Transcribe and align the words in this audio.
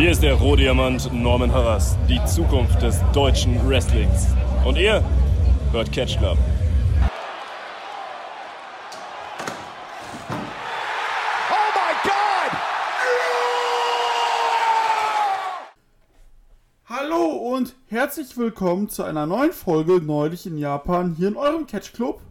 Hier 0.00 0.12
ist 0.12 0.22
der 0.22 0.32
Rohdiamant 0.32 1.12
Norman 1.12 1.52
Harras, 1.52 1.98
die 2.08 2.24
Zukunft 2.24 2.80
des 2.80 3.02
deutschen 3.12 3.68
Wrestlings. 3.68 4.28
Und 4.64 4.78
ihr 4.78 5.04
hört 5.72 5.92
Catch 5.92 6.16
Club. 6.16 6.38
Oh 17.10 17.54
und 17.54 17.74
herzlich 17.88 18.34
willkommen 18.38 18.88
zu 18.88 19.02
einer 19.02 19.26
neuen 19.26 19.52
Folge 19.52 20.00
Neulich 20.00 20.46
in 20.46 20.56
Japan 20.56 21.14
hier 21.14 21.28
in 21.28 21.36
eurem 21.36 21.66
Catch 21.66 21.92
Club. 21.92 22.22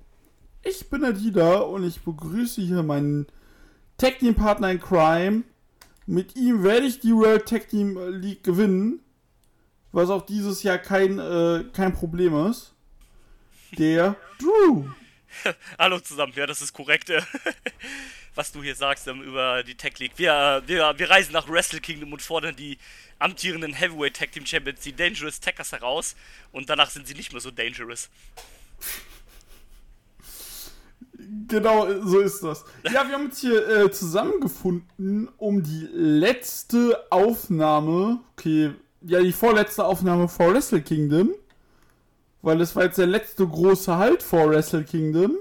Ich 0.64 0.90
bin 0.90 1.02
der 1.02 1.14
Dieter 1.14 1.70
und 1.70 1.84
ich 1.84 2.02
begrüße 2.02 2.62
hier 2.62 2.82
meinen 2.82 3.28
Tag 4.00 4.18
Team 4.18 4.34
Partner 4.34 4.72
in 4.72 4.80
Crime. 4.80 5.44
Mit 6.10 6.36
ihm 6.36 6.64
werde 6.64 6.88
ich 6.88 7.00
die 7.00 7.14
World 7.14 7.46
Tag 7.48 7.70
Team 7.70 7.96
League 8.20 8.44
gewinnen, 8.44 9.00
was 9.92 10.10
auch 10.10 10.26
dieses 10.26 10.64
Jahr 10.64 10.80
kein, 10.80 11.20
äh, 11.20 11.66
kein 11.72 11.94
Problem 11.94 12.48
ist. 12.48 12.74
Der 13.78 14.16
Drew. 14.40 14.86
Hallo 15.78 16.00
zusammen, 16.00 16.34
ja, 16.36 16.48
das 16.48 16.64
ist 16.64 16.74
korrekt, 16.74 17.12
äh, 17.12 17.22
was 18.34 18.52
du 18.52 18.64
hier 18.64 18.74
sagst 18.74 19.08
ähm, 19.08 19.22
über 19.22 19.62
die 19.62 19.76
Tech 19.76 20.00
League. 20.00 20.14
Wir, 20.16 20.64
äh, 20.64 20.68
wir, 20.68 20.98
wir 20.98 21.10
reisen 21.12 21.32
nach 21.32 21.48
Wrestle 21.48 21.80
Kingdom 21.80 22.12
und 22.12 22.24
fordern 22.24 22.56
die 22.56 22.80
amtierenden 23.20 23.74
Heavyweight 23.74 24.16
Tag 24.16 24.32
Team 24.32 24.48
Champions, 24.48 24.80
die 24.80 24.96
Dangerous 24.96 25.40
Tackers, 25.40 25.74
heraus. 25.74 26.16
Und 26.52 26.72
danach 26.72 26.90
sind 26.90 27.06
sie 27.06 27.14
nicht 27.14 27.34
mehr 27.34 27.42
so 27.42 27.52
dangerous. 27.52 28.10
Genau, 31.48 31.88
so 32.02 32.20
ist 32.20 32.44
das. 32.44 32.66
Ja, 32.84 33.08
wir 33.08 33.14
haben 33.14 33.26
uns 33.26 33.40
hier 33.40 33.68
äh, 33.68 33.92
zusammengefunden, 33.92 35.30
um 35.38 35.62
die 35.62 35.88
letzte 35.94 36.98
Aufnahme, 37.12 38.20
okay, 38.34 38.72
ja, 39.02 39.22
die 39.22 39.32
vorletzte 39.32 39.86
Aufnahme 39.86 40.28
vor 40.28 40.54
Wrestle 40.54 40.82
Kingdom, 40.82 41.32
weil 42.42 42.60
es 42.62 42.76
war 42.76 42.84
jetzt 42.84 42.98
der 42.98 43.08
letzte 43.08 43.48
große 43.48 43.98
Halt 43.98 44.24
vor 44.24 44.50
Wrestle 44.50 44.84
Kingdom. 44.84 45.38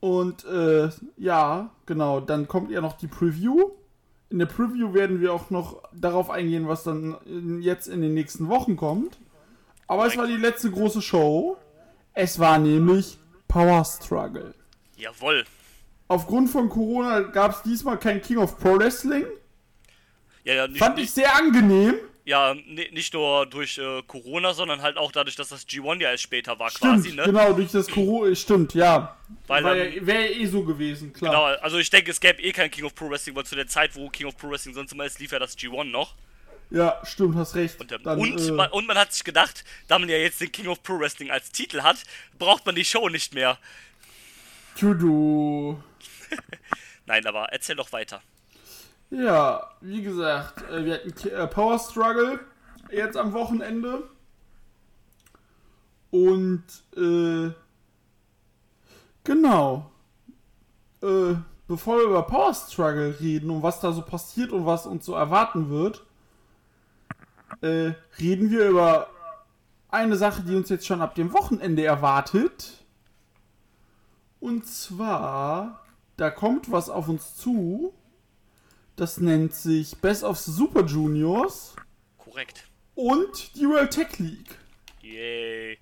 Und 0.00 0.44
äh, 0.44 0.90
ja, 1.16 1.70
genau, 1.86 2.20
dann 2.20 2.46
kommt 2.46 2.70
ja 2.70 2.80
noch 2.80 2.92
die 2.92 3.08
Preview. 3.08 3.70
In 4.30 4.38
der 4.38 4.46
Preview 4.46 4.92
werden 4.94 5.20
wir 5.20 5.32
auch 5.32 5.50
noch 5.50 5.82
darauf 5.92 6.30
eingehen, 6.30 6.68
was 6.68 6.84
dann 6.84 7.16
in, 7.24 7.62
jetzt 7.62 7.88
in 7.88 8.02
den 8.02 8.14
nächsten 8.14 8.48
Wochen 8.48 8.76
kommt. 8.76 9.18
Aber 9.86 10.06
es 10.06 10.16
war 10.16 10.26
die 10.26 10.36
letzte 10.36 10.70
große 10.70 11.02
Show. 11.02 11.56
Es 12.12 12.38
war 12.38 12.58
nämlich 12.58 13.18
Power 13.48 13.84
Struggle. 13.84 14.54
Jawoll. 14.96 15.44
Aufgrund 16.08 16.50
von 16.50 16.68
Corona 16.68 17.20
gab 17.20 17.52
es 17.52 17.62
diesmal 17.62 17.98
kein 17.98 18.20
King 18.20 18.38
of 18.38 18.58
Pro 18.58 18.78
Wrestling. 18.78 19.24
Ja, 20.44 20.54
ja, 20.54 20.66
nicht, 20.68 20.78
Fand 20.78 20.98
ich 20.98 21.10
sehr 21.10 21.34
angenehm. 21.34 21.94
ja, 22.26 22.52
ni- 22.54 22.90
nicht 22.92 23.14
nur 23.14 23.46
durch 23.46 23.78
äh, 23.78 24.02
Corona, 24.06 24.52
sondern 24.52 24.82
halt 24.82 24.98
auch 24.98 25.10
dadurch, 25.10 25.36
dass 25.36 25.48
das 25.48 25.66
G1 25.66 26.00
ja 26.02 26.10
erst 26.10 26.22
später 26.24 26.58
war, 26.58 26.68
Stimmt, 26.70 26.92
quasi, 26.96 27.12
ne? 27.14 27.22
genau, 27.24 27.52
durch 27.54 27.70
das 27.72 27.88
Corona, 27.88 28.34
stimmt, 28.34 28.74
ja. 28.74 29.16
Weil 29.46 29.64
Wäre 29.64 29.90
dann- 29.92 30.06
wär 30.06 30.36
eh 30.36 30.44
so 30.46 30.62
gewesen, 30.62 31.12
klar. 31.14 31.30
Genau, 31.32 31.44
also 31.62 31.78
ich 31.78 31.88
denke, 31.88 32.10
es 32.10 32.20
gäbe 32.20 32.42
eh 32.42 32.52
kein 32.52 32.70
King 32.70 32.84
of 32.84 32.94
Pro 32.94 33.08
Wrestling, 33.08 33.34
weil 33.36 33.44
zu 33.46 33.54
der 33.56 33.66
Zeit, 33.66 33.96
wo 33.96 34.08
King 34.10 34.26
of 34.26 34.36
Pro 34.36 34.50
Wrestling 34.50 34.74
sonst 34.74 34.92
immer 34.92 35.06
ist, 35.06 35.18
lief 35.18 35.32
ja 35.32 35.38
das 35.38 35.56
G1 35.56 35.84
noch. 35.84 36.14
Ja, 36.70 37.00
stimmt, 37.04 37.36
hast 37.36 37.54
recht. 37.54 37.80
Und, 37.80 37.92
ähm, 37.92 38.02
Dann, 38.02 38.18
und, 38.18 38.40
äh, 38.40 38.52
man, 38.52 38.70
und 38.70 38.86
man 38.86 38.98
hat 38.98 39.12
sich 39.12 39.24
gedacht, 39.24 39.64
da 39.86 39.98
man 39.98 40.08
ja 40.08 40.16
jetzt 40.16 40.40
den 40.40 40.50
King 40.50 40.66
of 40.68 40.82
Pro 40.82 40.98
Wrestling 40.98 41.30
als 41.30 41.50
Titel 41.50 41.82
hat, 41.82 41.98
braucht 42.38 42.66
man 42.66 42.74
die 42.74 42.84
Show 42.84 43.08
nicht 43.08 43.34
mehr. 43.34 43.58
To-do. 44.78 45.80
Nein, 47.06 47.26
aber 47.26 47.44
erzähl 47.52 47.76
doch 47.76 47.92
weiter. 47.92 48.22
Ja, 49.10 49.70
wie 49.80 50.02
gesagt, 50.02 50.68
äh, 50.70 50.84
wir 50.84 50.94
hatten 50.94 51.28
äh, 51.28 51.46
Power 51.46 51.78
Struggle 51.78 52.40
jetzt 52.90 53.16
am 53.16 53.32
Wochenende. 53.32 54.08
Und, 56.10 56.64
äh, 56.96 57.52
genau. 59.22 59.90
Äh, 61.02 61.34
bevor 61.66 61.98
wir 61.98 62.04
über 62.04 62.22
Power 62.22 62.54
Struggle 62.54 63.18
reden 63.20 63.50
und 63.50 63.62
was 63.62 63.80
da 63.80 63.92
so 63.92 64.02
passiert 64.02 64.52
und 64.52 64.66
was 64.66 64.86
uns 64.86 65.04
so 65.04 65.14
erwarten 65.14 65.70
wird, 65.70 66.03
äh, 67.60 67.92
reden 68.18 68.50
wir 68.50 68.68
über 68.68 69.08
eine 69.88 70.16
Sache, 70.16 70.42
die 70.42 70.54
uns 70.56 70.68
jetzt 70.68 70.86
schon 70.86 71.00
ab 71.02 71.14
dem 71.14 71.32
Wochenende 71.32 71.84
erwartet. 71.84 72.84
Und 74.40 74.66
zwar, 74.66 75.84
da 76.16 76.30
kommt 76.30 76.70
was 76.70 76.88
auf 76.90 77.08
uns 77.08 77.36
zu. 77.36 77.94
Das 78.96 79.18
nennt 79.18 79.54
sich 79.54 79.96
Best 79.98 80.22
of 80.22 80.38
the 80.38 80.52
Super 80.52 80.84
Juniors 80.84 81.74
Korrekt. 82.18 82.68
und 82.94 83.54
die 83.56 83.66
World 83.68 83.90
Tech 83.92 84.18
League. 84.18 84.58
Yay. 85.02 85.78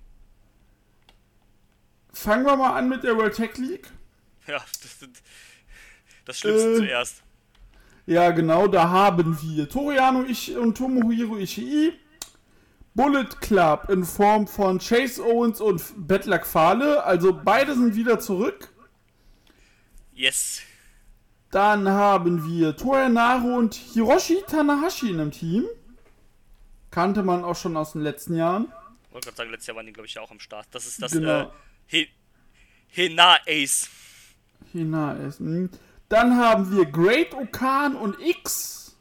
Fangen 2.11 2.45
wir 2.45 2.55
mal 2.55 2.75
an 2.77 2.89
mit 2.89 3.03
der 3.03 3.15
World 3.17 3.35
Tech 3.35 3.57
League. 3.57 3.89
Ja, 4.47 4.63
das 4.81 5.09
das 6.25 6.39
Schlimmste 6.39 6.73
Äh. 6.73 6.77
zuerst. 6.77 7.23
Ja, 8.05 8.31
genau, 8.31 8.67
da 8.67 8.89
haben 8.89 9.37
wir 9.41 9.69
Toriano 9.69 10.23
Ishii 10.23 10.57
und 10.57 10.77
Tomohiro 10.77 11.37
Ishii. 11.37 11.93
Bullet 12.95 13.25
Club 13.41 13.89
in 13.89 14.03
Form 14.03 14.45
von 14.45 14.77
Chase 14.77 15.23
Owens 15.23 15.59
und 15.61 15.81
Luck 16.25 16.45
Fale. 16.45 17.03
Also 17.03 17.33
beide 17.43 17.73
sind 17.73 17.95
wieder 17.95 18.19
zurück. 18.19 18.69
Yes. 20.13 20.61
Dann 21.49 21.87
haben 21.89 22.45
wir 22.47 22.75
Toyanaro 22.75 23.57
und 23.57 23.73
Hiroshi 23.73 24.43
Tanahashi 24.47 25.09
in 25.09 25.19
einem 25.19 25.31
Team. 25.31 25.65
Kannte 26.91 27.23
man 27.23 27.43
auch 27.43 27.55
schon 27.55 27.75
aus 27.77 27.93
den 27.93 28.01
letzten 28.01 28.35
Jahren. 28.35 28.71
Wollte 29.11 29.27
gerade 29.27 29.37
sagen, 29.37 29.49
letztes 29.51 29.67
Jahr 29.67 29.77
waren 29.77 29.85
die, 29.87 29.93
glaube 29.93 30.07
ich, 30.07 30.13
ja 30.13 30.21
auch 30.21 30.31
am 30.31 30.39
Start. 30.39 30.67
Das 30.71 30.85
ist 30.85 31.01
das 31.01 31.11
Genau. 31.13 31.41
äh, 31.41 31.47
He 31.87 32.07
Hena 32.89 33.37
Ace. 33.47 33.89
Hina 34.71 35.13
ist. 35.13 35.39
hm. 35.39 35.69
Dann 36.13 36.37
haben 36.37 36.69
wir 36.69 36.85
Great 36.85 37.33
Okan 37.33 37.95
und 37.95 38.19
X. 38.19 38.95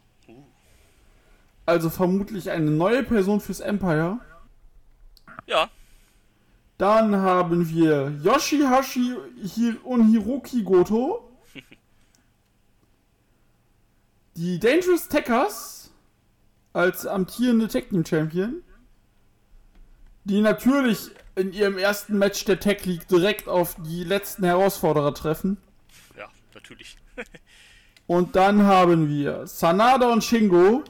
Also 1.67 1.91
vermutlich 1.91 2.51
eine 2.51 2.71
neue 2.71 3.03
Person 3.03 3.43
fürs 3.43 3.61
Empire. 3.61 4.19
Ja. 5.45 5.69
Dann 6.79 7.17
haben 7.17 7.69
wir 7.69 8.13
Yoshihashi 8.23 9.15
Hi- 9.45 9.77
und 9.85 10.11
Hiroki 10.11 10.63
Goto. 10.63 11.31
Die 14.37 14.59
Dangerous 14.59 15.07
Tackers 15.07 15.91
als 16.73 17.07
amtierende 17.07 17.69
Tag 17.69 17.91
Team 17.91 18.07
Champion. 18.07 18.63
Die 20.25 20.41
natürlich 20.41 21.11
in 21.35 21.53
ihrem 21.53 21.77
ersten 21.77 22.17
Match 22.17 22.47
der 22.47 22.59
Tech 22.59 22.87
League 22.87 23.07
direkt 23.09 23.49
auf 23.49 23.77
die 23.83 24.03
letzten 24.03 24.45
Herausforderer 24.45 25.13
treffen. 25.13 25.59
Ja, 26.17 26.31
natürlich. 26.55 26.97
Und 28.07 28.35
dann 28.37 28.63
haben 28.65 29.09
wir 29.09 29.47
Sanada 29.47 30.09
und 30.13 30.23
Shingo. 30.25 30.85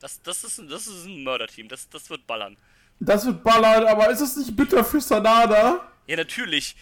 Das, 0.00 0.20
das, 0.22 0.44
ist, 0.44 0.58
ein- 0.58 0.68
das 0.68 0.86
ist 0.86 1.06
ein 1.06 1.22
Mörderteam. 1.24 1.68
Das, 1.68 1.88
das 1.88 2.10
wird 2.10 2.26
ballern. 2.26 2.56
Das 3.00 3.24
wird 3.26 3.42
ballern, 3.44 3.86
aber 3.86 4.10
ist 4.10 4.20
es 4.20 4.36
nicht 4.36 4.56
bitter 4.56 4.84
für 4.84 5.00
Sanada? 5.00 5.80
Ja, 6.06 6.16
natürlich. 6.16 6.76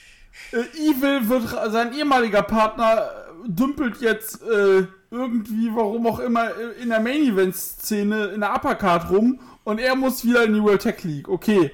Äh, 0.53 0.57
Evil 0.79 1.29
wird 1.29 1.49
sein 1.73 1.95
ehemaliger 1.95 2.43
Partner 2.43 3.11
äh, 3.45 3.49
dümpelt 3.49 4.01
jetzt 4.01 4.43
äh, 4.43 4.87
irgendwie, 5.11 5.71
warum 5.75 6.07
auch 6.07 6.19
immer, 6.19 6.51
äh, 6.57 6.83
in 6.83 6.89
der 6.91 7.01
Main 7.01 7.23
Event 7.23 7.55
Szene 7.57 8.27
in 8.27 8.41
der 8.41 8.55
Uppercard 8.55 9.11
rum 9.11 9.41
und 9.65 9.79
er 9.79 9.95
muss 9.95 10.25
wieder 10.25 10.45
in 10.45 10.55
die 10.55 10.63
World 10.63 10.83
Tech 10.83 11.03
League. 11.05 11.29
Okay. 11.29 11.71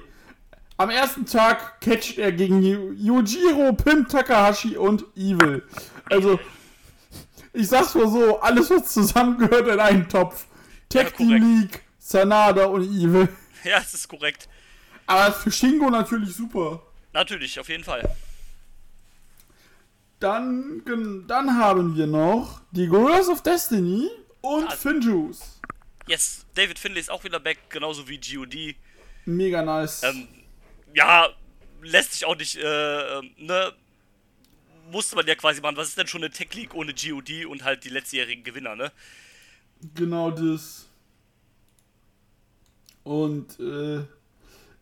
Am 0.77 0.89
ersten 0.89 1.25
Tag 1.25 1.79
catcht 1.81 2.17
er 2.17 2.31
gegen 2.31 2.61
Yu- 2.63 2.91
Yujiro, 2.93 3.73
Pim 3.73 4.07
Takahashi 4.07 4.75
und 4.75 5.05
Evil. 5.15 5.63
Also, 6.09 6.39
ich 7.53 7.67
sag's 7.67 7.93
mal 7.95 8.07
so, 8.09 8.39
alles 8.41 8.69
was 8.69 8.93
zusammengehört 8.93 9.67
in 9.67 9.79
einen 9.79 10.09
Topf. 10.09 10.45
Tag 10.89 11.11
Ja, 11.11 11.17
Team. 11.17 11.59
League, 11.61 11.81
Sanada 11.99 12.65
und 12.65 12.83
Evil. 12.83 13.29
Ja, 13.63 13.77
es 13.79 13.93
ist 13.93 14.09
korrekt. 14.09 14.49
Aber 15.07 15.31
für 15.31 15.49
Shingo 15.49 15.89
natürlich 15.89 16.35
super. 16.35 16.81
Natürlich, 17.13 17.57
auf 17.61 17.69
jeden 17.69 17.85
Fall. 17.85 18.13
Dann, 20.19 20.81
dann 21.27 21.57
haben 21.57 21.95
wir 21.97 22.07
noch 22.07 22.61
die 22.71 22.87
Gorillas 22.87 23.27
of 23.27 23.41
Destiny 23.43 24.09
und 24.41 24.67
Ah. 24.67 24.71
Finjuice. 24.71 25.59
Yes, 26.07 26.45
David 26.55 26.79
Finlay 26.79 26.99
ist 26.99 27.09
auch 27.09 27.23
wieder 27.23 27.39
back, 27.39 27.57
genauso 27.69 28.07
wie 28.07 28.19
GOD. 28.19 28.75
Mega 29.25 29.61
nice. 29.61 30.03
Ähm, 30.03 30.27
ja, 30.93 31.29
lässt 31.81 32.13
sich 32.13 32.25
auch 32.25 32.35
nicht, 32.35 32.57
äh, 32.57 33.17
ähm, 33.19 33.31
ne? 33.37 33.73
Musste 34.93 35.15
man 35.15 35.25
ja 35.25 35.33
quasi 35.33 35.59
machen. 35.59 35.75
Was 35.75 35.89
ist 35.89 35.97
denn 35.97 36.05
schon 36.05 36.23
eine 36.23 36.31
Tech 36.31 36.53
League 36.53 36.75
ohne 36.75 36.93
GOD 36.93 37.45
und 37.45 37.63
halt 37.63 37.83
die 37.83 37.89
letztjährigen 37.89 38.43
Gewinner, 38.43 38.75
ne? 38.75 38.91
Genau 39.95 40.29
das. 40.29 40.87
Und 43.03 43.59
äh, 43.59 44.05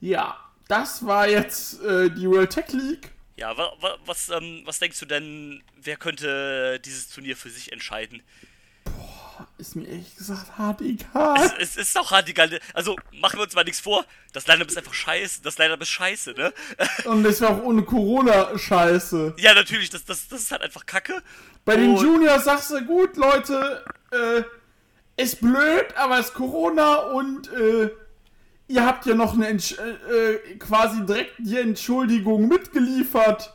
ja, 0.01 0.37
das 0.67 1.05
war 1.05 1.29
jetzt 1.29 1.81
äh, 1.81 2.09
die 2.09 2.29
World 2.29 2.49
Tech 2.51 2.67
League. 2.73 3.11
Ja, 3.37 3.57
wa, 3.57 3.71
wa, 3.79 3.97
was, 4.05 4.29
ähm, 4.29 4.63
was 4.65 4.79
denkst 4.79 4.99
du 4.99 5.05
denn, 5.05 5.63
wer 5.81 5.95
könnte 5.95 6.79
dieses 6.83 7.09
Turnier 7.09 7.37
für 7.37 7.49
sich 7.49 7.71
entscheiden? 7.71 8.21
Ist 9.57 9.75
mir 9.75 9.85
ehrlich 9.87 10.15
gesagt 10.15 10.57
hart 10.57 10.81
egal. 10.81 11.37
Es, 11.59 11.75
es 11.77 11.87
ist 11.89 11.97
auch 11.97 12.11
hart 12.11 12.27
egal. 12.29 12.59
Also 12.73 12.95
machen 13.19 13.37
wir 13.39 13.43
uns 13.43 13.55
mal 13.55 13.63
nichts 13.63 13.79
vor. 13.79 14.05
Das 14.33 14.47
Line-Up 14.47 14.67
ist 14.69 14.77
einfach 14.77 14.93
scheiße. 14.93 15.41
Das 15.43 15.57
Line-Up 15.57 15.81
ist 15.81 15.89
scheiße, 15.89 16.31
ne? 16.31 16.53
Und 17.05 17.23
das 17.23 17.41
war 17.41 17.49
auch 17.51 17.63
ohne 17.63 17.83
Corona 17.83 18.57
scheiße. 18.57 19.35
Ja, 19.37 19.53
natürlich, 19.53 19.89
das, 19.89 20.05
das, 20.05 20.27
das 20.27 20.41
ist 20.41 20.51
halt 20.51 20.61
einfach 20.61 20.85
Kacke. 20.85 21.21
Bei 21.65 21.75
den 21.75 21.95
Und- 21.95 22.01
Juniors 22.03 22.45
sagst 22.45 22.71
du, 22.71 22.81
gut, 22.85 23.17
Leute, 23.17 23.83
äh, 24.11 24.43
ist 25.21 25.41
blöd, 25.41 25.85
aber 25.95 26.19
es 26.19 26.27
ist 26.27 26.33
Corona 26.33 26.95
und 26.95 27.51
äh, 27.53 27.89
ihr 28.67 28.85
habt 28.85 29.05
ja 29.05 29.13
noch 29.13 29.33
eine 29.33 29.47
Entsch 29.47 29.73
äh, 29.77 30.33
äh, 30.33 30.57
quasi 30.57 31.05
direkt 31.05 31.33
die 31.39 31.57
Entschuldigung 31.57 32.47
mitgeliefert. 32.47 33.53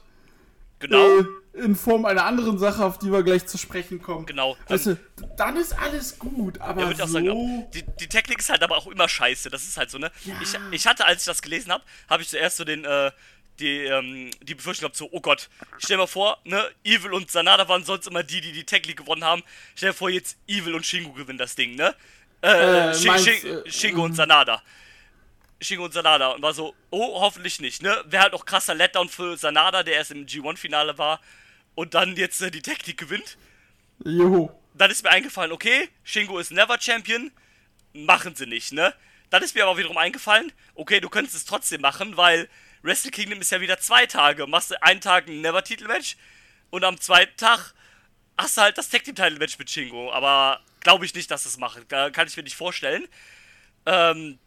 Genau, 0.79 0.99
Äh, 1.21 1.25
in 1.57 1.75
Form 1.77 2.05
einer 2.05 2.25
anderen 2.25 2.59
Sache, 2.59 2.85
auf 2.85 2.99
die 2.99 3.11
wir 3.11 3.23
gleich 3.23 3.47
zu 3.47 3.59
sprechen 3.59 4.01
kommen. 4.03 4.27
genau. 4.27 4.57
Weißt 4.69 4.87
du, 4.87 4.97
dann 5.37 5.57
ist 5.57 5.73
alles 5.79 6.19
gut, 6.19 6.61
aber 6.61 6.83
Ja, 6.83 6.87
würde 6.89 7.07
so... 7.07 7.13
sagen, 7.13 7.67
die, 7.73 7.83
die 8.01 8.09
Technik 8.09 8.39
ist 8.41 8.51
halt 8.51 8.63
aber 8.63 8.77
auch 8.77 8.87
immer 8.87 9.09
scheiße. 9.09 9.49
Das 9.51 9.65
ist 9.65 9.77
halt 9.77 9.91
so, 9.91 9.99
ne? 9.99 10.11
Ja. 10.25 10.35
Ich, 10.43 10.51
ich 10.71 10.87
hatte, 10.87 11.05
als 11.07 11.23
ich 11.23 11.27
das 11.27 11.43
gelesen 11.43 11.73
habe, 11.73 11.83
habe 12.09 12.23
ich 12.23 12.29
zuerst 12.29 12.59
so 12.59 12.65
den, 12.65 12.85
äh, 12.85 13.11
die, 13.59 13.85
ähm, 13.85 14.31
die 14.43 14.55
Befürchtung 14.55 14.83
gehabt, 14.83 14.97
so, 14.97 15.09
oh 15.13 15.21
Gott, 15.21 15.49
stell 15.79 15.97
dir 15.97 16.03
mal 16.03 16.07
vor, 16.07 16.39
ne, 16.45 16.63
Evil 16.85 17.13
und 17.15 17.31
Sanada 17.31 17.67
waren 17.69 17.85
sonst 17.85 18.07
immer 18.07 18.23
die, 18.23 18.43
die 18.43 18.53
die 18.53 18.65
Tech 18.65 18.85
League 18.87 18.99
gewonnen 18.99 19.25
haben. 19.25 19.43
Stell 19.75 19.91
dir 19.91 19.95
vor, 19.97 20.11
jetzt 20.11 20.37
Evil 20.47 20.75
und 20.75 20.85
Shingo 20.85 21.13
gewinnen 21.13 21.39
das 21.39 21.55
Ding, 21.55 21.75
ne? 21.75 21.95
Äh, 22.43 22.91
Äh, 22.91 22.95
Shi- 22.95 23.07
meinst, 23.07 23.25
Shi- 23.27 23.49
äh, 23.49 23.71
Shingo 23.71 24.05
und 24.05 24.13
Sanada. 24.15 24.63
Shingo 25.59 25.87
und 25.87 25.95
Sanada 25.95 26.33
und 26.33 26.43
war 26.43 26.53
so, 26.53 26.75
oh, 26.91 27.21
hoffentlich 27.23 27.61
nicht, 27.61 27.83
ne? 27.83 27.97
Wäre 28.09 28.25
halt 28.25 28.35
auch 28.35 28.45
krasser 28.45 28.75
Letdown 28.75 29.09
für 29.09 29.39
Sanada, 29.39 29.83
der 29.83 29.95
erst 29.95 30.11
im 30.11 30.27
G1-Finale 30.27 30.99
war 30.99 31.19
und 31.77 31.95
dann 31.95 32.17
jetzt 32.17 32.41
äh, 32.43 32.51
die 32.51 32.63
Tech 32.63 32.85
League 32.87 32.99
gewinnt 32.99 33.39
Jo. 34.05 34.51
dann 34.75 34.91
ist 34.91 35.05
mir 35.05 35.11
eingefallen, 35.11 35.53
okay, 35.53 35.89
Shingo 36.03 36.39
ist 36.39 36.51
Never 36.51 36.81
Champion, 36.81 37.31
machen 37.93 38.35
sie 38.35 38.47
nicht, 38.47 38.73
ne? 38.73 38.93
Dann 39.31 39.43
ist 39.43 39.55
mir 39.55 39.65
aber 39.65 39.79
wiederum 39.79 39.97
eingefallen, 39.97 40.53
okay, 40.75 41.01
du 41.01 41.09
könntest 41.09 41.37
es 41.37 41.45
trotzdem 41.45 41.81
machen, 41.81 42.17
weil 42.17 42.49
Wrestle 42.83 43.11
Kingdom 43.11 43.41
ist 43.41 43.51
ja 43.51 43.61
wieder 43.61 43.79
zwei 43.79 44.07
Tage. 44.07 44.47
Machst 44.47 44.71
du 44.71 44.83
einen 44.83 45.01
Tag 45.01 45.29
ein 45.29 45.41
Never-Titel-Match 45.41 46.17
und 46.71 46.85
am 46.85 47.01
zweiten 47.01 47.37
Tag 47.37 47.75
hast 48.39 48.57
du 48.57 48.63
halt 48.63 48.79
das 48.79 48.89
Tag 48.89 49.05
Team 49.05 49.15
Title 49.15 49.39
Match 49.39 49.59
mit 49.59 49.69
Shingo. 49.71 50.13
Aber 50.13 50.61
glaube 50.81 51.05
ich 51.05 51.15
nicht, 51.15 51.31
dass 51.31 51.47
es 51.47 51.57
machen. 51.59 51.85
Da 51.89 52.11
kann 52.11 52.29
ich 52.29 52.37
mir 52.37 52.45
nicht 52.45 52.55
vorstellen. 52.55 53.09
Ähm, 53.87 54.39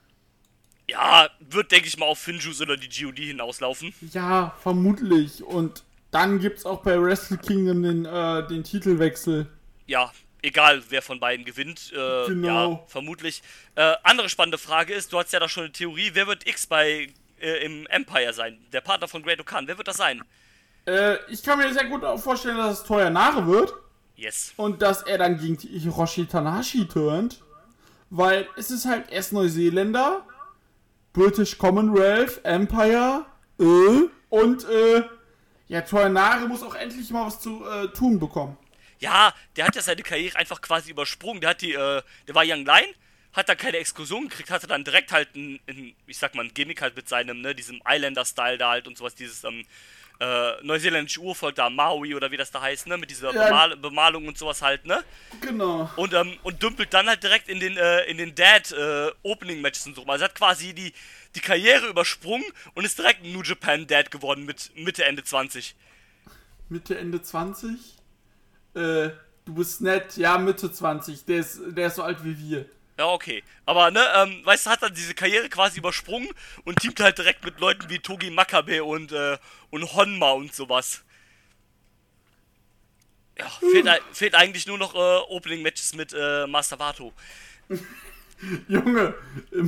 ja, 0.87 1.29
wird, 1.39 1.71
denke 1.71 1.87
ich 1.87 1.97
mal, 1.97 2.05
auf 2.05 2.19
Finjuice 2.19 2.61
oder 2.61 2.77
die 2.77 2.87
GOD 2.87 3.17
hinauslaufen. 3.17 3.93
Ja, 4.13 4.55
vermutlich. 4.63 5.43
Und 5.43 5.83
dann 6.11 6.39
gibt's 6.39 6.65
auch 6.65 6.81
bei 6.81 7.01
Wrestle 7.01 7.37
Kingdom 7.37 7.83
den, 7.83 8.05
äh, 8.05 8.47
den 8.47 8.63
Titelwechsel. 8.63 9.47
ja, 9.87 10.11
egal 10.41 10.81
wer 10.89 11.01
von 11.01 11.19
beiden 11.19 11.45
gewinnt, 11.45 11.91
äh, 11.93 12.27
Genau. 12.27 12.71
ja, 12.71 12.79
vermutlich. 12.87 13.41
Äh, 13.75 13.93
andere 14.03 14.29
spannende 14.29 14.57
Frage 14.57 14.93
ist, 14.93 15.11
du 15.11 15.19
hast 15.19 15.33
ja 15.33 15.39
da 15.39 15.49
schon 15.49 15.63
eine 15.63 15.71
Theorie, 15.73 16.11
wer 16.13 16.27
wird 16.27 16.47
X 16.47 16.65
bei 16.67 17.09
äh, 17.41 17.65
im 17.65 17.85
Empire 17.87 18.33
sein? 18.33 18.57
Der 18.71 18.81
Partner 18.81 19.07
von 19.07 19.21
Great 19.23 19.39
Okan, 19.41 19.67
wer 19.67 19.77
wird 19.77 19.87
das 19.87 19.97
sein? 19.97 20.23
Äh, 20.85 21.17
ich 21.29 21.43
kann 21.43 21.57
mir 21.59 21.71
sehr 21.73 21.85
gut 21.85 22.01
vorstellen, 22.21 22.57
dass 22.57 22.79
es 22.79 22.85
teuer 22.85 23.09
Nare 23.09 23.45
wird. 23.47 23.73
Yes. 24.15 24.53
Und 24.57 24.81
dass 24.81 25.01
er 25.03 25.17
dann 25.17 25.37
gegen 25.39 25.57
Hiroshi 25.57 26.25
Tanahashi 26.25 26.87
turnt. 26.87 27.41
Weil 28.09 28.47
es 28.57 28.71
ist 28.71 28.85
halt 28.85 29.09
erst 29.11 29.33
Neuseeländer, 29.33 30.25
British 31.13 31.57
Commonwealth, 31.57 32.43
Empire, 32.43 33.25
und 33.57 34.63
äh, 34.69 35.03
ja, 35.69 35.81
Toyanare 35.81 36.47
muss 36.47 36.63
auch 36.63 36.75
endlich 36.75 37.09
mal 37.11 37.27
was 37.27 37.39
zu 37.39 37.63
äh, 37.65 37.87
tun 37.89 38.19
bekommen. 38.19 38.57
Ja, 38.99 39.33
der 39.55 39.65
hat 39.65 39.75
ja 39.75 39.81
seine 39.81 40.01
Karriere 40.01 40.35
einfach 40.37 40.59
quasi 40.59 40.91
übersprungen. 40.91 41.39
Der 41.39 41.51
hat 41.51 41.61
die, 41.61 41.73
äh, 41.73 42.01
der 42.27 42.35
war 42.35 42.43
Young 42.45 42.65
Lion, 42.65 42.93
hat 43.33 43.47
dann 43.47 43.57
keine 43.57 43.77
Exkursion 43.77 44.27
gekriegt, 44.27 44.49
hatte 44.49 44.67
dann 44.67 44.83
direkt 44.83 45.11
halt 45.11 45.33
ein, 45.35 45.59
ein 45.69 45.95
ich 46.07 46.17
sag 46.17 46.35
mal, 46.35 46.43
ein 46.43 46.53
Gimmick 46.53 46.81
halt 46.81 46.95
mit 46.95 47.07
seinem, 47.07 47.39
ne, 47.41 47.55
diesem 47.55 47.81
Islander-Style 47.87 48.57
da 48.57 48.71
halt 48.71 48.87
und 48.87 48.97
sowas, 48.97 49.15
dieses, 49.15 49.43
ähm, 49.45 49.63
äh, 50.19 50.61
neuseeländische 50.63 51.21
Urvolk 51.21 51.55
da, 51.55 51.69
Maui 51.69 52.13
oder 52.13 52.29
wie 52.29 52.37
das 52.37 52.51
da 52.51 52.61
heißt, 52.61 52.87
ne, 52.87 52.97
mit 52.97 53.09
dieser 53.09 53.33
Ja. 53.33 53.45
Bemal 53.45 53.77
Bemalung 53.77 54.27
und 54.27 54.37
sowas 54.37 54.61
halt, 54.61 54.85
ne? 54.85 55.03
Genau. 55.39 55.89
Und, 55.95 56.13
ähm, 56.13 56.37
und 56.43 56.61
dümpelt 56.61 56.93
dann 56.93 57.07
halt 57.07 57.23
direkt 57.23 57.47
in 57.47 57.59
den, 57.59 57.77
äh, 57.77 58.01
in 58.03 58.17
den 58.17 58.35
Dad 58.35 58.71
äh, 58.71 59.11
Opening 59.23 59.61
Matches 59.61 59.87
und 59.87 59.95
so. 59.95 60.03
Also 60.05 60.25
hat 60.25 60.35
quasi 60.35 60.73
die, 60.73 60.93
die 61.35 61.41
Karriere 61.41 61.87
übersprungen 61.87 62.45
und 62.73 62.85
ist 62.85 62.97
direkt 62.97 63.23
New 63.23 63.41
Japan 63.43 63.87
Dad 63.87 64.11
geworden 64.11 64.45
mit 64.45 64.71
Mitte, 64.75 65.05
Ende 65.05 65.23
20. 65.23 65.75
Mitte, 66.69 66.97
Ende 66.97 67.21
20. 67.21 67.97
Äh, 68.75 69.09
du 69.45 69.53
bist 69.55 69.81
nett, 69.81 70.17
ja, 70.17 70.37
Mitte 70.37 70.71
20. 70.71 71.25
Der 71.25 71.39
ist, 71.39 71.59
der 71.67 71.87
ist 71.87 71.95
so 71.95 72.03
alt 72.03 72.23
wie 72.23 72.37
wir. 72.39 72.65
Ja, 72.97 73.07
okay. 73.07 73.43
Aber, 73.65 73.91
ne, 73.91 74.01
ähm, 74.17 74.41
weißt 74.45 74.65
du, 74.65 74.69
hat 74.71 74.83
dann 74.83 74.93
diese 74.93 75.13
Karriere 75.15 75.49
quasi 75.49 75.79
übersprungen 75.79 76.29
und 76.65 76.79
teamt 76.81 76.99
halt 76.99 77.17
direkt 77.17 77.45
mit 77.45 77.59
Leuten 77.59 77.89
wie 77.89 77.99
Togi 77.99 78.29
Makabe 78.29 78.83
und, 78.83 79.11
äh, 79.11 79.37
und 79.69 79.93
Honma 79.93 80.31
und 80.31 80.53
sowas. 80.53 81.03
Ja, 83.37 83.49
fehlt, 83.71 83.87
ei- 83.87 84.01
fehlt 84.11 84.35
eigentlich 84.35 84.67
nur 84.67 84.77
noch 84.77 84.93
äh, 84.95 84.97
Opening 84.97 85.61
Matches 85.61 85.95
mit 85.95 86.13
äh, 86.13 86.45
Master 86.47 86.77
Vato. 86.79 87.13
Junge, 88.67 89.13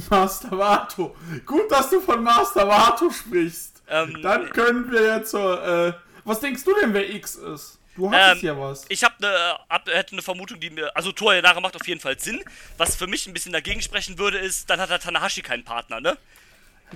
Master 0.09 0.51
Vato. 0.57 1.15
Gut, 1.45 1.69
dass 1.71 1.89
du 1.89 2.00
von 2.01 2.23
Master 2.23 2.68
Vato 2.68 3.09
sprichst. 3.09 3.81
Ähm, 3.88 4.21
Dann 4.21 4.50
können 4.51 4.89
wir 4.91 5.01
ja 5.03 5.23
zur, 5.23 5.62
äh, 5.65 5.94
was 6.23 6.39
denkst 6.39 6.63
du 6.63 6.73
denn, 6.79 6.94
wer 6.94 7.09
X 7.13 7.35
ist? 7.35 7.77
Du 7.97 8.09
hattest 8.09 8.44
Ähm, 8.44 8.47
ja 8.47 8.57
was. 8.57 8.85
Ich 8.88 9.03
habe 9.03 9.15
eine 9.19 9.57
hab, 9.69 9.89
hätte 9.89 10.13
eine 10.13 10.21
Vermutung, 10.21 10.59
die 10.62 10.69
mir. 10.69 10.95
Also 10.95 11.12
Toyanara 11.12 11.59
macht 11.59 11.75
auf 11.75 11.85
jeden 11.88 12.00
Fall 12.00 12.18
Sinn. 12.18 12.41
Was 12.77 12.95
für 12.95 13.07
mich 13.07 13.27
ein 13.27 13.33
bisschen 13.33 13.51
dagegen 13.51 13.81
sprechen 13.81 14.18
würde, 14.18 14.38
ist, 14.38 14.69
dann 14.69 14.79
hat 14.79 14.89
der 14.89 15.00
Tanahashi 15.00 15.41
keinen 15.41 15.65
Partner, 15.65 16.00
ne? 16.00 16.17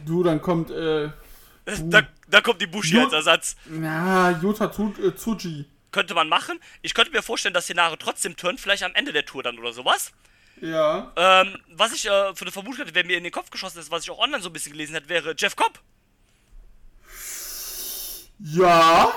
Du, 0.06 0.24
dann 0.24 0.42
kommt, 0.42 0.71
äh, 0.71 1.10
Da, 1.83 2.04
da 2.30 2.42
kommt 2.42 2.62
die 2.62 2.68
Bushi 2.68 2.98
als 3.00 3.12
Ersatz. 3.12 3.56
na, 3.66 4.31
Yuta 4.42 4.68
Tu- 4.68 4.94
äh, 5.04 5.13
Tsuji. 5.13 5.66
Könnte 5.92 6.13
man 6.13 6.30
machen. 6.30 6.60
Ich 6.81 6.94
könnte 6.94 7.12
mir 7.12 7.21
vorstellen, 7.24 7.54
dass 7.54 7.68
Senare 7.68 7.98
trotzdem 7.98 8.36
turnt, 8.38 8.60
vielleicht 8.62 8.83
am 8.83 8.94
Ende 8.95 9.12
der 9.13 9.25
Tour 9.25 9.44
dann 9.44 9.57
oder 9.60 9.74
sowas. 9.74 10.12
Ja. 10.62 11.12
Ähm, 11.16 11.57
was 11.69 11.94
ich 11.94 12.06
äh, 12.06 12.36
für 12.36 12.42
eine 12.42 12.52
Vermutung 12.52 12.80
hatte, 12.80 12.96
wer 12.96 13.06
mir 13.06 13.18
in 13.18 13.24
den 13.24 13.34
Kopf 13.34 13.50
geschossen 13.50 13.80
ist, 13.80 13.92
was 13.92 14.04
ich 14.04 14.12
auch 14.12 14.19
online 14.19 14.42
so 14.42 14.50
ein 14.50 14.54
bisschen 14.54 14.72
gelesen 14.72 14.94
hätte, 14.96 15.10
wäre 15.10 15.36
Jeff 15.38 15.56
Cobb. 15.56 15.80
Ja. 18.40 19.13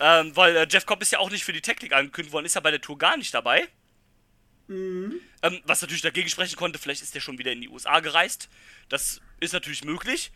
Ähm, 0.00 0.34
weil 0.36 0.56
äh, 0.56 0.66
Jeff 0.68 0.86
Cobb 0.86 1.02
ist 1.02 1.12
ja 1.12 1.18
auch 1.18 1.30
nicht 1.30 1.44
für 1.44 1.52
die 1.52 1.60
Technik 1.60 1.92
angekündigt 1.92 2.32
worden, 2.32 2.46
ist 2.46 2.54
ja 2.54 2.60
bei 2.60 2.70
der 2.70 2.80
Tour 2.80 2.98
gar 2.98 3.16
nicht 3.16 3.32
dabei. 3.32 3.68
Ähm, 4.68 5.20
was 5.64 5.82
natürlich 5.82 6.02
dagegen 6.02 6.28
sprechen 6.28 6.56
konnte, 6.56 6.78
vielleicht 6.78 7.02
ist 7.02 7.14
der 7.14 7.20
schon 7.20 7.38
wieder 7.38 7.52
in 7.52 7.60
die 7.60 7.68
USA 7.68 8.00
gereist. 8.00 8.48
Das 8.88 9.20
ist 9.40 9.52
natürlich 9.52 9.84
möglich. 9.84 10.32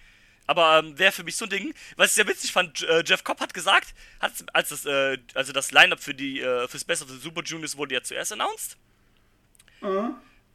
Aber 0.47 0.78
ähm, 0.78 0.99
wäre 0.99 1.12
für 1.12 1.25
mich 1.25 1.37
so 1.37 1.45
ein 1.45 1.50
Ding. 1.50 1.75
Was 1.97 2.09
ich 2.09 2.14
sehr 2.14 2.26
witzig 2.26 2.52
fand, 2.52 2.83
äh, 2.83 3.02
Jeff 3.07 3.23
Cobb 3.23 3.40
hat 3.40 3.52
gesagt, 3.52 3.95
hat, 4.21 4.33
als 4.55 4.71
das, 4.71 4.87
äh, 4.87 5.19
also 5.35 5.52
das 5.52 5.73
Line-Up 5.73 6.00
für 6.00 6.14
die, 6.14 6.40
äh, 6.40 6.67
fürs 6.69 6.85
Best 6.85 7.02
of 7.02 7.11
the 7.11 7.19
Super 7.19 7.43
Juniors 7.43 7.76
wurde 7.76 7.95
ja 7.95 8.02
zuerst 8.02 8.33
announced. 8.33 8.78
Äh, 9.83 10.11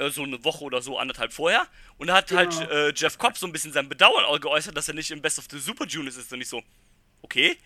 so 0.09 0.23
eine 0.23 0.43
Woche 0.43 0.63
oder 0.63 0.81
so, 0.81 0.97
anderthalb 0.97 1.33
vorher. 1.33 1.67
Und 1.97 2.07
da 2.07 2.15
hat 2.15 2.31
halt 2.31 2.53
äh, 2.69 2.91
Jeff 2.95 3.17
Cobb 3.17 3.37
so 3.37 3.45
ein 3.45 3.51
bisschen 3.51 3.71
sein 3.71 3.87
Bedauern 3.87 4.39
geäußert, 4.41 4.75
dass 4.75 4.87
er 4.87 4.93
nicht 4.95 5.11
im 5.11 5.21
Best 5.21 5.39
of 5.39 5.45
the 5.49 5.59
Super 5.59 5.85
Juniors 5.85 6.17
ist. 6.17 6.31
Und 6.33 6.41
ich 6.41 6.49
so, 6.49 6.61
okay, 7.21 7.57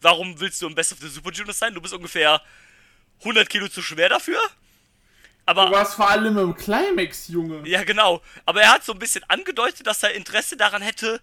warum 0.00 0.38
willst 0.38 0.60
du 0.62 0.66
im 0.66 0.74
Best 0.74 0.92
of 0.92 0.98
the 1.00 1.08
Super 1.08 1.30
Juniors 1.32 1.58
sein? 1.58 1.74
Du 1.74 1.80
bist 1.80 1.94
ungefähr 1.94 2.40
100 3.20 3.48
Kilo 3.48 3.68
zu 3.68 3.82
schwer 3.82 4.08
dafür. 4.08 4.40
Aber 5.44 5.66
Du 5.66 5.72
warst 5.72 5.94
vor 5.94 6.08
allem 6.08 6.38
im 6.38 6.54
Climax, 6.54 7.28
Junge. 7.28 7.66
ja, 7.68 7.82
genau. 7.82 8.22
Aber 8.44 8.62
er 8.62 8.72
hat 8.72 8.84
so 8.84 8.92
ein 8.92 8.98
bisschen 8.98 9.24
angedeutet, 9.28 9.86
dass 9.86 10.02
er 10.02 10.12
Interesse 10.14 10.56
daran 10.56 10.82
hätte, 10.82 11.20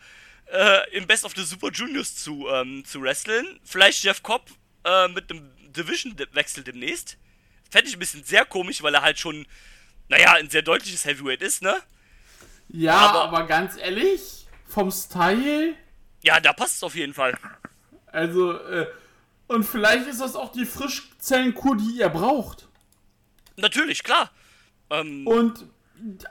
äh, 0.52 0.98
im 0.98 1.08
Best 1.08 1.24
of 1.26 1.34
the 1.36 1.44
Super 1.44 1.70
Juniors 1.72 2.16
zu, 2.16 2.48
ähm, 2.50 2.84
zu 2.86 3.02
wresteln. 3.02 3.60
Vielleicht 3.64 4.04
Jeff 4.04 4.22
Cobb 4.24 4.50
äh, 4.84 5.08
mit 5.10 5.30
einem 5.32 5.50
Division-Wechsel 5.72 6.64
demnächst. 6.64 7.18
Fände 7.72 7.88
ich 7.88 7.96
ein 7.96 8.00
bisschen 8.00 8.24
sehr 8.24 8.46
komisch, 8.46 8.82
weil 8.82 8.94
er 8.96 9.04
halt 9.04 9.20
schon, 9.20 9.46
naja, 10.10 10.34
ein 10.34 10.50
sehr 10.50 10.62
deutliches 10.64 11.06
Heavyweight 11.06 11.42
ist, 11.42 11.62
ne? 11.62 11.76
Ja, 12.68 12.98
Aber- 12.98 13.24
aber, 13.24 13.44
ganz 13.48 13.78
ehrlich, 13.78 14.46
vom 14.68 14.92
Style, 14.92 15.74
Ja, 16.22 16.40
da 16.40 16.52
passt 16.54 16.76
es 16.78 16.84
auf 16.84 16.96
jeden 16.96 17.14
Fall. 17.14 17.38
also, 18.08 18.54
äh, 18.54 18.88
und 19.48 19.64
vielleicht 19.64 20.06
ist 20.08 20.22
das 20.22 20.36
auch 20.36 20.52
die 20.52 20.66
Frischzellenkur, 20.66 21.78
die 21.78 21.98
ihr 22.00 22.10
braucht. 22.10 22.68
Natürlich, 23.56 24.04
klar. 24.04 24.30
Ähm, 24.92 25.26
Und 25.26 25.66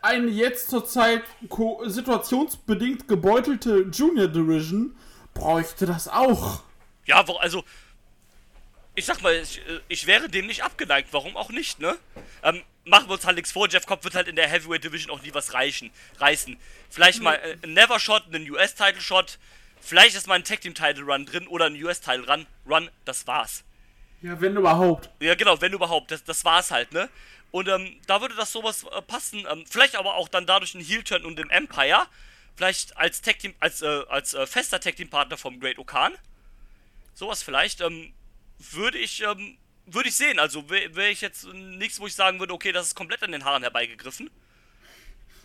eine 0.03 0.29
jetzt 0.29 0.71
zurzeit 0.71 1.23
situationsbedingt 1.87 3.09
gebeutelte 3.09 3.89
Junior 3.93 4.29
Division 4.29 4.97
bräuchte 5.35 5.87
das 5.87 6.09
auch. 6.09 6.63
ja, 7.07 7.25
also, 7.41 7.65
ich 8.95 9.05
sag 9.07 9.23
mal, 9.23 9.35
ich, 9.35 9.59
äh, 9.69 9.81
ich 9.89 10.07
wäre 10.07 10.29
dem 10.29 10.47
nicht 10.47 10.63
abgeneigt. 10.65 11.09
Warum 11.13 11.37
auch 11.37 11.51
nicht, 11.51 11.81
ne? 11.81 11.97
Ähm, 12.43 12.63
machen 12.89 13.09
wir 13.09 13.15
uns 13.15 13.25
halt 13.25 13.37
nichts 13.37 13.53
vor. 13.53 13.69
Jeff 13.69 13.87
Cobb 13.87 14.05
wird 14.05 14.15
halt 14.15 14.29
in 14.29 14.37
der 14.37 14.49
Heavyweight 14.49 14.85
Division 14.85 15.11
auch 15.11 15.23
nie 15.23 15.33
was 15.35 15.55
reichen, 15.55 15.91
reißen. 16.19 16.57
Vielleicht 16.91 17.23
mal 17.23 17.35
äh, 17.35 17.57
ein 17.63 17.75
Never 17.75 18.01
Shot, 18.01 18.25
einen 18.27 18.49
US-Title 18.51 19.01
Shot. 19.01 19.39
Vielleicht 19.81 20.17
ist 20.17 20.27
mal 20.27 20.35
ein 20.35 20.45
Tag 20.45 20.61
Team 20.61 20.75
Title 20.75 21.05
Run 21.05 21.27
drin 21.27 21.47
oder 21.47 21.67
ein 21.67 21.83
US-Title 21.83 22.27
Run. 22.31 22.47
Run, 22.69 22.91
das 23.05 23.27
war's. 23.27 23.65
Ja, 24.23 24.41
wenn 24.41 24.57
überhaupt. 24.57 25.11
Ja, 25.21 25.35
genau, 25.35 25.61
wenn 25.61 25.73
überhaupt. 25.73 26.11
Das, 26.11 26.25
das 26.25 26.45
war's 26.45 26.71
halt, 26.71 26.93
ne? 26.93 27.09
Und 27.51 27.69
ähm, 27.69 27.99
da 28.07 28.21
würde 28.21 28.35
das 28.35 28.53
sowas 28.53 28.85
äh, 28.85 29.03
passen. 29.03 29.47
Ähm, 29.51 29.65
vielleicht 29.69 29.97
aber 29.97 30.15
auch 30.15 30.29
dann 30.29 30.47
dadurch 30.47 30.75
ein 30.75 30.83
Heel-Turn 30.83 31.25
und 31.25 31.39
im 31.39 31.51
Empire. 31.51 32.07
Vielleicht 32.57 32.97
als 32.97 33.23
Tag 33.23 33.39
Team, 33.39 33.55
als, 33.61 33.83
äh, 33.83 34.03
als 34.09 34.35
äh, 34.35 34.47
fester 34.47 34.81
Tag 34.81 34.97
Team 34.97 35.09
Partner 35.09 35.37
vom 35.37 35.61
Great 35.61 35.79
Okan. 35.79 36.13
Sowas 37.15 37.43
vielleicht. 37.43 37.81
Ähm, 37.81 38.13
würde 38.59 38.99
ich, 38.99 39.23
ähm, 39.23 39.57
würde 39.91 40.09
ich 40.09 40.17
sehen. 40.17 40.39
Also 40.39 40.69
wäre 40.71 40.95
wär 40.95 41.11
ich 41.11 41.21
jetzt 41.21 41.47
nichts, 41.53 42.01
wo 42.01 42.07
ich 42.07 42.15
sagen 42.15 42.39
würde, 42.39 42.53
okay, 42.53 42.73
das 42.73 42.89
ist 42.89 42.95
komplett 42.95 43.23
an 43.23 43.33
den 43.33 43.45
Haaren 43.45 43.63
herbeigegriffen. 43.63 44.31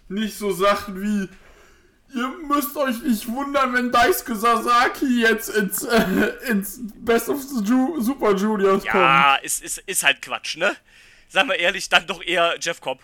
Nicht 0.10 0.38
so 0.38 0.52
Sachen 0.52 1.02
wie, 1.02 1.30
ihr 2.18 2.28
müsst 2.48 2.76
euch 2.76 3.02
nicht 3.02 3.28
wundern, 3.28 3.74
wenn 3.74 3.92
Daisuke 3.92 4.36
Sasaki 4.36 5.22
jetzt 5.22 5.50
ins, 5.50 5.84
äh, 5.84 6.32
ins 6.48 6.80
Best 6.98 7.30
of 7.30 7.42
the 7.42 7.64
Ju 7.64 8.02
Super 8.02 8.36
Juniors 8.36 8.84
kommt. 8.84 8.94
Ja, 8.94 9.36
ist, 9.36 9.64
ist, 9.64 9.80
ist 9.80 10.04
halt 10.04 10.22
Quatsch, 10.22 10.58
ne? 10.58 10.76
Sagen 11.30 11.50
wir 11.50 11.58
ehrlich, 11.58 11.90
dann 11.90 12.06
doch 12.06 12.22
eher 12.22 12.58
Jeff 12.60 12.80
Cobb. 12.80 13.04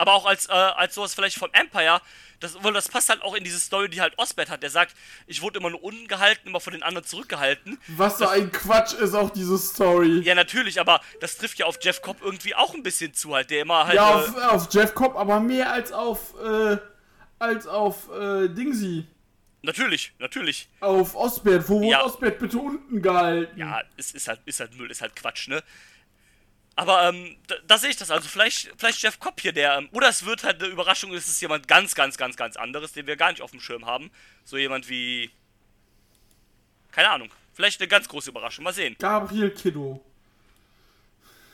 Aber 0.00 0.14
auch 0.14 0.24
als, 0.24 0.48
äh, 0.48 0.52
als 0.52 0.94
sowas 0.94 1.12
vielleicht 1.14 1.36
von 1.36 1.52
Empire, 1.52 2.00
das, 2.40 2.56
das 2.72 2.88
passt 2.88 3.10
halt 3.10 3.20
auch 3.20 3.34
in 3.34 3.44
diese 3.44 3.60
Story, 3.60 3.90
die 3.90 4.00
halt 4.00 4.18
Osbert 4.18 4.48
hat. 4.48 4.62
Der 4.62 4.70
sagt, 4.70 4.96
ich 5.26 5.42
wurde 5.42 5.58
immer 5.58 5.68
nur 5.68 5.84
unten 5.84 6.08
gehalten, 6.08 6.48
immer 6.48 6.58
von 6.60 6.72
den 6.72 6.82
anderen 6.82 7.06
zurückgehalten. 7.06 7.78
Was 7.88 8.16
so 8.16 8.26
ein 8.26 8.50
Quatsch 8.50 8.94
ist 8.94 9.12
auch 9.14 9.28
diese 9.28 9.58
Story. 9.58 10.20
Ja, 10.20 10.34
natürlich, 10.34 10.80
aber 10.80 11.02
das 11.20 11.36
trifft 11.36 11.58
ja 11.58 11.66
auf 11.66 11.76
Jeff 11.82 12.00
Cobb 12.00 12.16
irgendwie 12.22 12.54
auch 12.54 12.72
ein 12.72 12.82
bisschen 12.82 13.12
zu, 13.12 13.34
halt, 13.34 13.50
der 13.50 13.60
immer 13.60 13.86
halt. 13.86 13.96
Ja, 13.96 14.10
äh, 14.10 14.24
auf, 14.24 14.36
auf 14.36 14.68
Jeff 14.72 14.94
Cobb, 14.94 15.16
aber 15.16 15.38
mehr 15.38 15.70
als 15.70 15.92
auf, 15.92 16.32
äh, 16.42 16.78
als 17.38 17.66
auf, 17.66 18.08
äh, 18.10 18.48
Dingsy. 18.48 19.06
natürlich, 19.60 20.14
natürlich. 20.18 20.70
Auf 20.80 21.14
Osbert. 21.14 21.68
Wo 21.68 21.74
wurde 21.80 21.88
Ja. 21.88 22.04
Osbert 22.06 22.38
bitte 22.38 22.56
unten 22.56 23.02
gehalten? 23.02 23.58
Ja, 23.60 23.82
es 23.98 24.12
ist 24.12 24.28
halt, 24.28 24.40
ist 24.46 24.60
halt 24.60 24.74
Müll, 24.78 24.90
ist 24.90 25.02
halt 25.02 25.14
Quatsch, 25.14 25.48
ne? 25.48 25.62
Aber 26.76 27.08
ähm, 27.08 27.36
da, 27.46 27.56
da 27.66 27.78
sehe 27.78 27.90
ich 27.90 27.96
das. 27.96 28.10
Also 28.10 28.28
vielleicht, 28.28 28.72
vielleicht 28.78 29.02
Jeff 29.02 29.18
Cobb 29.18 29.40
hier, 29.40 29.52
der. 29.52 29.78
Ähm, 29.78 29.88
oder 29.92 30.08
es 30.08 30.24
wird 30.24 30.44
halt 30.44 30.62
eine 30.62 30.72
Überraschung, 30.72 31.12
es 31.12 31.28
ist 31.28 31.40
jemand 31.40 31.68
ganz, 31.68 31.94
ganz, 31.94 32.16
ganz, 32.16 32.36
ganz 32.36 32.56
anderes, 32.56 32.92
den 32.92 33.06
wir 33.06 33.16
gar 33.16 33.30
nicht 33.30 33.42
auf 33.42 33.50
dem 33.50 33.60
Schirm 33.60 33.86
haben. 33.86 34.10
So 34.44 34.56
jemand 34.56 34.88
wie. 34.88 35.30
Keine 36.92 37.10
Ahnung. 37.10 37.30
Vielleicht 37.52 37.80
eine 37.80 37.88
ganz 37.88 38.08
große 38.08 38.30
Überraschung. 38.30 38.64
Mal 38.64 38.72
sehen. 38.72 38.96
Gabriel 38.98 39.50
Kiddo. 39.50 40.02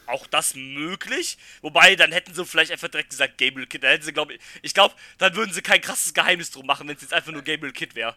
Auch 0.07 0.27
das 0.29 0.55
möglich. 0.55 1.37
Wobei, 1.63 1.97
dann 1.97 2.13
hätten 2.13 2.33
sie 2.33 2.45
vielleicht 2.45 2.71
einfach 2.71 2.89
direkt 2.89 3.11
gesagt, 3.11 3.39
Gabriel 3.39 3.67
Kid. 3.67 3.83
Da 3.83 3.89
hätten 3.89 4.05
sie, 4.05 4.13
glaube 4.13 4.35
ich. 4.35 4.41
Ich 4.63 4.73
glaube, 4.73 4.95
dann 5.19 5.35
würden 5.35 5.53
sie 5.53 5.63
kein 5.63 5.81
krasses 5.81 6.15
Geheimnis 6.15 6.53
drum 6.53 6.67
machen, 6.67 6.87
wenn 6.87 6.95
es 6.95 7.03
jetzt 7.03 7.13
einfach 7.13 7.33
nur 7.33 7.43
Gabriel 7.43 7.73
Kid 7.73 7.95
wäre. 7.97 8.15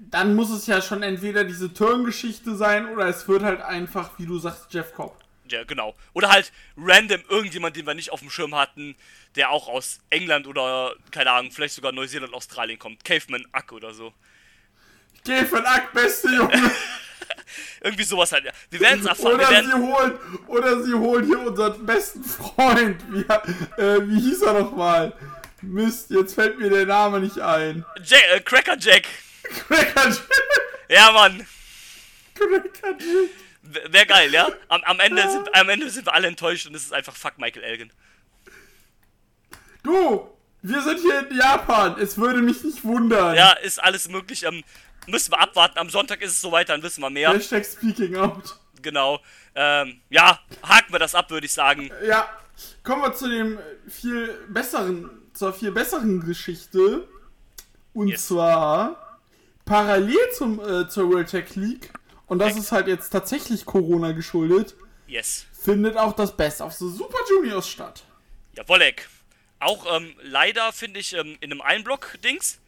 Dann 0.00 0.34
muss 0.34 0.50
es 0.50 0.66
ja 0.66 0.82
schon 0.82 1.02
entweder 1.02 1.44
diese 1.44 1.72
Turn-Geschichte 1.72 2.56
sein 2.56 2.88
oder 2.88 3.06
es 3.06 3.28
wird 3.28 3.42
halt 3.42 3.60
einfach, 3.60 4.18
wie 4.18 4.26
du 4.26 4.38
sagst, 4.38 4.72
Jeff 4.72 4.92
Cobb. 4.94 5.19
Ja, 5.52 5.64
genau. 5.64 5.94
Oder 6.12 6.30
halt 6.30 6.52
random 6.76 7.22
irgendjemand, 7.28 7.76
den 7.76 7.86
wir 7.86 7.94
nicht 7.94 8.10
auf 8.10 8.20
dem 8.20 8.30
Schirm 8.30 8.54
hatten, 8.54 8.96
der 9.36 9.50
auch 9.50 9.68
aus 9.68 10.00
England 10.10 10.46
oder, 10.46 10.94
keine 11.10 11.30
Ahnung, 11.30 11.50
vielleicht 11.50 11.74
sogar 11.74 11.92
Neuseeland, 11.92 12.34
Australien 12.34 12.78
kommt. 12.78 13.04
Caveman 13.04 13.46
Ack 13.52 13.72
oder 13.72 13.94
so. 13.94 14.12
Von 15.24 15.66
Ack, 15.66 15.92
beste 15.92 16.28
Junge. 16.28 16.70
Irgendwie 17.80 18.04
sowas 18.04 18.32
halt. 18.32 18.44
ja. 18.44 18.52
Wir 18.70 18.80
werden 18.80 19.00
es 19.00 19.06
erfahren. 19.06 19.34
Oder 19.34 19.46
sie 19.46 19.52
werden, 19.52 19.82
holen, 19.82 20.18
oder 20.46 20.82
sie 20.82 20.94
holen 20.94 21.26
hier 21.26 21.40
unseren 21.40 21.86
besten 21.86 22.24
Freund. 22.24 23.00
Wie, 23.10 23.20
äh, 23.20 24.08
wie 24.08 24.20
hieß 24.20 24.42
er 24.42 24.60
nochmal? 24.60 25.12
Mist, 25.62 26.10
jetzt 26.10 26.34
fällt 26.34 26.58
mir 26.58 26.70
der 26.70 26.86
Name 26.86 27.20
nicht 27.20 27.38
ein. 27.38 27.84
Jack, 28.02 28.22
äh, 28.34 28.40
Cracker 28.40 28.76
Jack. 28.78 29.04
Cracker 29.68 30.16
Ja, 30.88 31.12
Mann. 31.12 31.46
Cracker 32.34 32.96
Jack. 32.98 33.30
Wäre 33.62 34.06
geil, 34.06 34.32
ja? 34.32 34.48
Am, 34.68 34.82
am, 34.84 35.00
Ende 35.00 35.30
sind, 35.30 35.54
am 35.54 35.68
Ende 35.68 35.90
sind 35.90 36.06
wir 36.06 36.14
alle 36.14 36.28
enttäuscht 36.28 36.66
und 36.66 36.74
es 36.74 36.84
ist 36.84 36.92
einfach 36.92 37.14
fuck 37.14 37.38
Michael 37.38 37.62
Elgin. 37.62 37.92
Du, 39.82 40.28
wir 40.62 40.82
sind 40.82 41.00
hier 41.00 41.28
in 41.28 41.36
Japan. 41.36 41.98
Es 42.00 42.18
würde 42.18 42.40
mich 42.40 42.62
nicht 42.62 42.84
wundern. 42.84 43.34
Ja, 43.34 43.52
ist 43.52 43.82
alles 43.82 44.08
möglich. 44.08 44.44
Ähm, 44.44 44.62
müssen 45.06 45.32
wir 45.32 45.40
abwarten. 45.40 45.78
Am 45.78 45.90
Sonntag 45.90 46.20
ist 46.22 46.32
es 46.32 46.40
soweit, 46.40 46.68
dann 46.68 46.82
wissen 46.82 47.00
wir 47.02 47.10
mehr. 47.10 47.32
Hashtag 47.32 47.64
speaking 47.64 48.16
out. 48.16 48.56
Genau. 48.82 49.20
Ähm, 49.54 50.00
ja, 50.10 50.38
haken 50.62 50.92
wir 50.92 50.98
das 50.98 51.14
ab, 51.14 51.30
würde 51.30 51.46
ich 51.46 51.52
sagen. 51.52 51.90
Ja, 52.06 52.28
kommen 52.82 53.02
wir 53.02 53.14
zu 53.14 53.28
dem 53.28 53.58
viel 53.88 54.28
besseren, 54.48 55.10
zur 55.34 55.52
viel 55.52 55.70
besseren 55.72 56.20
Geschichte. 56.20 57.08
Und 57.92 58.08
Yes. 58.08 58.28
zwar 58.28 59.18
parallel 59.64 60.18
zum, 60.36 60.60
äh, 60.60 60.88
zur 60.88 61.10
World 61.10 61.28
Tech 61.28 61.56
League, 61.56 61.90
und 62.30 62.38
das 62.38 62.56
ist 62.56 62.72
halt 62.72 62.86
jetzt 62.86 63.10
tatsächlich 63.10 63.66
Corona 63.66 64.12
geschuldet, 64.12 64.74
Yes. 65.06 65.44
findet 65.52 65.96
auch 65.96 66.14
das 66.14 66.34
Best 66.36 66.60
of 66.62 66.72
the 66.72 66.88
Super 66.88 67.18
Juniors 67.28 67.68
statt. 67.68 68.04
Jawollek. 68.56 69.08
Auch 69.58 69.84
ähm, 69.96 70.14
leider 70.22 70.72
finde 70.72 71.00
ich 71.00 71.12
ähm, 71.14 71.36
in 71.40 71.52
einem 71.52 71.60
Einblock-Dings. 71.60 72.60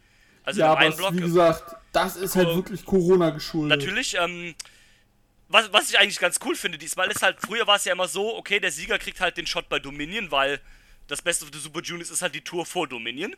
Also 0.44 0.60
Ja, 0.60 0.72
in 0.72 0.78
einem 0.78 0.90
Einblock. 0.92 1.14
wie 1.14 1.20
gesagt, 1.20 1.76
das 1.92 2.16
ist 2.16 2.36
halt 2.36 2.48
wirklich 2.48 2.84
Corona 2.84 3.30
geschuldet. 3.30 3.78
Natürlich, 3.78 4.16
ähm, 4.18 4.54
was, 5.48 5.72
was 5.72 5.90
ich 5.90 5.98
eigentlich 5.98 6.18
ganz 6.18 6.38
cool 6.44 6.56
finde 6.56 6.78
diesmal 6.78 7.10
ist 7.10 7.22
halt, 7.22 7.38
früher 7.40 7.66
war 7.66 7.76
es 7.76 7.84
ja 7.84 7.92
immer 7.92 8.08
so, 8.08 8.36
okay, 8.36 8.58
der 8.60 8.72
Sieger 8.72 8.98
kriegt 8.98 9.20
halt 9.20 9.36
den 9.36 9.46
Shot 9.46 9.68
bei 9.68 9.78
Dominion, 9.78 10.30
weil 10.30 10.60
das 11.06 11.22
Best 11.22 11.42
of 11.42 11.50
the 11.52 11.58
Super 11.60 11.80
Juniors 11.82 12.10
ist 12.10 12.22
halt 12.22 12.34
die 12.34 12.40
Tour 12.40 12.66
vor 12.66 12.88
Dominion. 12.88 13.36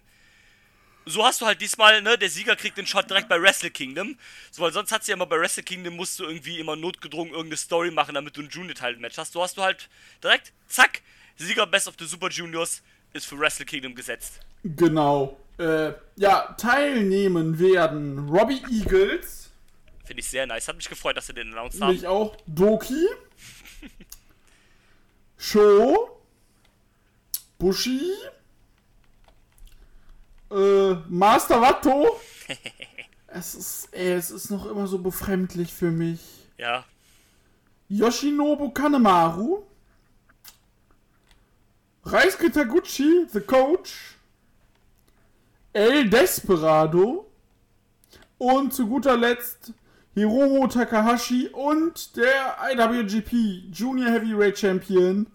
So 1.06 1.24
hast 1.24 1.40
du 1.40 1.46
halt 1.46 1.60
diesmal, 1.60 2.00
ne, 2.02 2.16
der 2.16 2.30
Sieger 2.30 2.56
kriegt 2.56 2.78
den 2.78 2.86
Shot 2.86 3.08
direkt 3.10 3.28
bei 3.28 3.40
Wrestle 3.40 3.70
Kingdom. 3.70 4.16
So, 4.50 4.62
weil 4.62 4.72
sonst 4.72 4.90
hat's 4.92 5.06
ja 5.06 5.14
immer 5.14 5.26
bei 5.26 5.38
Wrestle 5.38 5.62
Kingdom 5.62 5.96
musst 5.96 6.18
du 6.18 6.24
irgendwie 6.24 6.58
immer 6.58 6.76
notgedrungen 6.76 7.32
irgendeine 7.32 7.56
Story 7.56 7.90
machen, 7.90 8.14
damit 8.14 8.36
du 8.36 8.42
ein 8.42 8.48
Junior-Title-Match 8.48 9.18
hast. 9.18 9.32
So 9.32 9.42
hast 9.42 9.56
du 9.56 9.62
halt 9.62 9.88
direkt, 10.22 10.52
zack, 10.68 11.02
Sieger 11.36 11.66
Best 11.66 11.88
of 11.88 11.94
the 11.98 12.06
Super 12.06 12.28
Juniors 12.28 12.82
ist 13.12 13.26
für 13.26 13.38
Wrestle 13.38 13.66
Kingdom 13.66 13.94
gesetzt. 13.94 14.40
Genau. 14.64 15.38
Äh, 15.58 15.92
ja, 16.16 16.54
teilnehmen 16.58 17.58
werden 17.58 18.28
Robbie 18.28 18.62
Eagles, 18.70 19.44
Finde 20.04 20.20
ich 20.20 20.28
sehr 20.28 20.46
nice. 20.46 20.68
Hat 20.68 20.76
mich 20.76 20.88
gefreut, 20.88 21.16
dass 21.16 21.26
sie 21.26 21.34
den 21.34 21.52
announced 21.52 21.80
haben. 21.80 21.94
mich 21.94 22.06
auch 22.06 22.36
Doki, 22.46 23.06
Sho, 25.38 26.20
Bushi, 27.58 28.12
äh, 30.50 30.94
Master 31.08 31.60
Watto. 31.60 32.20
es 33.28 33.54
ist, 33.54 33.88
ey, 33.92 34.12
es 34.12 34.30
ist 34.30 34.50
noch 34.50 34.66
immer 34.66 34.86
so 34.86 34.98
befremdlich 34.98 35.72
für 35.72 35.90
mich. 35.90 36.20
Ja, 36.58 36.84
Yoshinobu 37.88 38.70
Kanemaru, 38.70 39.62
Reisuke 42.04 42.50
Taguchi, 42.50 43.26
The 43.30 43.40
Coach, 43.40 44.16
El 45.72 46.08
Desperado 46.08 47.30
und 48.38 48.72
zu 48.72 48.86
guter 48.86 49.16
Letzt 49.16 49.72
Hiromo 50.14 50.66
Takahashi 50.66 51.48
und 51.48 52.16
der 52.16 52.56
IWGP 52.72 53.70
Junior 53.72 54.10
Heavyweight 54.10 54.58
Champion 54.58 55.26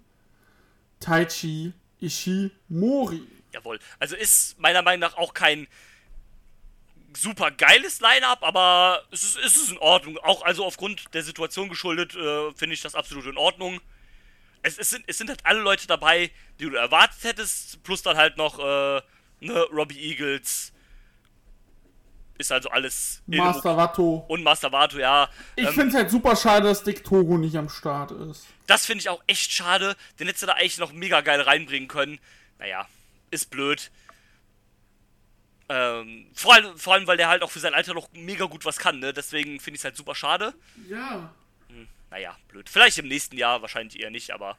Taichi 1.00 1.74
Ishimori. 2.02 3.28
Jawohl. 3.54 3.80
Also 4.00 4.16
ist 4.16 4.60
meiner 4.60 4.82
Meinung 4.82 5.02
nach 5.02 5.18
auch 5.18 5.34
kein 5.34 5.68
super 7.16 7.52
geiles 7.52 8.02
Line-Up, 8.02 8.44
aber 8.44 9.04
es 9.12 9.24
ist, 9.24 9.38
es 9.38 9.56
ist 9.58 9.72
in 9.72 9.78
Ordnung. 9.80 10.18
Auch 10.20 10.44
also 10.44 10.66
aufgrund 10.66 11.14
der 11.14 11.24
Situation 11.24 11.70
geschuldet, 11.70 12.16
äh, 12.16 12.52
finde 12.54 12.74
ich 12.76 12.82
das 12.82 12.96
absolut 12.96 13.26
in 13.26 13.38
Ordnung. 13.38 13.82
Es, 14.62 14.78
es, 14.78 14.90
sind, 14.90 15.04
es 15.08 15.18
sind 15.18 15.30
halt 15.30 15.46
alle 15.46 15.62
Leute 15.62 15.88
dabei, 15.88 16.32
die 16.60 16.70
du 16.70 16.76
erwartet 16.76 17.24
hättest, 17.24 17.82
plus 17.84 18.02
dann 18.02 18.18
halt 18.18 18.38
noch 18.38 18.60
äh, 18.60 19.02
ne, 19.40 19.62
Robbie 19.72 20.00
Eagles. 20.00 20.74
Ist 22.38 22.52
also 22.52 22.70
alles. 22.70 23.22
Master 23.26 23.76
Watto. 23.76 24.26
Und 24.30 24.44
Master 24.44 24.72
Vato, 24.72 24.98
ja. 24.98 25.30
Ich 25.58 25.68
Ähm, 25.68 25.74
finde 25.74 25.90
es 25.90 25.96
halt 25.96 26.10
super 26.10 26.36
schade, 26.38 26.68
dass 26.68 26.84
Dick 26.84 27.04
Togo 27.04 27.38
nicht 27.38 27.58
am 27.58 27.68
Start 27.68 28.12
ist. 28.12 28.46
Das 28.66 28.86
finde 28.86 29.02
ich 29.02 29.10
auch 29.10 29.22
echt 29.28 29.52
schade. 29.52 29.96
Den 30.20 30.28
hättest 30.28 30.44
du 30.44 30.48
da 30.48 30.54
eigentlich 30.54 30.78
noch 30.78 30.94
mega 30.94 31.20
geil 31.20 31.42
reinbringen 31.42 31.90
können. 31.90 32.20
Naja, 32.58 32.88
ist 33.32 33.50
blöd. 33.50 33.92
Ähm, 35.72 36.26
vor, 36.34 36.56
allem, 36.56 36.78
vor 36.78 36.94
allem, 36.94 37.06
weil 37.06 37.18
der 37.18 37.28
halt 37.30 37.44
auch 37.44 37.52
für 37.52 37.60
sein 37.60 37.76
Alter 37.76 37.94
noch 37.94 38.10
mega 38.14 38.46
gut 38.46 38.66
was 38.66 38.78
kann, 38.78 39.00
ne? 39.00 39.14
Deswegen 39.14 39.60
finde 39.60 39.76
ich 39.76 39.82
es 39.82 39.84
halt 39.86 39.96
super 39.96 40.16
schade. 40.16 40.54
Ja. 40.88 41.32
Naja, 42.10 42.36
blöd. 42.48 42.68
Vielleicht 42.70 42.98
im 42.98 43.08
nächsten 43.08 43.38
Jahr, 43.38 43.62
wahrscheinlich 43.62 44.00
eher 44.02 44.10
nicht, 44.10 44.32
aber. 44.32 44.58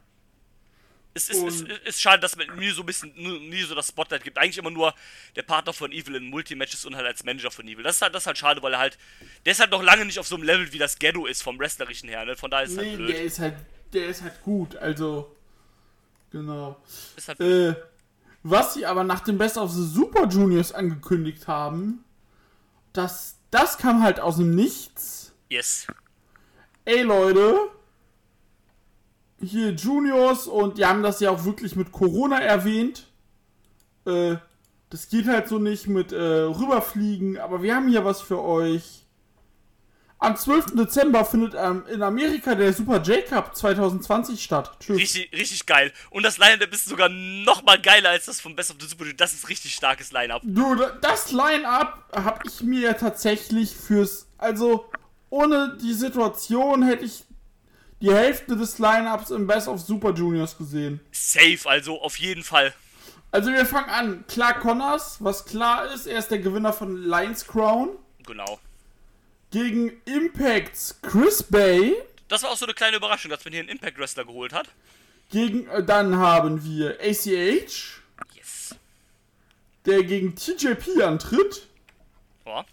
Es 1.12 1.28
ist, 1.28 1.42
ist, 1.42 1.62
ist 1.68 2.00
schade, 2.00 2.20
dass 2.20 2.36
man 2.36 2.46
nie 2.56 2.70
so 2.70 2.82
ein 2.82 2.86
bisschen, 2.86 3.12
nie 3.16 3.62
so 3.62 3.74
das 3.74 3.88
Spotlight 3.88 4.22
gibt. 4.22 4.38
Eigentlich 4.38 4.58
immer 4.58 4.70
nur 4.70 4.94
der 5.34 5.42
Partner 5.42 5.72
von 5.72 5.90
Evil 5.90 6.14
in 6.14 6.30
Multimatches 6.30 6.84
und 6.84 6.94
halt 6.94 7.04
als 7.04 7.24
Manager 7.24 7.50
von 7.50 7.66
Evil. 7.66 7.82
Das 7.82 7.96
ist 7.96 8.02
halt, 8.02 8.14
das 8.14 8.22
ist 8.22 8.26
halt 8.28 8.38
schade, 8.38 8.62
weil 8.62 8.74
er 8.74 8.78
halt. 8.78 8.96
Der 9.44 9.50
ist 9.50 9.58
halt 9.58 9.72
noch 9.72 9.82
lange 9.82 10.04
nicht 10.04 10.20
auf 10.20 10.28
so 10.28 10.36
einem 10.36 10.44
Level, 10.44 10.72
wie 10.72 10.78
das 10.78 11.00
Ghetto 11.00 11.26
ist, 11.26 11.42
vom 11.42 11.58
Wrestlerischen 11.58 12.08
her, 12.08 12.24
ne? 12.24 12.36
Von 12.36 12.52
daher 12.52 12.66
ist 12.66 12.70
es 12.72 12.76
Nee, 12.76 12.90
halt 12.90 12.98
der 13.00 13.04
blöd. 13.06 13.16
ist 13.16 13.38
halt, 13.40 13.54
der 13.92 14.06
ist 14.06 14.22
halt 14.22 14.42
gut, 14.42 14.76
also. 14.76 15.36
Genau. 16.30 16.80
Ist 17.16 17.26
halt 17.26 17.38
blöd. 17.38 17.76
Was 18.42 18.74
sie 18.74 18.86
aber 18.86 19.04
nach 19.04 19.20
dem 19.20 19.38
Best 19.38 19.58
of 19.58 19.70
the 19.70 19.84
Super 19.84 20.26
Juniors 20.26 20.72
angekündigt 20.72 21.46
haben, 21.46 22.04
das, 22.92 23.36
das 23.50 23.76
kam 23.78 24.02
halt 24.02 24.20
aus 24.20 24.36
dem 24.36 24.54
Nichts. 24.54 25.32
Yes. 25.48 25.86
Ey 26.84 27.02
Leute, 27.02 27.56
hier 29.40 29.70
Juniors 29.70 30.46
und 30.46 30.78
die 30.78 30.86
haben 30.86 31.02
das 31.02 31.20
ja 31.20 31.30
auch 31.30 31.44
wirklich 31.44 31.76
mit 31.76 31.92
Corona 31.92 32.38
erwähnt. 32.38 33.06
Äh, 34.06 34.36
das 34.88 35.08
geht 35.08 35.26
halt 35.26 35.48
so 35.48 35.58
nicht 35.58 35.86
mit 35.86 36.12
äh, 36.12 36.16
rüberfliegen, 36.16 37.38
aber 37.38 37.62
wir 37.62 37.76
haben 37.76 37.88
hier 37.88 38.04
was 38.04 38.20
für 38.20 38.42
euch. 38.42 39.06
Am 40.22 40.36
12. 40.36 40.74
Dezember 40.76 41.24
findet 41.24 41.54
ähm, 41.56 41.84
in 41.90 42.02
Amerika 42.02 42.54
der 42.54 42.74
Super 42.74 43.00
J-Cup 43.00 43.56
2020 43.56 44.42
statt. 44.44 44.70
Tschüss. 44.78 44.98
Richtig, 44.98 45.32
richtig 45.32 45.64
geil. 45.64 45.92
Und 46.10 46.24
das 46.24 46.36
Line-Up 46.36 46.70
ist 46.72 46.84
sogar 46.86 47.08
noch 47.08 47.62
mal 47.62 47.80
geiler 47.80 48.10
als 48.10 48.26
das 48.26 48.38
von 48.38 48.54
Best 48.54 48.70
of 48.70 48.76
the 48.80 48.86
Super. 48.86 49.06
Das 49.16 49.32
ist 49.32 49.48
richtig 49.48 49.74
starkes 49.74 50.12
Line-Up. 50.12 50.42
Du, 50.44 50.74
da- 50.74 50.90
das 51.00 51.32
Line-Up 51.32 52.04
habe 52.14 52.40
ich 52.46 52.60
mir 52.60 52.80
ja 52.80 52.92
tatsächlich 52.92 53.74
fürs. 53.74 54.26
Also, 54.36 54.90
ohne 55.30 55.78
die 55.80 55.94
Situation 55.94 56.82
hätte 56.82 57.06
ich 57.06 57.24
die 58.02 58.12
Hälfte 58.12 58.56
des 58.58 58.78
Line-Ups 58.78 59.30
im 59.30 59.46
Best 59.46 59.68
of 59.68 59.80
Super 59.80 60.12
Juniors 60.12 60.56
gesehen. 60.58 61.00
Safe, 61.12 61.60
also 61.64 61.98
auf 62.02 62.18
jeden 62.18 62.42
Fall. 62.42 62.74
Also, 63.30 63.50
wir 63.52 63.64
fangen 63.64 63.88
an. 63.88 64.24
Clark 64.28 64.60
Connors, 64.60 65.16
was 65.20 65.46
klar 65.46 65.90
ist, 65.94 66.06
er 66.06 66.18
ist 66.18 66.30
der 66.30 66.40
Gewinner 66.40 66.74
von 66.74 66.94
Lions 67.04 67.46
Crown. 67.46 67.90
Genau. 68.26 68.58
Gegen 69.50 70.00
Impacts 70.04 71.00
Chris 71.02 71.42
Bay. 71.42 71.94
Das 72.28 72.42
war 72.44 72.50
auch 72.50 72.56
so 72.56 72.66
eine 72.66 72.74
kleine 72.74 72.96
Überraschung, 72.98 73.30
dass 73.30 73.44
man 73.44 73.52
hier 73.52 73.60
einen 73.60 73.68
Impact 73.68 73.98
Wrestler 73.98 74.24
geholt 74.24 74.52
hat. 74.52 74.68
Gegen, 75.30 75.66
äh, 75.68 75.82
dann 75.82 76.16
haben 76.16 76.64
wir 76.64 76.98
ACH, 77.00 78.00
Yes. 78.34 78.74
der 79.86 80.02
gegen 80.04 80.34
TJP 80.36 81.02
antritt. 81.02 81.66
Ja, 82.46 82.64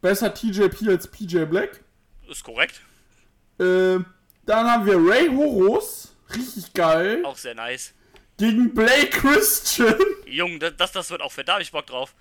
Besser 0.00 0.32
TJP 0.34 0.88
als 0.88 1.06
PJ 1.08 1.44
Black. 1.44 1.82
ist 2.28 2.42
korrekt. 2.44 2.80
Äh, 3.58 3.98
dann 4.46 4.66
haben 4.70 4.86
wir 4.86 4.96
Ray 4.98 5.28
Horus. 5.28 6.14
Richtig 6.34 6.72
geil. 6.74 7.24
Auch 7.24 7.36
sehr 7.36 7.54
nice. 7.54 7.92
Gegen 8.38 8.72
Blake 8.74 9.10
Christian. 9.10 9.94
Jung, 10.26 10.58
das, 10.58 10.74
das, 10.76 10.92
das 10.92 11.10
wird 11.10 11.20
auch 11.20 11.30
fett. 11.30 11.46
Da 11.48 11.54
hab 11.54 11.60
ich 11.60 11.70
Bock 11.70 11.86
drauf. 11.86 12.14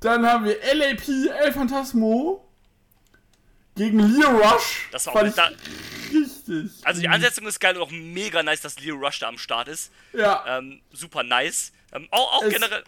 Dann 0.00 0.26
haben 0.26 0.44
wir 0.46 0.56
LAP 0.74 1.06
El 1.08 1.52
Phantasmo. 1.52 2.49
Gegen 3.80 3.98
Leo 3.98 4.28
Rush. 4.28 4.88
Das 4.92 5.06
war 5.06 5.14
Fand 5.14 5.24
auch 5.24 5.28
ich 5.30 5.34
da, 5.36 6.18
richtig. 6.18 6.70
Also 6.84 7.00
die 7.00 7.08
Ansetzung 7.08 7.46
ist 7.46 7.58
geil 7.58 7.78
und 7.78 7.82
auch 7.82 7.90
mega 7.90 8.42
nice, 8.42 8.60
dass 8.60 8.78
Leo 8.78 8.96
Rush 8.96 9.20
da 9.20 9.28
am 9.28 9.38
Start 9.38 9.68
ist. 9.68 9.90
Ja. 10.12 10.58
Ähm, 10.58 10.82
super 10.92 11.22
nice. 11.22 11.72
Ähm, 11.90 12.06
auch 12.10 12.34
auch 12.34 12.46
generell 12.46 12.84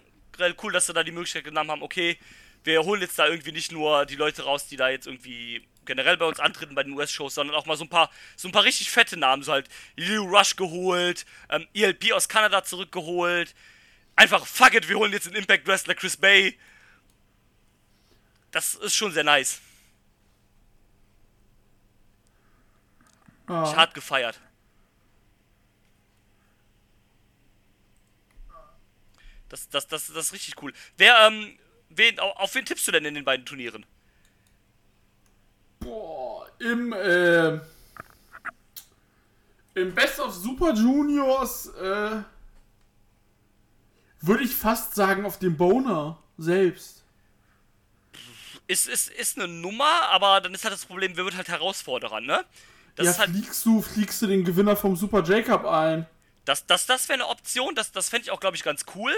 cool, 0.62 0.70
dass 0.70 0.84
sie 0.84 0.92
da 0.92 1.02
die 1.02 1.10
Möglichkeit 1.10 1.44
genommen 1.44 1.70
haben, 1.70 1.82
okay, 1.82 2.18
wir 2.64 2.82
holen 2.82 3.00
jetzt 3.00 3.18
da 3.18 3.26
irgendwie 3.26 3.52
nicht 3.52 3.72
nur 3.72 4.04
die 4.04 4.16
Leute 4.16 4.42
raus, 4.42 4.66
die 4.66 4.76
da 4.76 4.90
jetzt 4.90 5.06
irgendwie 5.06 5.66
generell 5.86 6.18
bei 6.18 6.26
uns 6.26 6.38
antreten 6.40 6.74
bei 6.74 6.82
den 6.82 6.92
US-Shows, 6.92 7.36
sondern 7.36 7.56
auch 7.56 7.64
mal 7.64 7.78
so 7.78 7.84
ein 7.84 7.88
paar, 7.88 8.10
so 8.36 8.46
ein 8.46 8.52
paar 8.52 8.64
richtig 8.64 8.90
fette 8.90 9.16
Namen, 9.16 9.42
so 9.42 9.52
halt 9.52 9.70
Leo 9.96 10.24
Rush 10.24 10.56
geholt, 10.56 11.24
ähm, 11.48 11.66
ELP 11.72 12.12
aus 12.12 12.28
Kanada 12.28 12.64
zurückgeholt. 12.64 13.54
Einfach, 14.14 14.46
fuck 14.46 14.74
it, 14.74 14.90
wir 14.90 14.98
holen 14.98 15.12
jetzt 15.12 15.24
den 15.24 15.36
Impact 15.36 15.66
Wrestler 15.66 15.94
Chris 15.94 16.18
Bay. 16.18 16.58
Das 18.50 18.74
ist 18.74 18.94
schon 18.94 19.10
sehr 19.12 19.24
nice. 19.24 19.62
Ich 23.64 23.72
ja. 23.72 23.76
hart 23.76 23.94
gefeiert. 23.94 24.40
Das, 29.48 29.68
das, 29.68 29.86
das, 29.86 30.06
das 30.06 30.26
ist 30.26 30.32
richtig 30.32 30.62
cool. 30.62 30.72
Wer, 30.96 31.26
ähm, 31.26 31.58
wen, 31.90 32.18
auf, 32.18 32.36
auf 32.36 32.54
wen 32.54 32.64
tippst 32.64 32.88
du 32.88 32.92
denn 32.92 33.04
in 33.04 33.14
den 33.14 33.24
beiden 33.24 33.44
Turnieren? 33.44 33.84
Boah, 35.80 36.48
im, 36.58 36.94
äh, 36.94 37.60
im 39.74 39.94
Best 39.94 40.20
of 40.20 40.32
Super 40.32 40.72
Juniors, 40.72 41.66
äh, 41.66 42.22
würde 44.22 44.44
ich 44.44 44.54
fast 44.54 44.94
sagen 44.94 45.26
auf 45.26 45.38
dem 45.38 45.56
Boner 45.56 46.18
selbst. 46.38 47.04
Ist, 48.68 48.88
ist, 48.88 49.10
ist 49.10 49.36
eine 49.36 49.48
Nummer, 49.48 50.08
aber 50.08 50.40
dann 50.40 50.54
ist 50.54 50.64
halt 50.64 50.72
das 50.72 50.86
Problem, 50.86 51.14
wer 51.16 51.24
wird 51.24 51.36
halt 51.36 51.48
Herausforderer, 51.48 52.22
ne? 52.22 52.46
Das 52.96 53.06
ja, 53.06 53.12
ist 53.12 53.18
halt, 53.18 53.30
fliegst 53.30 53.64
du, 53.66 53.82
fliegst 53.82 54.22
du 54.22 54.26
den 54.26 54.44
Gewinner 54.44 54.76
vom 54.76 54.96
Super 54.96 55.22
J-Cup 55.22 55.64
ein. 55.66 56.06
das, 56.44 56.66
das, 56.66 56.86
das 56.86 57.08
wäre 57.08 57.20
eine 57.20 57.28
Option, 57.28 57.74
das, 57.74 57.92
das 57.92 58.08
fände 58.08 58.24
ich 58.24 58.30
auch, 58.30 58.40
glaube 58.40 58.56
ich, 58.56 58.62
ganz 58.62 58.84
cool. 58.94 59.12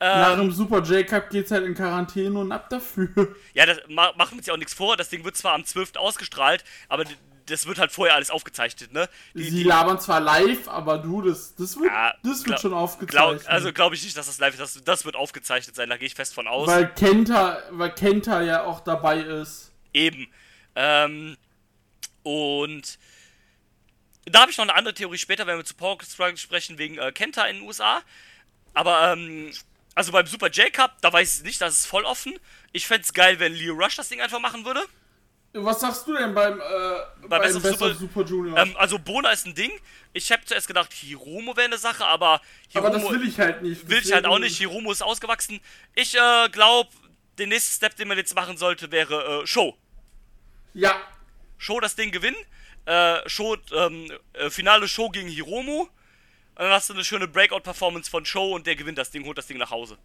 Nach 0.00 0.32
Ähm, 0.34 0.38
dem 0.40 0.52
Super 0.52 0.80
J-Cup 0.82 1.28
geht's 1.30 1.50
halt 1.50 1.64
in 1.66 1.74
Quarantäne 1.74 2.38
und 2.38 2.52
ab 2.52 2.70
dafür. 2.70 3.08
ja, 3.54 3.66
das 3.66 3.78
ma, 3.88 4.12
machen 4.16 4.32
wir 4.32 4.38
uns 4.38 4.46
ja 4.46 4.54
auch 4.54 4.58
nichts 4.58 4.72
vor. 4.74 4.96
Das 4.96 5.08
Ding 5.08 5.24
wird 5.24 5.36
zwar 5.36 5.54
am 5.54 5.64
12. 5.64 5.96
ausgestrahlt, 5.96 6.62
aber 6.88 7.04
das 7.46 7.66
wird 7.66 7.78
halt 7.78 7.90
vorher 7.90 8.14
alles 8.14 8.30
aufgezeichnet, 8.30 8.92
ne? 8.92 9.08
Die, 9.34 9.42
Sie 9.50 9.64
labern 9.64 9.98
zwar 9.98 10.20
live, 10.20 10.68
aber 10.68 10.98
du, 10.98 11.22
das, 11.22 11.54
das 11.56 11.76
wird, 11.76 11.86
Ja, 11.90 12.14
das 12.22 12.38
wird 12.40 12.44
glaub- 12.44 12.60
schon 12.60 12.70
glaub, 12.70 12.82
aufgezeichnet. 12.82 13.48
also 13.48 13.72
glaube 13.72 13.94
ich 13.96 14.04
nicht, 14.04 14.16
dass 14.16 14.26
das 14.26 14.38
live 14.38 14.52
ist. 14.54 14.60
Das, 14.60 14.84
das 14.84 15.04
wird 15.04 15.16
aufgezeichnet 15.16 15.74
sein, 15.74 15.88
da 15.88 15.96
gehe 15.96 16.06
ich 16.06 16.14
fest 16.14 16.32
von 16.34 16.46
aus. 16.46 16.68
weil 16.68 16.88
Kenta, 16.94 17.58
weil 17.70 17.90
Kenta 17.94 18.40
ja 18.42 18.64
auch 18.64 18.80
dabei 18.80 19.18
ist. 19.20 19.72
Eben. 19.92 20.28
Ähm, 20.76 21.36
und 22.22 22.98
da 24.30 24.40
habe 24.40 24.50
ich 24.50 24.56
noch 24.56 24.64
eine 24.64 24.74
andere 24.74 24.94
Theorie 24.94 25.18
später, 25.18 25.46
wenn 25.46 25.56
wir 25.56 25.64
zu 25.64 25.74
Power 25.74 25.98
Struggle 26.02 26.36
sprechen, 26.36 26.78
wegen 26.78 26.98
äh, 26.98 27.12
Kenta 27.12 27.44
in 27.46 27.56
den 27.56 27.66
USA. 27.66 28.02
Aber, 28.74 29.12
ähm, 29.12 29.52
also 29.94 30.12
beim 30.12 30.26
Super 30.26 30.48
J-Cup, 30.48 31.00
da 31.00 31.12
weiß 31.12 31.38
ich 31.38 31.44
nicht, 31.44 31.60
das 31.60 31.74
ist 31.74 31.86
voll 31.86 32.04
offen. 32.04 32.38
Ich 32.72 32.86
fände 32.86 33.02
es 33.02 33.12
geil, 33.12 33.38
wenn 33.40 33.52
Leo 33.54 33.74
Rush 33.74 33.96
das 33.96 34.08
Ding 34.08 34.20
einfach 34.20 34.40
machen 34.40 34.64
würde. 34.64 34.84
Was 35.54 35.80
sagst 35.80 36.06
du 36.06 36.14
denn 36.14 36.34
beim, 36.34 36.60
äh, 36.60 36.62
beim 37.26 37.40
Best 37.42 37.62
Best 37.62 37.78
Super- 37.78 37.94
Super 37.94 38.22
Junior? 38.22 38.58
Ähm, 38.58 38.76
also 38.76 38.98
Bona 38.98 39.30
ist 39.30 39.46
ein 39.46 39.54
Ding. 39.54 39.72
Ich 40.12 40.30
habe 40.30 40.44
zuerst 40.44 40.68
gedacht, 40.68 40.92
Hiromo 40.92 41.56
wäre 41.56 41.66
eine 41.66 41.78
Sache, 41.78 42.04
aber 42.04 42.40
Hiromo 42.68 42.86
aber 42.88 42.98
das 42.98 43.10
will 43.10 43.26
ich 43.26 43.38
halt 43.38 43.62
nicht. 43.62 43.88
will 43.88 43.98
ich 43.98 44.12
halt 44.12 44.26
auch 44.26 44.38
nicht. 44.38 44.58
Hiromo 44.58 44.92
ist 44.92 45.02
ausgewachsen. 45.02 45.60
Ich 45.94 46.14
äh, 46.14 46.48
glaube, 46.50 46.90
der 47.38 47.46
nächste 47.46 47.74
Step, 47.74 47.96
den 47.96 48.08
man 48.08 48.18
jetzt 48.18 48.34
machen 48.34 48.56
sollte, 48.56 48.90
wäre 48.90 49.42
äh, 49.42 49.46
Show. 49.46 49.76
Ja, 50.74 51.00
Show 51.56 51.80
das 51.80 51.96
Ding 51.96 52.12
gewinnen. 52.12 52.36
Äh, 52.88 53.28
Show, 53.28 53.56
ähm, 53.72 54.10
äh, 54.32 54.48
finale 54.50 54.88
Show 54.88 55.10
gegen 55.10 55.28
Hiromu. 55.28 55.80
Und 55.82 55.90
dann 56.56 56.70
hast 56.72 56.88
du 56.88 56.94
eine 56.94 57.04
schöne 57.04 57.28
Breakout-Performance 57.28 58.10
von 58.10 58.24
Show 58.24 58.54
und 58.54 58.66
der 58.66 58.76
gewinnt 58.76 58.98
das 58.98 59.10
Ding, 59.10 59.24
holt 59.26 59.36
das 59.38 59.46
Ding 59.46 59.58
nach 59.58 59.70
Hause. 59.70 59.98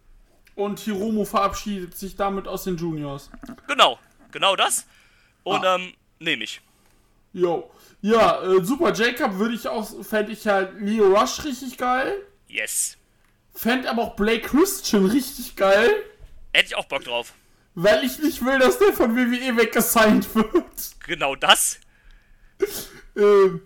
und 0.56 0.78
Hiromo 0.78 1.24
verabschiedet 1.24 1.96
sich 1.98 2.14
damit 2.14 2.46
aus 2.46 2.62
den 2.64 2.76
Juniors. 2.76 3.28
Genau, 3.66 3.98
genau 4.30 4.54
das. 4.54 4.86
Und 5.42 5.64
Ah. 5.64 5.74
ähm, 5.76 5.94
nehme 6.20 6.44
ich. 6.44 6.60
Jo. 7.32 7.70
Ja, 8.02 8.40
äh, 8.42 8.62
Super 8.64 8.92
J-Cup 8.92 9.34
würde 9.38 9.54
ich 9.56 9.66
auch, 9.66 10.04
fände 10.04 10.30
ich 10.30 10.46
halt 10.46 10.80
Leo 10.80 11.06
Rush 11.06 11.42
richtig 11.44 11.76
geil. 11.76 12.14
Yes. 12.46 12.96
Fände 13.52 13.90
aber 13.90 14.02
auch 14.02 14.14
Blake 14.16 14.42
Christian 14.46 15.06
richtig 15.06 15.56
geil. 15.56 15.90
Hätte 16.52 16.66
ich 16.66 16.76
auch 16.76 16.84
Bock 16.84 17.02
drauf. 17.02 17.32
Weil 17.74 18.04
ich 18.04 18.18
nicht 18.20 18.44
will, 18.44 18.58
dass 18.60 18.78
der 18.78 18.92
von 18.92 19.16
WWE 19.16 19.56
weggesigned 19.56 20.32
wird. 20.36 20.94
Genau 21.04 21.34
das. 21.34 21.80
Ähm, 23.16 23.62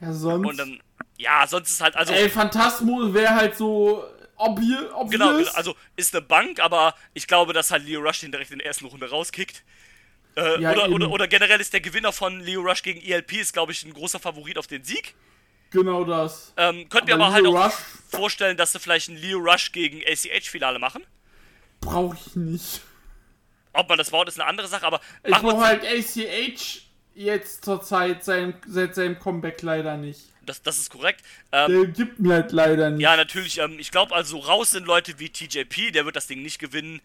ja, 0.00 0.12
sonst. 0.14 0.48
Und 0.48 0.56
dann, 0.56 0.80
ja, 1.18 1.46
sonst 1.46 1.68
ist 1.70 1.80
halt, 1.82 1.96
also, 1.96 2.14
El 2.14 2.30
Phantasmo 2.30 3.12
wäre 3.12 3.34
halt 3.34 3.54
so 3.54 4.02
obvi 4.36 4.74
obvious. 4.94 5.10
genau, 5.10 5.50
also 5.54 5.76
ist 5.96 6.14
eine 6.14 6.22
Bank, 6.24 6.60
aber 6.60 6.94
ich 7.12 7.26
glaube, 7.26 7.52
dass 7.52 7.70
halt 7.70 7.84
Leo 7.84 8.00
Rush 8.00 8.20
den 8.20 8.32
direkt 8.32 8.50
in 8.52 8.58
der 8.58 8.66
ersten 8.66 8.86
Runde 8.86 9.10
rauskickt. 9.10 9.62
Äh, 10.34 10.62
Ja, 10.62 10.72
oder, 10.72 10.88
oder, 10.90 11.10
oder 11.10 11.28
generell 11.28 11.60
ist 11.60 11.74
der 11.74 11.82
Gewinner 11.82 12.10
von 12.10 12.40
Leo 12.40 12.62
Rush 12.62 12.82
gegen 12.82 13.02
ELP, 13.02 13.34
ist 13.34 13.52
glaube 13.52 13.72
ich 13.72 13.84
ein 13.84 13.92
großer 13.92 14.18
Favorit 14.18 14.56
auf 14.56 14.66
den 14.66 14.82
Sieg. 14.82 15.14
Genau 15.70 16.02
das. 16.04 16.54
Ähm, 16.56 16.88
könnt 16.88 17.06
ihr 17.08 17.14
Aber 17.16 17.24
aber 17.26 17.34
halt 17.34 17.44
Leo 17.44 17.58
auch 17.58 17.66
Rush- 17.66 17.74
vorstellen, 18.10 18.56
dass 18.56 18.72
sie 18.72 18.80
vielleicht 18.80 19.10
ein 19.10 19.16
Leo 19.16 19.38
Rush 19.40 19.72
gegen 19.72 20.00
ACH-Finale 20.10 20.78
machen. 20.78 21.04
Brauche 21.82 22.16
ich 22.16 22.34
nicht. 22.34 22.80
Ob 23.74 23.90
man 23.90 23.98
das 23.98 24.10
baut, 24.10 24.26
ist 24.28 24.40
eine 24.40 24.48
andere 24.48 24.68
Sache, 24.68 24.86
aber 24.86 25.00
Ich 25.22 25.36
brauche 25.36 25.60
halt 25.66 25.84
ACH 25.84 26.80
jetzt 27.14 27.64
zur 27.64 27.82
Zeit 27.82 28.24
sein, 28.24 28.54
seit 28.66 28.94
seinem 28.94 29.18
Comeback 29.18 29.62
leider 29.62 29.96
nicht. 29.96 30.20
das, 30.46 30.62
das 30.62 30.78
ist 30.78 30.90
korrekt. 30.90 31.24
Ähm, 31.52 31.70
Der 31.82 31.86
gibt 31.92 32.18
mir 32.18 32.34
halt 32.34 32.52
leider 32.52 32.90
nicht. 32.90 33.02
ja, 33.02 33.16
natürlich, 33.16 33.58
ähm, 33.58 33.78
ich 33.78 33.90
glaube 33.90 34.14
also 34.14 34.38
raus 34.38 34.70
sind 34.72 34.86
Leute 34.86 35.18
wie 35.18 35.28
TJP, 35.28 35.92
der 35.92 36.04
wird 36.06 36.16
das 36.16 36.26
Ding 36.26 36.42
nicht 36.42 36.58
gewinnen. 36.58 37.00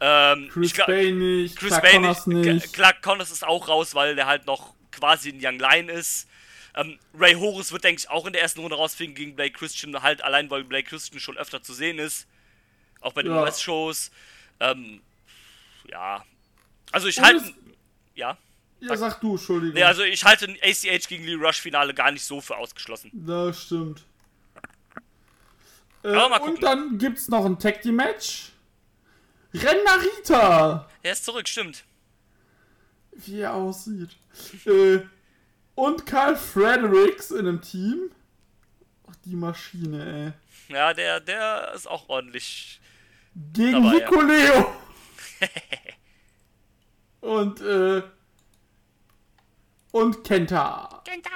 Ähm, 0.00 0.48
Chris 0.52 0.66
ich 0.68 0.74
glaub- 0.74 0.86
Bay 0.88 1.12
nicht, 1.12 1.56
Chris 1.56 1.68
Clark 1.70 1.82
Bay 1.82 1.92
Connors 1.92 2.26
nicht. 2.26 2.46
nicht. 2.46 2.72
Clark 2.74 3.00
Connors 3.02 3.30
ist 3.30 3.44
auch 3.46 3.68
raus, 3.68 3.94
weil 3.94 4.16
der 4.16 4.26
halt 4.26 4.46
noch 4.46 4.74
quasi 4.90 5.30
ein 5.30 5.38
Young 5.40 5.58
Lion 5.58 5.88
ist. 5.88 6.28
Ähm, 6.76 6.98
Ray 7.16 7.34
Horus 7.34 7.70
wird, 7.70 7.84
denke 7.84 8.00
ich, 8.00 8.10
auch 8.10 8.26
in 8.26 8.32
der 8.32 8.42
ersten 8.42 8.60
Runde 8.60 8.74
rausfliegen 8.76 9.14
gegen 9.14 9.36
Blake 9.36 9.52
Christian, 9.56 10.02
halt 10.02 10.22
allein, 10.22 10.50
weil 10.50 10.64
Blake 10.64 10.88
Christian 10.88 11.20
schon 11.20 11.38
öfter 11.38 11.62
zu 11.62 11.72
sehen 11.72 11.98
ist. 12.00 12.26
Auch 13.00 13.12
bei 13.12 13.22
den 13.22 13.32
Ja. 13.32 13.42
US-Shows. 13.42 14.10
Ähm, 14.58 15.00
ja. 15.88 16.24
Also 16.90 17.06
ich 17.06 17.20
halte. 17.20 17.54
Ja. 18.16 18.36
Ja, 18.88 18.96
sag 18.96 19.20
du, 19.20 19.32
Entschuldigung. 19.32 19.74
Nee, 19.74 19.82
also 19.84 20.02
ich 20.02 20.24
halte 20.24 20.46
ein 20.46 20.56
ACH 20.62 21.08
gegen 21.08 21.24
Lee 21.24 21.34
Rush 21.34 21.60
Finale 21.60 21.94
gar 21.94 22.10
nicht 22.10 22.24
so 22.24 22.40
für 22.40 22.56
ausgeschlossen. 22.56 23.10
Das 23.14 23.62
stimmt. 23.62 24.04
Äh, 26.02 26.16
und 26.40 26.62
dann 26.62 26.98
gibt's 26.98 27.28
noch 27.28 27.44
ein 27.46 27.58
Tag 27.58 27.80
Team 27.82 27.96
Match. 27.96 28.50
Ren 29.54 29.76
Narita. 29.84 30.88
Er 31.02 31.12
ist 31.12 31.24
zurück, 31.24 31.48
stimmt. 31.48 31.84
Wie 33.12 33.40
er 33.40 33.54
aussieht. 33.54 34.10
äh, 34.66 35.00
Und 35.76 36.04
Carl 36.04 36.36
Fredericks 36.36 37.30
in 37.30 37.46
einem 37.46 37.62
Team. 37.62 38.10
Ach, 39.08 39.14
die 39.24 39.36
Maschine, 39.36 40.34
ey. 40.68 40.74
Ja, 40.74 40.92
der, 40.92 41.20
der 41.20 41.72
ist 41.74 41.88
auch 41.88 42.08
ordentlich. 42.08 42.80
Gegen 43.52 43.82
Dabei, 43.82 43.98
ja. 43.98 44.10
Nicoleo. 44.10 44.72
und, 47.20 47.60
äh. 47.60 48.02
Und 49.94 50.24
Kenta. 50.24 51.02
Kenta! 51.04 51.30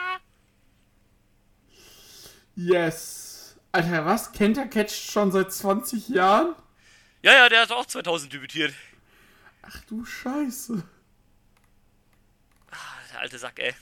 Yes. 2.56 3.54
Alter, 3.70 4.04
was? 4.04 4.32
Kenta 4.32 4.64
catcht 4.64 5.12
schon 5.12 5.30
seit 5.30 5.52
20 5.52 6.08
Jahren? 6.08 6.56
Ja, 7.22 7.34
ja, 7.34 7.48
der 7.48 7.60
hat 7.62 7.70
auch 7.70 7.86
2000 7.86 8.32
debütiert. 8.32 8.74
Ach 9.62 9.80
du 9.88 10.04
Scheiße. 10.04 10.82
Ah, 12.72 12.76
Der 13.12 13.20
alte 13.20 13.38
Sack, 13.38 13.60
ey. 13.60 13.74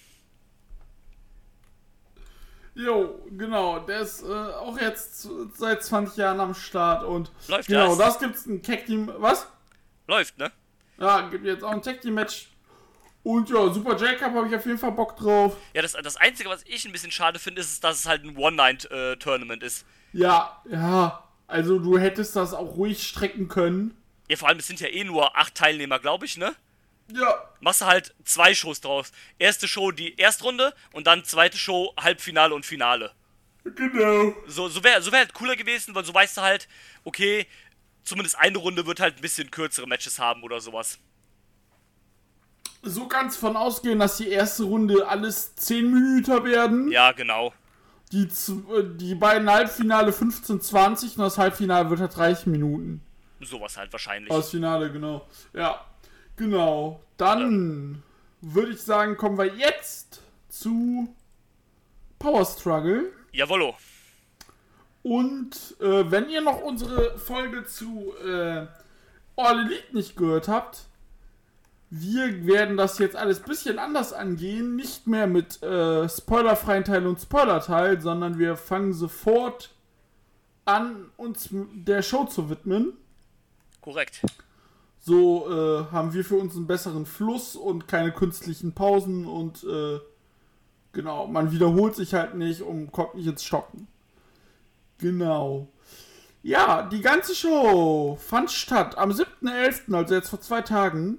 Jo, 2.75 3.27
genau, 3.31 3.79
der 3.79 4.01
ist 4.01 4.23
äh, 4.25 4.27
auch 4.27 4.79
jetzt 4.79 5.23
zu- 5.23 5.51
seit 5.57 5.83
20 5.83 6.19
Jahren 6.19 6.39
am 6.41 6.55
Start 6.55 7.03
und 7.03 7.33
Läuft 7.49 7.69
genau, 7.69 7.97
das? 7.97 7.99
das 8.15 8.19
gibt's 8.19 8.45
ein 8.45 8.63
Tag 8.63 8.85
Team, 8.85 9.11
was? 9.17 9.47
Läuft, 10.07 10.37
ne? 10.37 10.53
Ja, 10.99 11.27
gibt 11.31 11.47
jetzt 11.47 11.65
auch 11.65 11.71
ein 11.71 11.81
Tag 11.81 12.03
Team 12.03 12.13
Match 12.13 12.51
und 13.27 13.51
ja, 13.51 13.73
Super 13.73 13.97
J-Cup 13.97 14.35
habe 14.35 14.47
ich 14.47 14.55
auf 14.55 14.65
jeden 14.65 14.79
Fall 14.79 14.93
Bock 14.93 15.17
drauf. 15.17 15.57
Ja, 15.75 15.83
das, 15.83 15.95
das 15.95 16.17
Einzige, 16.17 16.49
was 16.49 16.63
ich 16.65 16.85
ein 16.85 16.93
bisschen 16.93 17.11
schade 17.11 17.41
finde, 17.41 17.61
ist, 17.61 17.83
dass 17.83 17.99
es 17.99 18.07
halt 18.07 18.23
ein 18.23 18.37
One-Night-Tournament 18.37 19.65
ist. 19.65 19.85
Ja, 20.13 20.63
ja, 20.71 21.25
also 21.49 21.81
du 21.81 21.99
hättest 21.99 22.37
das 22.37 22.55
auch 22.55 22.77
ruhig 22.77 23.03
strecken 23.03 23.49
können. 23.49 23.97
Ja, 24.29 24.37
vor 24.37 24.49
allem, 24.49 24.61
es 24.61 24.69
sind 24.69 24.79
ja 24.79 24.87
eh 24.87 25.03
nur 25.03 25.37
acht 25.37 25.57
Teilnehmer, 25.57 25.99
glaube 25.99 26.25
ich, 26.25 26.37
ne? 26.37 26.55
Ja, 27.13 27.35
Machst 27.59 27.81
du 27.81 27.87
halt 27.87 28.15
zwei 28.25 28.55
Shows 28.55 28.81
draus. 28.81 29.11
Erste 29.41 29.67
Show 29.67 29.91
die 29.91 30.17
Erstrunde 30.19 30.73
und 30.93 31.09
dann 31.09 31.25
zweite 31.25 31.59
Show 31.59 31.93
Halbfinale 31.99 32.55
und 32.55 32.65
Finale. 32.65 33.11
genau. 33.65 34.35
So, 34.47 34.69
so 34.69 34.85
wäre 34.85 35.03
so 35.03 35.11
wär 35.11 35.19
halt 35.19 35.35
cooler 35.35 35.57
gewesen, 35.57 35.97
weil 35.97 36.05
so 36.05 36.15
weißt 36.15 36.37
du 36.37 36.43
halt, 36.43 36.69
okay, 37.03 37.49
zumindest 38.05 38.39
eine 38.39 38.59
Runde 38.59 38.87
wird 38.87 39.01
halt 39.01 39.17
ein 39.17 39.21
bisschen 39.21 39.51
kürzere 39.51 39.89
Matches 39.89 40.21
haben 40.21 40.45
oder 40.45 40.61
sowas. 40.61 41.01
So 42.89 43.07
kannst 43.09 43.39
von 43.39 43.57
ausgehen, 43.57 43.99
dass 43.99 44.17
die 44.19 44.29
erste 44.29 44.63
Runde 44.63 45.09
alles 45.09 45.57
10 45.57 45.93
Minuten 45.93 46.45
werden. 46.45 46.91
Ja, 46.93 47.11
genau. 47.11 47.53
Die, 48.13 48.23
äh, 48.23 48.85
die 48.95 49.17
beiden 49.17 49.51
Halbfinale 49.51 50.13
15-20 50.13 51.17
und 51.17 51.19
das 51.19 51.37
Halbfinale 51.37 51.91
wird 51.91 52.01
halt 52.01 52.17
30 52.17 52.47
Minuten. 52.47 53.03
Sowas 53.41 53.77
halt 53.77 53.93
wahrscheinlich. 53.93 54.33
Das 54.33 54.51
Finale, 54.51 54.93
genau. 54.93 55.27
Ja, 55.53 55.85
genau. 56.37 57.01
Dann 57.17 58.05
würde 58.41 58.73
ich 58.73 58.83
sagen, 58.83 59.17
kommen 59.17 59.37
wir 59.37 59.47
jetzt 59.47 60.23
zu 60.49 61.13
Power 62.21 62.47
Struggle. 62.47 63.13
Jawollo. 63.33 63.75
Und 65.03 65.77
äh, 65.81 66.11
wenn 66.11 66.29
ihr 66.29 66.41
noch 66.41 66.61
unsere 66.61 67.19
Folge 67.19 67.65
zu 67.65 68.15
äh, 68.25 68.67
All 69.37 69.61
Elite 69.61 69.93
nicht 69.93 70.17
gehört 70.17 70.49
habt, 70.49 70.87
wir 71.91 72.47
werden 72.47 72.77
das 72.77 72.99
jetzt 72.99 73.17
alles 73.17 73.41
bisschen 73.41 73.79
anders 73.79 74.13
angehen. 74.13 74.77
Nicht 74.77 75.07
mehr 75.07 75.27
mit 75.27 75.63
äh, 75.63 76.09
spoilerfreien 76.09 76.85
Teil 76.85 77.07
und 77.07 77.21
Spoilerteil, 77.21 78.01
sondern 78.01 78.39
wir 78.39 78.57
fangen 78.57 78.93
sofort 78.93 79.71
an, 80.65 81.11
uns 81.17 81.49
der 81.53 82.03
Show 82.03 82.25
zu 82.25 82.51
widmen. 82.51 82.93
Korrekt. 83.81 84.23
So 84.99 85.47
äh, 85.49 85.93
haben 85.93 86.13
wir 86.13 86.25
für 86.25 86.35
uns 86.35 86.57
einen 86.57 86.67
besseren 86.67 87.07
Fluss 87.07 87.55
und 87.55 87.87
keine 87.87 88.11
künstlichen 88.11 88.73
Pausen 88.73 89.25
und 89.25 89.63
äh, 89.63 90.01
genau, 90.93 91.29
man 91.29 91.53
wiederholt 91.53 91.95
sich 91.95 92.13
halt 92.13 92.35
nicht 92.35 92.63
und 92.63 92.91
kommt 92.91 93.15
nicht 93.15 93.29
ins 93.29 93.45
Stocken. 93.45 93.87
Genau. 94.99 95.69
Ja, 96.43 96.83
die 96.83 97.01
ganze 97.01 97.37
Show 97.37 98.19
fand 98.21 98.51
statt 98.51 98.99
am 98.99 99.11
7.11., 99.11 99.95
also 99.95 100.15
jetzt 100.15 100.31
vor 100.31 100.41
zwei 100.41 100.63
Tagen, 100.63 101.19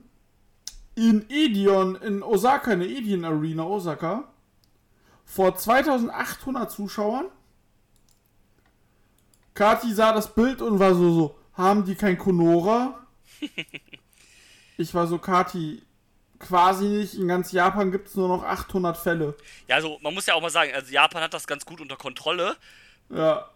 in 0.97 1.29
Edion 1.29 1.95
in 1.95 2.23
Osaka, 2.23 2.73
in 2.73 2.79
der 2.79 2.89
Edion 2.89 3.23
Arena 3.23 3.63
Osaka, 3.63 4.23
vor 5.25 5.55
2800 5.55 6.71
Zuschauern. 6.71 7.27
Kati 9.53 9.93
sah 9.93 10.12
das 10.12 10.33
Bild 10.33 10.62
und 10.62 10.79
war 10.79 10.95
so, 10.95 11.12
so, 11.12 11.39
haben 11.53 11.86
die 11.86 11.93
kein 11.93 12.17
Konora? 12.17 13.05
ich 14.77 14.91
war 14.95 15.05
so, 15.05 15.19
Kati, 15.19 15.83
quasi 16.39 16.86
nicht. 16.86 17.13
In 17.13 17.27
ganz 17.27 17.51
Japan 17.51 17.91
gibt 17.91 18.07
es 18.07 18.15
nur 18.15 18.27
noch 18.27 18.43
800 18.43 18.97
Fälle. 18.97 19.36
Ja, 19.67 19.75
also 19.75 19.99
man 20.01 20.15
muss 20.15 20.25
ja 20.25 20.33
auch 20.33 20.41
mal 20.41 20.49
sagen, 20.49 20.71
also 20.73 20.91
Japan 20.91 21.21
hat 21.21 21.33
das 21.33 21.45
ganz 21.45 21.63
gut 21.63 21.79
unter 21.79 21.95
Kontrolle. 21.95 22.57
Ja, 23.10 23.47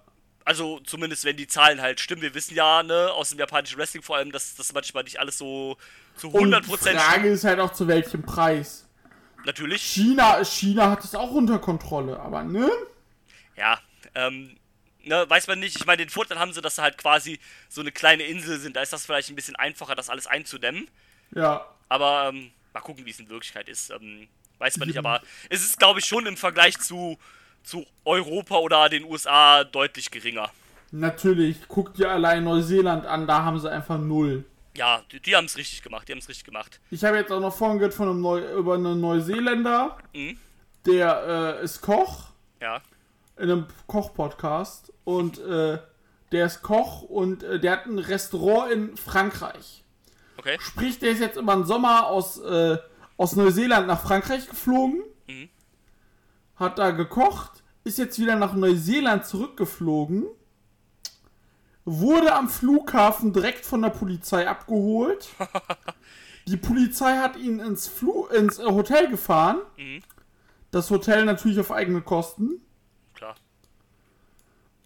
Also 0.46 0.80
zumindest 0.82 1.26
wenn 1.26 1.38
die 1.38 1.48
Zahlen 1.48 1.82
halt 1.82 2.00
stimmen. 2.00 2.22
Wir 2.22 2.36
wissen 2.36 2.54
ja, 2.54 2.84
ne, 2.84 3.12
aus 3.14 3.30
dem 3.30 3.40
japanischen 3.40 3.80
Wrestling 3.80 4.04
vor 4.04 4.18
allem, 4.18 4.32
dass 4.32 4.56
das 4.56 4.74
manchmal 4.74 5.04
nicht 5.04 5.20
alles 5.20 5.40
so 5.40 5.78
zu 6.16 6.30
und 6.30 6.54
100% 6.54 6.62
die 6.64 6.98
Frage 6.98 7.30
ist 7.30 7.44
halt 7.44 7.60
auch 7.60 7.72
zu 7.74 7.88
welchem 7.88 8.24
Preis. 8.24 8.88
Natürlich. 9.46 9.82
China, 9.82 10.44
China 10.44 10.92
hat 10.92 11.04
es 11.04 11.16
auch 11.16 11.32
unter 11.32 11.58
Kontrolle, 11.60 12.20
aber 12.20 12.44
ne? 12.44 12.70
Ja, 13.58 13.80
ähm, 14.14 14.56
ne, 15.04 15.26
weiß 15.28 15.48
man 15.48 15.60
nicht. 15.60 15.76
Ich 15.78 15.86
meine, 15.86 15.98
den 15.98 16.10
Vorteil 16.10 16.38
haben 16.40 16.54
sie, 16.54 16.62
dass 16.62 16.76
sie 16.76 16.82
halt 16.84 16.98
quasi 16.98 17.40
so 17.70 17.82
eine 17.82 17.92
kleine 17.92 18.24
Insel 18.24 18.60
sind. 18.60 18.76
Da 18.76 18.82
ist 18.82 18.94
das 18.94 19.06
vielleicht 19.06 19.30
ein 19.30 19.36
bisschen 19.36 19.56
einfacher, 19.56 19.96
das 19.96 20.10
alles 20.10 20.28
einzudämmen. 20.28 20.88
Ja, 21.34 21.66
Aber 21.90 22.30
ähm, 22.30 22.52
mal 22.74 22.82
gucken, 22.82 23.06
wie 23.06 23.10
es 23.12 23.20
in 23.20 23.30
Wirklichkeit 23.30 23.68
ist. 23.68 23.90
Ähm, 23.90 24.28
weiß 24.60 24.78
man 24.78 24.88
nicht, 24.88 24.98
aber 25.00 25.22
es 25.50 25.62
ist, 25.64 25.80
glaube 25.80 26.00
ich, 26.00 26.06
schon 26.06 26.26
im 26.28 26.38
Vergleich 26.38 26.78
zu, 26.78 27.18
zu 27.64 27.86
Europa 28.06 28.58
oder 28.58 28.90
den 28.90 29.06
USA 29.06 29.64
deutlich 29.64 30.12
geringer. 30.12 30.52
natürlich. 30.92 31.68
Guckt 31.68 31.98
dir 31.98 32.12
allein 32.12 32.44
Neuseeland 32.44 33.06
an, 33.08 33.26
da 33.26 33.44
haben 33.44 33.60
sie 33.60 33.72
einfach 33.72 33.98
null. 33.98 34.46
Ja, 34.76 35.02
die, 35.12 35.20
die 35.20 35.36
haben 35.36 35.46
es 35.46 35.58
richtig 35.58 35.82
gemacht. 35.84 36.08
Die 36.08 36.14
haben 36.14 36.20
es 36.20 36.30
richtig 36.30 36.46
gemacht. 36.46 36.80
Ich 36.92 37.04
habe 37.04 37.18
jetzt 37.18 37.32
auch 37.32 37.40
noch 37.42 37.54
vorhin 37.56 37.78
gehört 37.80 37.94
von 37.94 38.08
einem 38.10 38.22
Neu 38.22 38.40
über 38.58 38.76
einen 38.76 39.00
Neuseeländer, 39.02 39.98
Mhm. 40.14 40.38
der 40.86 41.58
äh, 41.60 41.64
ist 41.66 41.82
Koch 41.82 42.30
Ja. 42.62 42.82
in 43.38 43.44
einem 43.44 43.68
Koch-Podcast 43.88 44.94
und 45.04 45.40
äh, 45.40 45.80
der 46.32 46.46
ist 46.46 46.62
Koch 46.62 47.02
und 47.02 47.44
äh, 47.44 47.60
der 47.60 47.72
hat 47.74 47.86
ein 47.86 48.00
Restaurant 48.00 48.72
in 48.72 48.98
Frankreich. 48.98 49.84
Okay. 50.38 50.58
Sprich, 50.62 50.98
der 51.00 51.12
ist 51.12 51.20
jetzt 51.20 51.38
über 51.38 51.54
den 51.54 51.66
Sommer 51.66 52.08
aus, 52.08 52.40
äh, 52.40 52.78
aus 53.18 53.36
Neuseeland 53.36 53.88
nach 53.88 54.02
Frankreich 54.02 54.48
geflogen, 54.48 55.04
Mhm. 55.28 55.50
hat 56.56 56.80
da 56.80 56.92
gekocht, 56.92 57.64
ist 57.84 57.98
jetzt 57.98 58.18
wieder 58.20 58.36
nach 58.38 58.54
Neuseeland 58.54 59.26
zurückgeflogen, 59.26 60.26
wurde 61.86 62.34
am 62.34 62.50
Flughafen 62.50 63.34
direkt 63.34 63.66
von 63.66 63.82
der 63.82 63.90
Polizei 63.90 64.48
abgeholt. 64.48 65.30
Die 66.48 66.58
Polizei 66.58 67.18
hat 67.18 67.38
ihn 67.38 67.60
ins, 67.60 67.88
Flu 67.88 68.26
ins 68.28 68.60
äh, 68.60 68.66
Hotel 68.66 69.10
gefahren. 69.10 69.62
Mhm. 69.78 70.02
Das 70.72 70.90
Hotel 70.90 71.26
natürlich 71.26 71.60
auf 71.60 71.72
eigene 71.72 72.02
Kosten. 72.02 72.62
Klar. 73.14 73.36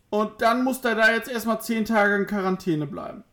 Und 0.10 0.42
dann 0.42 0.64
muss 0.64 0.84
er 0.84 0.96
da 0.96 1.12
jetzt 1.12 1.30
erstmal 1.30 1.62
10 1.62 1.86
Tage 1.86 2.16
in 2.16 2.26
Quarantäne 2.26 2.88
bleiben. 2.88 3.24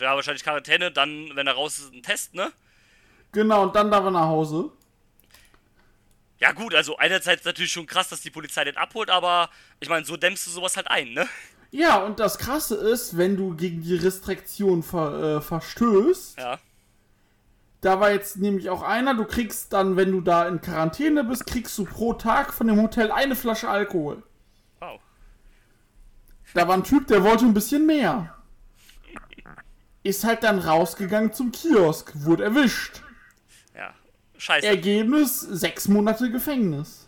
Ja, 0.00 0.14
wahrscheinlich 0.14 0.42
Quarantäne, 0.42 0.90
dann, 0.90 1.30
wenn 1.34 1.46
er 1.46 1.54
raus 1.54 1.78
ist, 1.78 1.92
ein 1.92 2.02
Test, 2.02 2.34
ne? 2.34 2.52
Genau, 3.32 3.64
und 3.64 3.76
dann 3.76 3.90
darf 3.90 4.04
er 4.04 4.10
nach 4.10 4.26
Hause. 4.26 4.70
Ja 6.38 6.52
gut, 6.52 6.74
also 6.74 6.96
einerseits 6.96 7.44
natürlich 7.44 7.72
schon 7.72 7.86
krass, 7.86 8.08
dass 8.08 8.20
die 8.20 8.30
Polizei 8.30 8.64
den 8.64 8.76
abholt, 8.76 9.08
aber 9.08 9.50
ich 9.80 9.88
meine, 9.88 10.04
so 10.04 10.16
dämmst 10.16 10.46
du 10.46 10.50
sowas 10.50 10.76
halt 10.76 10.88
ein, 10.88 11.12
ne? 11.12 11.28
Ja, 11.76 11.96
und 12.04 12.20
das 12.20 12.38
Krasse 12.38 12.76
ist, 12.76 13.16
wenn 13.16 13.36
du 13.36 13.56
gegen 13.56 13.82
die 13.82 13.96
Restriktion 13.96 14.84
ver, 14.84 15.38
äh, 15.38 15.40
verstößt, 15.40 16.38
Ja. 16.38 16.60
da 17.80 17.98
war 17.98 18.12
jetzt 18.12 18.36
nämlich 18.36 18.70
auch 18.70 18.82
einer, 18.84 19.14
du 19.14 19.24
kriegst 19.24 19.72
dann, 19.72 19.96
wenn 19.96 20.12
du 20.12 20.20
da 20.20 20.46
in 20.46 20.60
Quarantäne 20.60 21.24
bist, 21.24 21.46
kriegst 21.46 21.76
du 21.76 21.84
pro 21.84 22.12
Tag 22.12 22.52
von 22.54 22.68
dem 22.68 22.80
Hotel 22.80 23.10
eine 23.10 23.34
Flasche 23.34 23.68
Alkohol. 23.68 24.22
Wow. 24.78 25.00
Da 26.54 26.68
war 26.68 26.76
ein 26.76 26.84
Typ, 26.84 27.08
der 27.08 27.24
wollte 27.24 27.44
ein 27.44 27.54
bisschen 27.54 27.86
mehr. 27.86 28.32
Ist 30.04 30.22
halt 30.22 30.44
dann 30.44 30.60
rausgegangen 30.60 31.32
zum 31.32 31.50
Kiosk, 31.50 32.12
wurde 32.24 32.44
erwischt. 32.44 33.02
Ja. 33.74 33.92
Scheiße. 34.38 34.64
Ergebnis, 34.64 35.40
sechs 35.40 35.88
Monate 35.88 36.30
Gefängnis. 36.30 37.03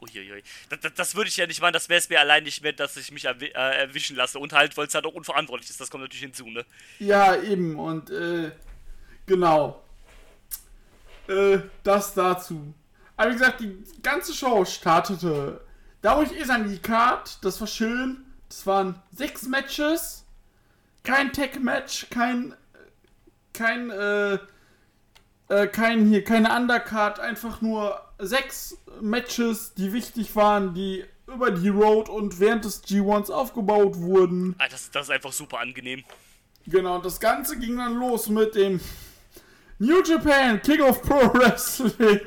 Uiuiui. 0.00 0.42
Das, 0.68 0.80
das, 0.80 0.94
das 0.94 1.14
würde 1.14 1.28
ich 1.28 1.36
ja 1.36 1.46
nicht 1.46 1.60
machen, 1.60 1.72
das 1.72 1.88
wäre 1.88 1.98
es 1.98 2.08
mir 2.08 2.20
allein 2.20 2.44
nicht 2.44 2.62
wert, 2.62 2.80
dass 2.80 2.96
ich 2.96 3.10
mich 3.12 3.24
erwi 3.24 3.46
äh, 3.46 3.52
erwischen 3.52 4.16
lasse. 4.16 4.38
Und 4.38 4.52
halt, 4.52 4.76
weil 4.76 4.86
es 4.86 4.94
halt 4.94 5.06
auch 5.06 5.14
unverantwortlich 5.14 5.70
ist, 5.70 5.80
das 5.80 5.90
kommt 5.90 6.02
natürlich 6.02 6.22
hinzu, 6.22 6.46
ne? 6.46 6.64
Ja, 6.98 7.36
eben, 7.36 7.78
und 7.78 8.10
äh, 8.10 8.50
genau. 9.26 9.82
Äh, 11.28 11.58
das 11.82 12.14
dazu. 12.14 12.74
Aber 13.16 13.30
wie 13.30 13.34
gesagt, 13.34 13.60
die 13.60 13.84
ganze 14.02 14.32
Show 14.32 14.64
startete. 14.64 15.60
Da 16.02 16.16
wo 16.16 16.22
ich 16.22 16.34
eh 16.34 16.44
sagen, 16.44 16.68
die 16.68 16.78
Card, 16.78 17.44
das 17.44 17.60
war 17.60 17.68
schön. 17.68 18.24
Das 18.48 18.66
waren 18.66 19.00
sechs 19.12 19.42
Matches. 19.42 20.24
Kein 21.02 21.32
Tech-Match, 21.32 22.06
kein. 22.10 22.54
Kein, 23.52 23.90
äh, 23.90 24.38
äh, 25.48 25.66
kein 25.66 26.06
hier, 26.06 26.24
keine 26.24 26.56
Undercard, 26.56 27.20
einfach 27.20 27.60
nur 27.60 28.00
sechs 28.20 28.78
Matches, 29.00 29.74
die 29.74 29.92
wichtig 29.92 30.34
waren, 30.36 30.74
die 30.74 31.04
über 31.26 31.50
die 31.50 31.68
Road 31.68 32.08
und 32.08 32.40
während 32.40 32.64
des 32.64 32.84
G1s 32.84 33.30
aufgebaut 33.30 33.96
wurden. 33.98 34.54
Ah, 34.58 34.68
das, 34.68 34.90
das 34.90 35.04
ist 35.04 35.10
einfach 35.10 35.32
super 35.32 35.60
angenehm. 35.60 36.04
Genau, 36.66 36.96
und 36.96 37.04
das 37.04 37.20
Ganze 37.20 37.58
ging 37.58 37.76
dann 37.76 37.94
los 37.94 38.28
mit 38.28 38.54
dem 38.54 38.80
New 39.78 40.02
Japan 40.02 40.60
King 40.60 40.82
of 40.82 41.02
Pro 41.02 41.16
Wrestling. 41.34 42.20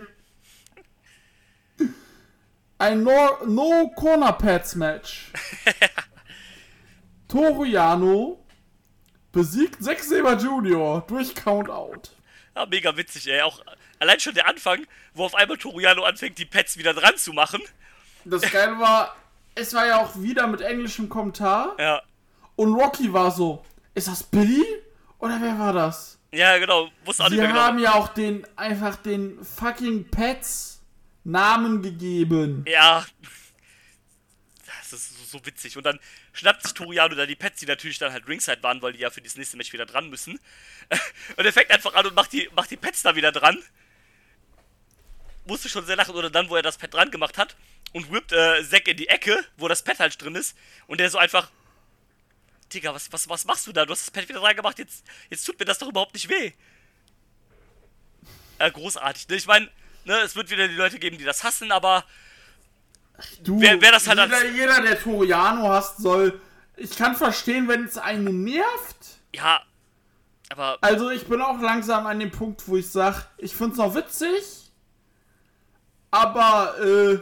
Ein 2.77 3.03
No, 3.03 3.45
no 3.45 3.91
Corner 3.95 4.33
Pads 4.33 4.75
Match. 4.75 5.31
Toru 7.27 7.63
Yano 7.65 8.43
besiegt 9.31 9.83
Zack 9.83 10.03
Saber 10.03 10.37
Jr. 10.37 11.03
durch 11.07 11.33
Countout. 11.35 12.09
Ja, 12.55 12.65
mega 12.65 12.95
witzig, 12.95 13.27
ey. 13.27 13.41
Auch 13.41 13.61
allein 14.03 14.19
schon 14.19 14.33
der 14.33 14.47
Anfang, 14.47 14.85
wo 15.13 15.25
auf 15.25 15.35
einmal 15.35 15.57
Toriano 15.57 16.03
anfängt, 16.03 16.37
die 16.37 16.45
Pets 16.45 16.77
wieder 16.77 16.93
dran 16.93 17.17
zu 17.17 17.33
machen. 17.33 17.61
Das 18.25 18.41
Geile 18.51 18.77
war, 18.79 19.15
es 19.55 19.73
war 19.73 19.87
ja 19.87 19.97
auch 19.99 20.21
wieder 20.21 20.45
mit 20.47 20.61
englischem 20.61 21.09
Kommentar. 21.09 21.75
Ja. 21.79 22.01
Und 22.55 22.73
Rocky 22.73 23.11
war 23.11 23.31
so, 23.31 23.65
ist 23.95 24.07
das 24.07 24.23
Billy? 24.23 24.63
Oder 25.19 25.39
wer 25.41 25.57
war 25.57 25.73
das? 25.73 26.19
Ja, 26.31 26.57
genau. 26.57 26.89
Wusste 27.05 27.23
auch 27.23 27.29
nicht 27.29 27.39
mehr 27.39 27.47
genau. 27.47 27.61
haben 27.61 27.79
ja 27.79 27.93
auch 27.93 28.09
den, 28.09 28.45
einfach 28.55 28.95
den 28.97 29.43
fucking 29.43 30.09
Pets 30.09 30.81
Namen 31.23 31.81
gegeben. 31.81 32.65
Ja. 32.67 33.05
Das 34.81 34.91
ist 34.91 35.17
so, 35.17 35.37
so 35.37 35.45
witzig. 35.45 35.77
Und 35.77 35.85
dann 35.85 35.99
schnappt 36.33 36.63
sich 36.63 36.73
Toriano 36.73 37.15
da 37.15 37.25
die 37.25 37.35
Pets, 37.35 37.59
die 37.61 37.65
natürlich 37.65 37.99
dann 37.99 38.11
halt 38.11 38.27
Ringside 38.27 38.61
waren, 38.63 38.81
weil 38.81 38.93
die 38.93 38.99
ja 38.99 39.09
für 39.09 39.21
das 39.21 39.37
nächste 39.37 39.55
Match 39.55 39.71
wieder 39.71 39.85
dran 39.85 40.09
müssen. 40.09 40.39
Und 41.37 41.45
er 41.45 41.53
fängt 41.53 41.71
einfach 41.71 41.93
an 41.93 42.05
und 42.07 42.15
macht 42.15 42.33
die, 42.33 42.49
macht 42.55 42.69
die 42.69 42.77
Pets 42.77 43.03
da 43.03 43.15
wieder 43.15 43.31
dran. 43.31 43.57
Musste 45.45 45.69
schon 45.69 45.85
sehr 45.85 45.95
lachen. 45.95 46.15
Oder 46.15 46.29
dann, 46.29 46.49
wo 46.49 46.55
er 46.55 46.61
das 46.61 46.77
Pet 46.77 46.93
dran 46.93 47.11
gemacht 47.11 47.37
hat 47.37 47.55
und 47.93 48.11
whippt 48.11 48.31
äh, 48.31 48.63
Zack 48.67 48.87
in 48.87 48.97
die 48.97 49.07
Ecke, 49.09 49.43
wo 49.57 49.67
das 49.67 49.81
Pet 49.83 49.99
halt 49.99 50.21
drin 50.21 50.35
ist. 50.35 50.55
Und 50.87 50.99
der 50.99 51.09
so 51.09 51.17
einfach. 51.17 51.49
Digga, 52.73 52.93
was, 52.93 53.11
was, 53.11 53.29
was 53.29 53.45
machst 53.45 53.67
du 53.67 53.71
da? 53.71 53.85
Du 53.85 53.91
hast 53.91 54.01
das 54.07 54.11
Pet 54.11 54.27
wieder 54.27 54.39
dran 54.39 54.55
gemacht, 54.55 54.79
jetzt, 54.79 55.03
jetzt 55.29 55.43
tut 55.45 55.59
mir 55.59 55.65
das 55.65 55.77
doch 55.77 55.89
überhaupt 55.89 56.13
nicht 56.15 56.27
weh. 56.27 56.53
Äh, 58.59 58.71
großartig. 58.71 59.27
Ne? 59.27 59.35
Ich 59.35 59.45
meine, 59.45 59.69
ne, 60.05 60.17
es 60.21 60.35
wird 60.35 60.49
wieder 60.49 60.67
die 60.67 60.73
Leute 60.75 60.97
geben, 60.99 61.17
die 61.17 61.23
das 61.23 61.43
hassen, 61.43 61.71
aber 61.71 62.03
Du, 63.43 63.61
Wer- 63.61 63.79
wer 63.79 63.91
das 63.91 64.07
halt 64.07 64.17
jeder, 64.19 64.35
als- 64.37 64.55
jeder, 64.55 64.81
der 64.81 64.99
Toriano 64.99 65.67
hasst, 65.69 65.99
soll. 65.99 66.41
Ich 66.75 66.95
kann 66.97 67.15
verstehen, 67.15 67.67
wenn 67.67 67.83
es 67.85 67.97
einen 67.99 68.43
nervt. 68.43 69.19
ja. 69.33 69.61
Aber 70.49 70.77
Also 70.81 71.09
ich 71.11 71.25
bin 71.27 71.41
auch 71.41 71.59
langsam 71.61 72.05
an 72.07 72.19
dem 72.19 72.29
Punkt, 72.31 72.67
wo 72.67 72.75
ich 72.77 72.89
sag, 72.89 73.27
ich 73.37 73.55
find's 73.55 73.77
noch 73.77 73.93
witzig, 73.95 74.43
aber 76.13 76.75
äh, 76.79 77.17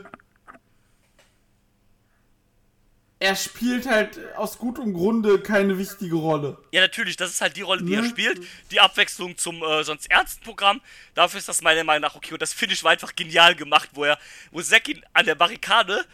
er 3.20 3.36
spielt 3.38 3.88
halt 3.88 4.20
aus 4.36 4.58
gutem 4.58 4.94
Grunde 4.94 5.40
keine 5.40 5.78
wichtige 5.78 6.16
Rolle. 6.16 6.58
Ja, 6.74 6.82
natürlich, 6.82 7.16
das 7.16 7.30
ist 7.30 7.40
halt 7.40 7.56
die 7.56 7.62
Rolle, 7.62 7.84
die 7.84 7.94
er 7.94 8.02
Ne? 8.02 8.10
spielt. 8.10 8.46
Die 8.70 8.82
Abwechslung 8.82 9.38
zum 9.38 9.64
äh, 9.64 9.86
sonst 9.86 10.12
ernsten 10.12 10.44
Programm. 10.44 10.82
Dafür 11.14 11.38
ist 11.38 11.48
das 11.48 11.62
meiner 11.62 11.86
Meinung 11.86 12.02
nach 12.02 12.16
okay. 12.16 12.34
Und 12.34 12.42
das 12.42 12.52
Finish 12.52 12.84
war 12.84 12.92
einfach 12.92 13.16
genial 13.16 13.56
gemacht, 13.56 13.92
wo 13.94 14.04
er, 14.04 14.20
wo 14.52 14.62
Zack 14.62 14.90
ihn 14.90 15.02
an 15.14 15.26
der 15.26 15.36
Barrikade 15.36 16.06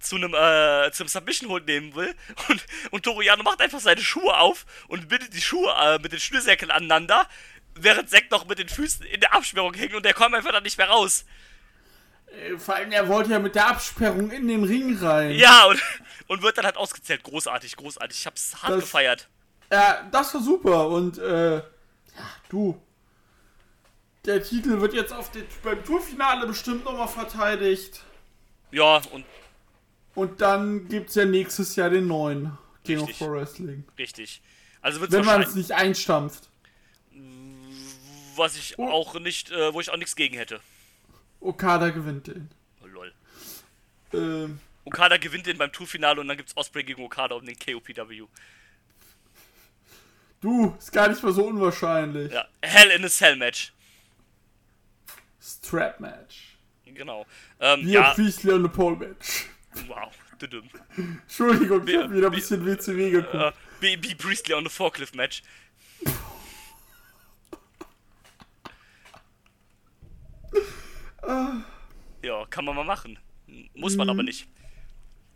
zu 0.00 0.16
einem, 0.16 0.32
äh, 0.32 0.90
zum 0.92 1.08
Submission 1.08 1.50
Hold 1.50 1.66
nehmen 1.66 1.94
will. 1.94 2.14
Und, 2.48 2.64
und 2.90 3.02
Toriano 3.02 3.42
macht 3.42 3.60
einfach 3.60 3.80
seine 3.80 4.00
Schuhe 4.00 4.34
auf 4.38 4.64
und 4.86 5.08
bindet 5.08 5.34
die 5.34 5.42
Schuhe 5.42 5.70
äh, 5.78 5.98
mit 5.98 6.12
den 6.12 6.20
Schnürsäckeln 6.20 6.70
aneinander, 6.70 7.28
während 7.74 8.08
Zack 8.08 8.30
noch 8.30 8.46
mit 8.46 8.58
den 8.58 8.70
Füßen 8.70 9.04
in 9.04 9.20
der 9.20 9.34
Absperrung 9.34 9.74
hängt 9.74 9.92
und 9.92 10.06
der 10.06 10.14
kommt 10.14 10.34
einfach 10.34 10.52
dann 10.52 10.62
nicht 10.62 10.78
mehr 10.78 10.88
raus. 10.88 11.26
Äh, 12.32 12.56
Vor 12.58 12.74
allem, 12.74 12.92
er 12.92 13.08
wollte 13.08 13.30
ja 13.30 13.38
mit 13.38 13.54
der 13.54 13.68
Absperrung 13.68 14.30
in 14.30 14.48
den 14.48 14.64
Ring 14.64 14.96
rein. 14.98 15.32
Ja, 15.32 15.64
und, 15.66 15.80
und 16.28 16.42
wird 16.42 16.58
dann 16.58 16.64
halt 16.64 16.76
ausgezählt. 16.76 17.22
Großartig, 17.22 17.76
großartig. 17.76 18.18
Ich 18.18 18.26
hab's 18.26 18.62
hart 18.62 18.72
Das- 18.72 18.80
gefeiert. 18.80 19.28
Ja, 19.70 20.08
das 20.10 20.32
war 20.32 20.40
super 20.42 20.88
und 20.88 21.18
äh, 21.18 21.56
ja, 21.56 21.62
du. 22.48 22.80
Der 24.24 24.42
Titel 24.42 24.80
wird 24.80 24.94
jetzt 24.94 25.12
auf 25.12 25.30
den, 25.30 25.44
beim 25.62 25.84
Tourfinale 25.84 26.46
bestimmt 26.46 26.84
nochmal 26.84 27.08
verteidigt. 27.08 28.00
Ja, 28.70 29.00
und 29.12 29.24
Und 30.14 30.40
dann 30.40 30.88
gibt's 30.88 31.14
ja 31.14 31.24
nächstes 31.26 31.76
Jahr 31.76 31.90
den 31.90 32.06
neuen 32.06 32.56
King 32.84 32.98
Richtig. 32.98 33.20
of 33.20 33.26
Pro 33.28 33.34
Wrestling. 33.34 33.84
richtig. 33.98 34.40
Also 34.80 35.00
wird's 35.00 35.12
Wenn 35.12 35.24
man 35.24 35.42
es 35.42 35.54
nicht 35.54 35.72
einstampft. 35.72 36.48
was 38.36 38.56
ich 38.56 38.78
Oh. 38.78 38.88
auch 38.88 39.18
nicht, 39.20 39.50
äh, 39.50 39.72
wo 39.74 39.80
ich 39.80 39.90
auch 39.90 39.96
nichts 39.96 40.14
gegen 40.16 40.36
hätte. 40.36 40.60
Okada 41.40 41.90
gewinnt 41.90 42.26
den. 42.26 42.50
Oh, 42.82 42.86
lol. 42.86 43.12
Ähm, 44.12 44.58
Okada 44.84 45.16
gewinnt 45.18 45.46
den 45.46 45.58
beim 45.58 45.70
Tourfinale 45.72 46.20
und 46.20 46.28
dann 46.28 46.36
gibt's 46.36 46.56
Osprey 46.56 46.82
gegen 46.84 47.02
Okada 47.04 47.34
um 47.36 47.44
den 47.44 47.56
KOPW. 47.58 48.26
du, 50.40 50.74
ist 50.78 50.92
gar 50.92 51.08
nicht 51.08 51.22
mal 51.22 51.32
so 51.32 51.44
unwahrscheinlich. 51.46 52.32
Ja, 52.32 52.46
Hell 52.62 52.90
in 52.90 53.04
a 53.04 53.08
Cell 53.08 53.36
Match. 53.36 53.72
Strap 55.40 56.00
Match. 56.00 56.56
Genau. 56.86 57.26
Ähm, 57.60 57.82
Wir 57.86 58.00
ja, 58.00 58.14
Priestley 58.14 58.52
und 58.52 58.72
Pole 58.72 58.96
Match. 58.96 59.46
wow. 59.86 60.12
Düdüm. 60.40 60.68
Entschuldigung, 60.96 61.80
ich 61.82 61.86
Wir- 61.88 62.04
hab 62.04 62.12
wieder 62.12 62.26
ein 62.28 62.32
bisschen 62.32 62.64
WCW 62.64 63.10
geguckt. 63.10 63.34
Äh, 63.34 63.52
B, 63.80 63.96
B 63.96 64.14
Priestley 64.14 64.54
on 64.54 64.64
the 64.64 64.70
Forklift 64.70 65.14
Match. 65.16 65.42
Ja, 72.22 72.46
kann 72.50 72.64
man 72.64 72.74
mal 72.74 72.84
machen. 72.84 73.18
Muss 73.74 73.96
man 73.96 74.08
aber 74.08 74.22
nicht. 74.22 74.48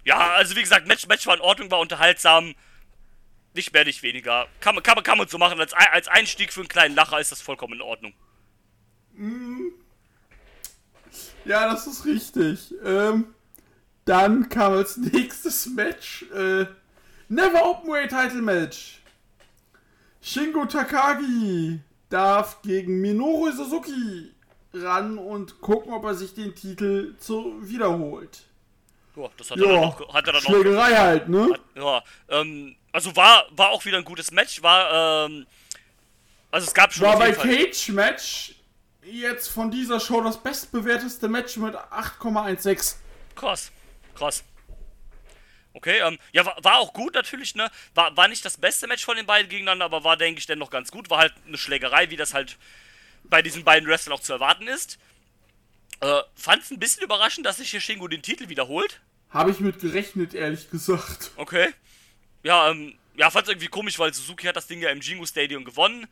Ja, 0.05 0.33
also 0.33 0.57
wie 0.57 0.62
gesagt, 0.62 0.87
Match, 0.87 1.07
Match 1.07 1.26
war 1.26 1.35
in 1.35 1.40
Ordnung, 1.40 1.70
war 1.70 1.81
unterhaltsam. 1.81 2.55
Nicht 3.55 3.72
mehr, 3.72 3.85
nicht 3.85 4.02
weniger. 4.02 4.48
Kann 4.61 4.74
man, 4.74 4.83
kann 4.83 4.94
man, 4.94 5.05
kann 5.05 5.18
man 5.18 5.28
so 5.28 5.38
machen. 5.38 5.61
Als, 5.61 5.74
als 5.74 6.09
Einstieg 6.09 6.52
für 6.52 6.61
einen 6.61 6.68
kleinen 6.68 6.94
Lacher 6.94 7.20
ist 7.20 7.31
das 7.31 7.40
vollkommen 7.40 7.74
in 7.74 7.83
Ordnung. 7.83 8.14
Ja, 11.44 11.70
das 11.70 11.87
ist 11.87 12.05
richtig. 12.07 12.74
Ähm, 12.85 13.35
dann 14.05 14.48
kam 14.48 14.72
als 14.72 14.96
nächstes 14.96 15.66
Match 15.66 16.22
äh, 16.33 16.66
Never 17.28 17.64
Openweight 17.64 18.11
Title 18.11 18.42
Match. 18.42 19.00
Shingo 20.20 20.64
Takagi 20.66 21.81
darf 22.09 22.62
gegen 22.62 23.00
Minoru 23.00 23.52
Suzuki 23.52 24.32
ran 24.74 25.18
und 25.18 25.61
gucken, 25.61 25.92
ob 25.92 26.04
er 26.04 26.14
sich 26.14 26.35
den 26.35 26.54
Titel 26.54 27.14
zu 27.18 27.56
wiederholt. 27.61 28.42
Ja, 29.16 29.28
das 29.37 29.50
hat 29.50 29.58
er 29.58 29.66
dann 29.66 29.74
Ja, 29.74 29.80
auch, 29.80 30.14
hat 30.14 30.26
er 30.26 30.32
dann 30.32 30.42
Schlägerei 30.42 30.96
halt, 30.96 31.28
ne? 31.28 31.58
Ja, 31.74 32.02
ähm, 32.28 32.76
also 32.92 33.14
war, 33.14 33.46
war 33.50 33.70
auch 33.70 33.85
wieder 33.85 33.98
ein 33.98 34.04
gutes 34.04 34.30
Match, 34.30 34.62
war, 34.62 35.26
ähm, 35.26 35.46
also 36.50 36.66
es 36.66 36.74
gab 36.74 36.92
schon 36.92 37.06
War 37.06 37.18
bei 37.18 37.32
Cage 37.32 37.88
Match 37.90 38.54
jetzt 39.04 39.48
von 39.48 39.70
dieser 39.70 40.00
Show 40.00 40.20
das 40.22 40.42
bestbewerteste 40.42 41.28
Match 41.28 41.56
mit 41.56 41.74
8,16. 41.74 42.96
Krass, 43.35 43.72
krass. 44.14 44.44
Okay, 45.74 46.00
ähm, 46.00 46.18
ja, 46.32 46.44
war, 46.44 46.56
war 46.62 46.78
auch 46.78 46.92
gut 46.92 47.14
natürlich, 47.14 47.54
ne? 47.54 47.70
War, 47.94 48.14
war 48.16 48.28
nicht 48.28 48.44
das 48.44 48.58
beste 48.58 48.87
Match 48.87 49.04
von 49.04 49.16
den 49.16 49.24
beiden 49.26 49.48
gegeneinander, 49.48 49.87
aber 49.87 50.04
war, 50.04 50.16
denke 50.18 50.38
ich, 50.38 50.46
dennoch 50.46 50.70
ganz 50.70 50.90
gut. 50.90 51.08
War 51.08 51.18
halt 51.18 51.35
eine 51.46 51.56
Schlägerei, 51.56 52.11
wie 52.11 52.16
das 52.16 52.35
halt 52.35 52.58
bei 53.24 53.42
diesen 53.42 53.64
beiden 53.64 53.88
Wrestlern 53.88 54.14
auch 54.14 54.20
zu 54.20 54.32
erwarten 54.32 54.66
ist. 54.66 54.98
Äh, 56.00 56.22
fand's 56.35 56.70
ein 56.70 56.78
bisschen 56.78 57.02
überraschend, 57.02 57.46
dass 57.46 57.58
sich 57.58 57.70
hier 57.70 57.80
Shingo 57.80 58.08
den 58.08 58.22
Titel 58.22 58.48
wiederholt. 58.48 59.00
Habe 59.30 59.50
ich 59.50 59.61
mit 59.61 59.80
gerechnet, 59.80 60.35
ehrlich 60.35 60.70
gesagt. 60.70 61.30
Okay. 61.37 61.68
Ja, 62.42 62.70
ähm, 62.70 62.98
ja, 63.16 63.30
fand's 63.30 63.48
irgendwie 63.48 63.68
komisch, 63.68 63.98
weil 63.98 64.12
Suzuki 64.12 64.46
hat 64.46 64.56
das 64.56 64.66
Ding 64.66 64.80
ja 64.80 64.90
im 64.90 65.00
Jingu 65.00 65.24
Stadium 65.26 65.64
gewonnen. 65.64 66.06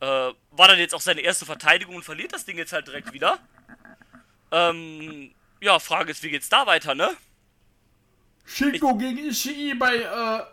Äh, 0.00 0.06
war 0.06 0.68
dann 0.68 0.78
jetzt 0.78 0.94
auch 0.94 1.00
seine 1.00 1.20
erste 1.20 1.46
Verteidigung 1.46 1.94
und 1.94 2.04
verliert 2.04 2.32
das 2.32 2.44
Ding 2.44 2.58
jetzt 2.58 2.72
halt 2.72 2.88
direkt 2.88 3.12
wieder. 3.12 3.38
Ähm, 4.50 5.32
ja, 5.60 5.78
Frage 5.78 6.10
ist, 6.10 6.22
wie 6.22 6.30
geht's 6.30 6.48
da 6.48 6.66
weiter, 6.66 6.94
ne? 6.94 7.16
Shingo 8.44 8.96
gegen 8.96 9.18
Ishii 9.18 9.74
bei, 9.74 9.96
äh, 9.96 10.44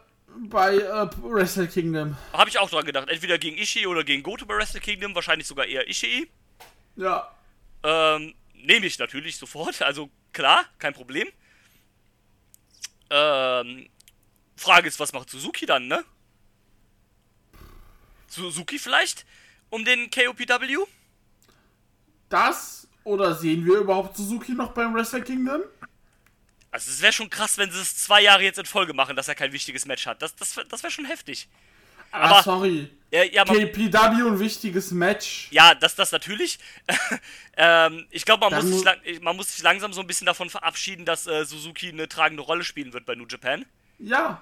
bei 0.47 0.75
äh, 0.77 1.09
Wrestle 1.21 1.67
Kingdom. 1.67 2.17
Habe 2.33 2.49
ich 2.49 2.57
auch 2.59 2.69
dran 2.69 2.85
gedacht. 2.85 3.09
Entweder 3.09 3.37
gegen 3.37 3.57
Ishii 3.57 3.87
oder 3.87 4.03
gegen 4.03 4.23
Goto 4.23 4.45
bei 4.45 4.55
Wrestle 4.55 4.79
Kingdom. 4.79 5.13
Wahrscheinlich 5.15 5.47
sogar 5.47 5.65
eher 5.65 5.87
Ishii. 5.87 6.29
Ja. 6.95 7.31
Ähm, 7.83 8.33
nehme 8.53 8.85
ich 8.85 8.97
natürlich 8.99 9.37
sofort. 9.37 9.81
Also 9.89 10.09
klar, 10.31 10.65
kein 10.77 10.93
Problem. 10.93 11.27
Ähm, 13.09 13.89
Frage 14.55 14.87
ist, 14.87 14.99
was 14.99 15.13
macht 15.13 15.29
Suzuki 15.29 15.65
dann, 15.65 15.87
ne? 15.87 16.03
Suzuki 18.27 18.77
vielleicht? 18.77 19.25
Um 19.69 19.83
den 19.83 20.09
KOPW? 20.09 20.85
Das 22.29 22.87
oder 23.03 23.33
sehen 23.33 23.65
wir 23.65 23.77
überhaupt 23.79 24.15
Suzuki 24.17 24.51
noch 24.51 24.73
beim 24.73 24.93
Wrestle 24.93 25.23
Kingdom? 25.23 25.61
Also 26.71 26.91
es 26.91 27.01
wäre 27.01 27.13
schon 27.13 27.29
krass, 27.29 27.57
wenn 27.57 27.71
sie 27.71 27.79
es 27.79 27.97
zwei 27.97 28.21
Jahre 28.21 28.43
jetzt 28.43 28.59
in 28.59 28.65
Folge 28.65 28.93
machen, 28.93 29.15
dass 29.15 29.27
er 29.27 29.35
kein 29.35 29.51
wichtiges 29.51 29.85
Match 29.85 30.05
hat. 30.05 30.21
Das, 30.21 30.35
das, 30.35 30.59
das 30.69 30.83
wäre 30.83 30.91
schon 30.91 31.05
heftig. 31.05 31.47
Ah, 32.11 32.29
Aber, 32.29 32.43
sorry. 32.43 32.89
ja, 33.11 33.23
ja, 33.23 33.43
KPW 33.43 33.89
ein 34.27 34.39
wichtiges 34.39 34.91
Match. 34.91 35.47
ja, 35.51 35.75
das, 35.75 35.95
das 35.95 36.11
natürlich. 36.11 36.57
ähm, 37.57 38.07
ich 38.09 38.25
glaube, 38.25 38.41
man, 38.41 38.51
Dann 38.51 38.69
muss 38.69 38.83
sich 38.83 39.21
man 39.21 39.35
muss 39.35 39.51
sich 39.55 39.63
langsam 39.63 39.93
so 39.93 40.01
ein 40.01 40.07
bisschen 40.07 40.25
davon 40.25 40.49
verabschieden, 40.49 41.05
dass 41.05 41.27
äh, 41.27 41.45
Suzuki 41.45 41.89
eine 41.89 42.09
tragende 42.09 42.41
Rolle 42.43 42.63
spielen 42.63 42.93
wird 42.93 43.05
bei 43.05 43.15
New 43.15 43.27
Japan. 43.27 43.65
Ja. 43.99 44.41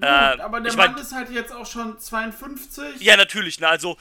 Äh, 0.00 0.06
aber 0.06 0.60
der 0.60 0.74
Mann 0.74 0.92
mein- 0.92 1.02
ist 1.02 1.12
halt 1.12 1.30
jetzt 1.30 1.52
auch 1.52 1.66
schon 1.66 1.98
52. 1.98 3.00
Ja, 3.00 3.16
natürlich, 3.16 3.58
ne, 3.60 3.68
also 3.68 3.96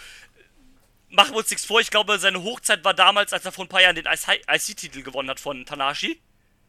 machen 1.09 1.33
wir 1.33 1.37
uns 1.37 1.49
nichts 1.49 1.65
vor. 1.65 1.79
Ich 1.79 1.89
glaube, 1.89 2.19
seine 2.19 2.43
Hochzeit 2.43 2.83
war 2.83 2.93
damals, 2.93 3.33
als 3.33 3.45
er 3.45 3.51
vor 3.51 3.65
ein 3.65 3.69
paar 3.69 3.81
Jahren 3.81 3.95
den 3.95 4.05
IC-Titel 4.05 5.01
gewonnen 5.03 5.29
hat 5.29 5.39
von 5.39 5.65
Tanashi. 5.65 6.19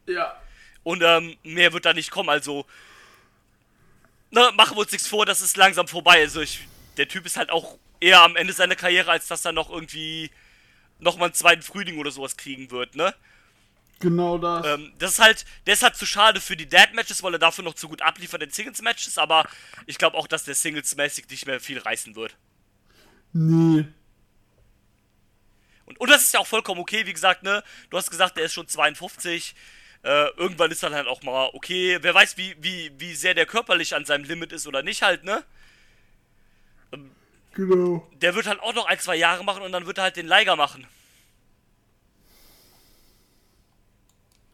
Ja. 0.07 0.41
Und 0.83 1.03
ähm, 1.03 1.37
mehr 1.43 1.73
wird 1.73 1.85
da 1.85 1.93
nicht 1.93 2.11
kommen, 2.11 2.29
also. 2.29 2.67
Ne, 4.31 4.51
machen 4.57 4.77
wir 4.77 4.81
uns 4.81 4.93
nichts 4.93 5.09
vor, 5.09 5.25
das 5.25 5.41
ist 5.41 5.57
langsam 5.57 5.89
vorbei. 5.89 6.21
Also 6.21 6.43
ich, 6.43 6.67
der 6.99 7.09
Typ 7.09 7.25
ist 7.25 7.39
halt 7.39 7.51
auch 7.51 7.79
eher 7.99 8.23
am 8.23 8.37
Ende 8.37 8.53
seiner 8.53 8.77
Karriere, 8.77 9.11
als 9.11 9.27
dass 9.27 9.45
er 9.45 9.53
noch 9.53 9.71
irgendwie 9.71 10.31
nochmal 10.99 11.29
einen 11.29 11.35
zweiten 11.35 11.63
Frühling 11.63 11.99
oder 11.99 12.11
sowas 12.11 12.37
kriegen 12.37 12.71
wird, 12.71 12.95
ne? 12.95 13.15
Genau 14.01 14.39
das. 14.39 14.67
Ähm, 14.67 14.93
das 14.99 15.13
ist 15.13 15.19
halt, 15.19 15.45
halt 15.67 15.97
zu 15.97 16.07
schade 16.07 16.41
für 16.41 16.57
die 16.57 16.69
Dead-Matches, 16.69 17.23
weil 17.23 17.33
er 17.35 17.39
dafür 17.39 17.65
noch 17.65 17.75
zu 17.75 17.89
gut 17.89 18.03
abliefert 18.03 18.43
in 18.43 18.51
Singles-Matches, 18.51 19.19
aber 19.19 19.49
ich 19.87 19.99
glaube 19.99 20.17
auch, 20.17 20.27
dass 20.27 20.45
der 20.45 20.55
Singles-mäßig 20.55 21.29
nicht 21.31 21.47
mehr 21.47 21.61
viel 21.61 21.79
reißen 21.79 22.15
wird. 22.15 22.37
nee. 23.33 23.87
Und, 25.85 25.99
und 26.01 26.11
das 26.11 26.23
ist 26.23 26.35
ja 26.35 26.41
auch 26.41 26.47
vollkommen 26.47 26.83
okay, 26.83 27.07
wie 27.07 27.15
gesagt, 27.15 27.43
ne? 27.43 27.65
Du 27.89 27.97
hast 27.97 28.11
gesagt, 28.11 28.37
der 28.37 28.45
ist 28.45 28.53
schon 28.53 28.69
52. 28.69 29.55
Äh, 30.03 30.29
irgendwann 30.37 30.71
ist 30.71 30.83
dann 30.83 30.95
halt 30.95 31.07
auch 31.07 31.23
mal 31.23 31.51
okay. 31.53 31.99
Wer 32.01 32.15
weiß, 32.15 32.37
wie, 32.37 32.55
wie, 32.61 32.93
wie 32.99 33.15
sehr 33.15 33.35
der 33.35 33.47
körperlich 33.47 33.95
an 33.95 34.05
seinem 34.05 34.25
Limit 34.25 34.53
ist 34.53 34.67
oder 34.67 34.83
nicht 34.83 35.03
halt, 35.03 35.25
ne? 35.25 35.45
Genau. 37.55 38.09
Der 38.13 38.35
wird 38.37 38.47
halt 38.47 38.61
auch 38.61 38.75
noch 38.75 38.87
ein, 38.87 39.01
zwei 39.01 39.17
Jahre 39.17 39.43
machen 39.45 39.63
und 39.63 39.73
dann 39.73 39.87
wird 39.87 39.99
er 39.99 40.05
halt 40.05 40.17
den 40.17 40.29
Liger 40.29 40.55
machen. 40.55 40.87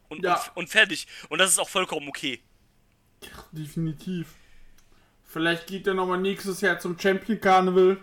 Und, 0.09 0.23
Ja. 0.23 0.35
und, 0.35 0.57
und 0.57 0.69
fertig. 0.69 1.07
Und 1.29 1.37
das 1.39 1.51
ist 1.51 1.59
auch 1.59 1.69
vollkommen 1.69 2.07
okay. 2.07 2.41
Definitiv. 3.51 4.27
Vielleicht 5.25 5.67
geht 5.67 5.85
er 5.87 5.93
nochmal 5.93 6.19
nächstes 6.19 6.61
Jahr 6.61 6.79
zum 6.79 6.97
Champion 6.97 7.39
Carnival. 7.39 7.97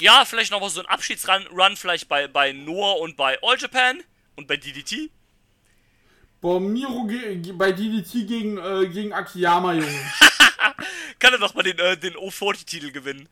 Ja, 0.00 0.24
vielleicht 0.26 0.50
noch 0.50 0.60
mal 0.60 0.68
so 0.68 0.80
ein 0.80 0.86
Abschiedsrun, 0.86 1.46
Run 1.46 1.76
vielleicht 1.76 2.08
bei, 2.08 2.28
bei 2.28 2.52
Noah 2.52 3.00
und 3.00 3.16
bei 3.16 3.38
All 3.42 3.56
Japan 3.58 4.02
und 4.34 4.46
bei 4.46 4.56
DDT. 4.56 5.10
Boah, 6.40 6.60
Miro 6.60 7.08
bei 7.54 7.72
DDT 7.72 8.26
gegen, 8.26 8.58
äh, 8.58 8.86
gegen 8.88 9.12
Akiyama, 9.12 9.72
Junge. 9.74 9.86
Kann 11.18 11.32
er 11.32 11.38
doch 11.38 11.54
mal 11.54 11.62
den, 11.62 11.78
äh, 11.78 11.96
den 11.96 12.14
O40-Titel 12.14 12.92
gewinnen. 12.92 13.28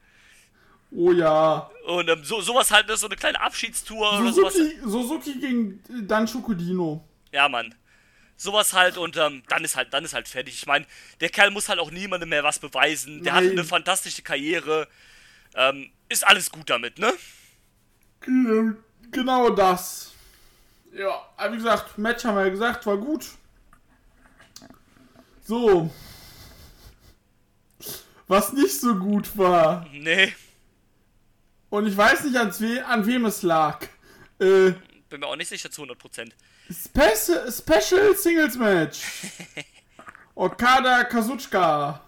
Oh 0.90 1.12
ja. 1.12 1.70
Und 1.86 2.08
ähm, 2.08 2.24
so, 2.24 2.40
sowas 2.40 2.70
halt, 2.70 2.86
ne, 2.88 2.96
so 2.96 3.06
eine 3.06 3.16
kleine 3.16 3.40
Abschiedstour 3.40 4.20
oder 4.20 4.32
sowas. 4.32 4.54
Suzuki, 4.54 4.78
Suzuki 4.84 5.34
gegen 5.40 5.82
äh, 5.90 6.02
Dancho 6.02 6.40
Kodino. 6.40 7.04
Ja, 7.32 7.48
Mann. 7.48 7.74
Sowas 8.36 8.72
halt 8.72 8.96
und 8.96 9.16
ähm, 9.16 9.42
dann 9.48 9.64
ist 9.64 9.76
halt, 9.76 9.92
dann 9.92 10.04
ist 10.04 10.14
halt 10.14 10.26
fertig. 10.28 10.54
Ich 10.54 10.66
meine, 10.66 10.86
der 11.20 11.28
Kerl 11.28 11.50
muss 11.50 11.68
halt 11.68 11.78
auch 11.78 11.90
niemandem 11.90 12.28
mehr 12.30 12.42
was 12.44 12.58
beweisen. 12.58 13.22
Der 13.22 13.34
hat 13.34 13.42
Nein. 13.42 13.52
eine 13.52 13.64
fantastische 13.64 14.22
Karriere. 14.22 14.88
Ähm, 15.54 15.90
ist 16.08 16.26
alles 16.26 16.50
gut 16.50 16.68
damit, 16.70 16.98
ne? 16.98 17.12
Genau- 18.20 18.74
Genau 19.10 19.50
das. 19.50 20.13
Ja, 20.96 21.28
aber 21.36 21.52
wie 21.52 21.56
gesagt, 21.56 21.98
Match 21.98 22.24
haben 22.24 22.36
wir 22.36 22.44
ja 22.44 22.50
gesagt, 22.50 22.86
war 22.86 22.96
gut. 22.96 23.26
So. 25.42 25.90
Was 28.28 28.52
nicht 28.52 28.80
so 28.80 28.94
gut 28.94 29.36
war. 29.36 29.86
Nee, 29.92 30.32
Und 31.68 31.86
ich 31.88 31.96
weiß 31.96 32.24
nicht, 32.24 32.36
an, 32.36 32.52
we 32.60 32.84
an 32.86 33.04
wem 33.06 33.24
es 33.26 33.42
lag. 33.42 33.84
Äh, 34.38 34.72
bin 35.10 35.20
mir 35.20 35.26
auch 35.26 35.36
nicht 35.36 35.48
sicher 35.48 35.70
zu 35.70 35.82
100%. 35.82 36.30
Speci 36.70 37.32
Special 37.50 38.16
Singles 38.16 38.56
Match. 38.56 39.00
Okada 40.36 41.04
Kazuchika. 41.04 42.00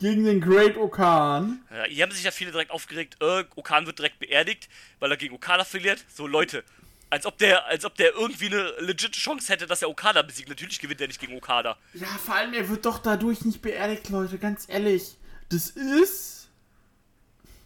Gegen 0.00 0.24
den 0.24 0.40
Great 0.40 0.76
Okan. 0.76 1.64
Ja, 1.70 1.84
hier 1.84 2.02
haben 2.04 2.12
sich 2.12 2.22
ja 2.24 2.30
viele 2.30 2.50
direkt 2.50 2.70
aufgeregt, 2.70 3.16
äh, 3.20 3.44
Okan 3.56 3.86
wird 3.86 3.98
direkt 3.98 4.18
beerdigt, 4.18 4.68
weil 4.98 5.10
er 5.10 5.16
gegen 5.16 5.34
Okada 5.34 5.64
verliert. 5.64 6.04
So, 6.08 6.26
Leute, 6.26 6.62
als 7.10 7.26
ob 7.26 7.38
der, 7.38 7.66
als 7.66 7.84
ob 7.84 7.94
der 7.96 8.14
irgendwie 8.14 8.46
eine 8.46 8.72
legit 8.80 9.12
Chance 9.12 9.52
hätte, 9.52 9.66
dass 9.66 9.82
er 9.82 9.88
Okada 9.88 10.22
besiegt. 10.22 10.48
Natürlich 10.48 10.78
gewinnt 10.78 11.00
er 11.00 11.06
nicht 11.06 11.20
gegen 11.20 11.36
Okada. 11.36 11.76
Ja, 11.94 12.06
vor 12.06 12.34
allem, 12.34 12.52
er 12.54 12.68
wird 12.68 12.84
doch 12.84 12.98
dadurch 12.98 13.44
nicht 13.44 13.62
beerdigt, 13.62 14.08
Leute, 14.10 14.38
ganz 14.38 14.66
ehrlich. 14.68 15.16
Das 15.48 15.70
ist. 15.70 16.48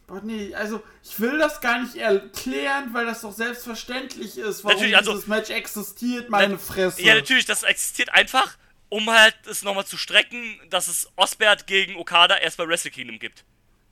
Boah, 0.06 0.20
nee, 0.22 0.54
also, 0.54 0.82
ich 1.02 1.18
will 1.20 1.38
das 1.38 1.60
gar 1.60 1.80
nicht 1.82 1.96
erklären, 1.96 2.92
weil 2.92 3.06
das 3.06 3.22
doch 3.22 3.32
selbstverständlich 3.32 4.36
ist, 4.36 4.62
warum 4.64 4.76
Natürlich, 4.76 4.96
also- 4.96 5.12
dieses 5.12 5.26
Match 5.26 5.50
existiert, 5.50 6.28
meine 6.28 6.58
Fresse. 6.58 7.02
Ja, 7.02 7.14
natürlich, 7.14 7.44
das 7.44 7.62
existiert 7.62 8.10
einfach, 8.10 8.56
um 8.88 9.08
halt 9.10 9.34
es 9.46 9.62
nochmal 9.62 9.86
zu 9.86 9.96
strecken, 9.96 10.60
dass 10.70 10.88
es 10.88 11.08
Osbert 11.16 11.66
gegen 11.66 11.96
Okada 11.96 12.36
erst 12.36 12.58
bei 12.58 12.68
Wrestle 12.68 12.90
Kingdom 12.90 13.18
gibt. 13.18 13.44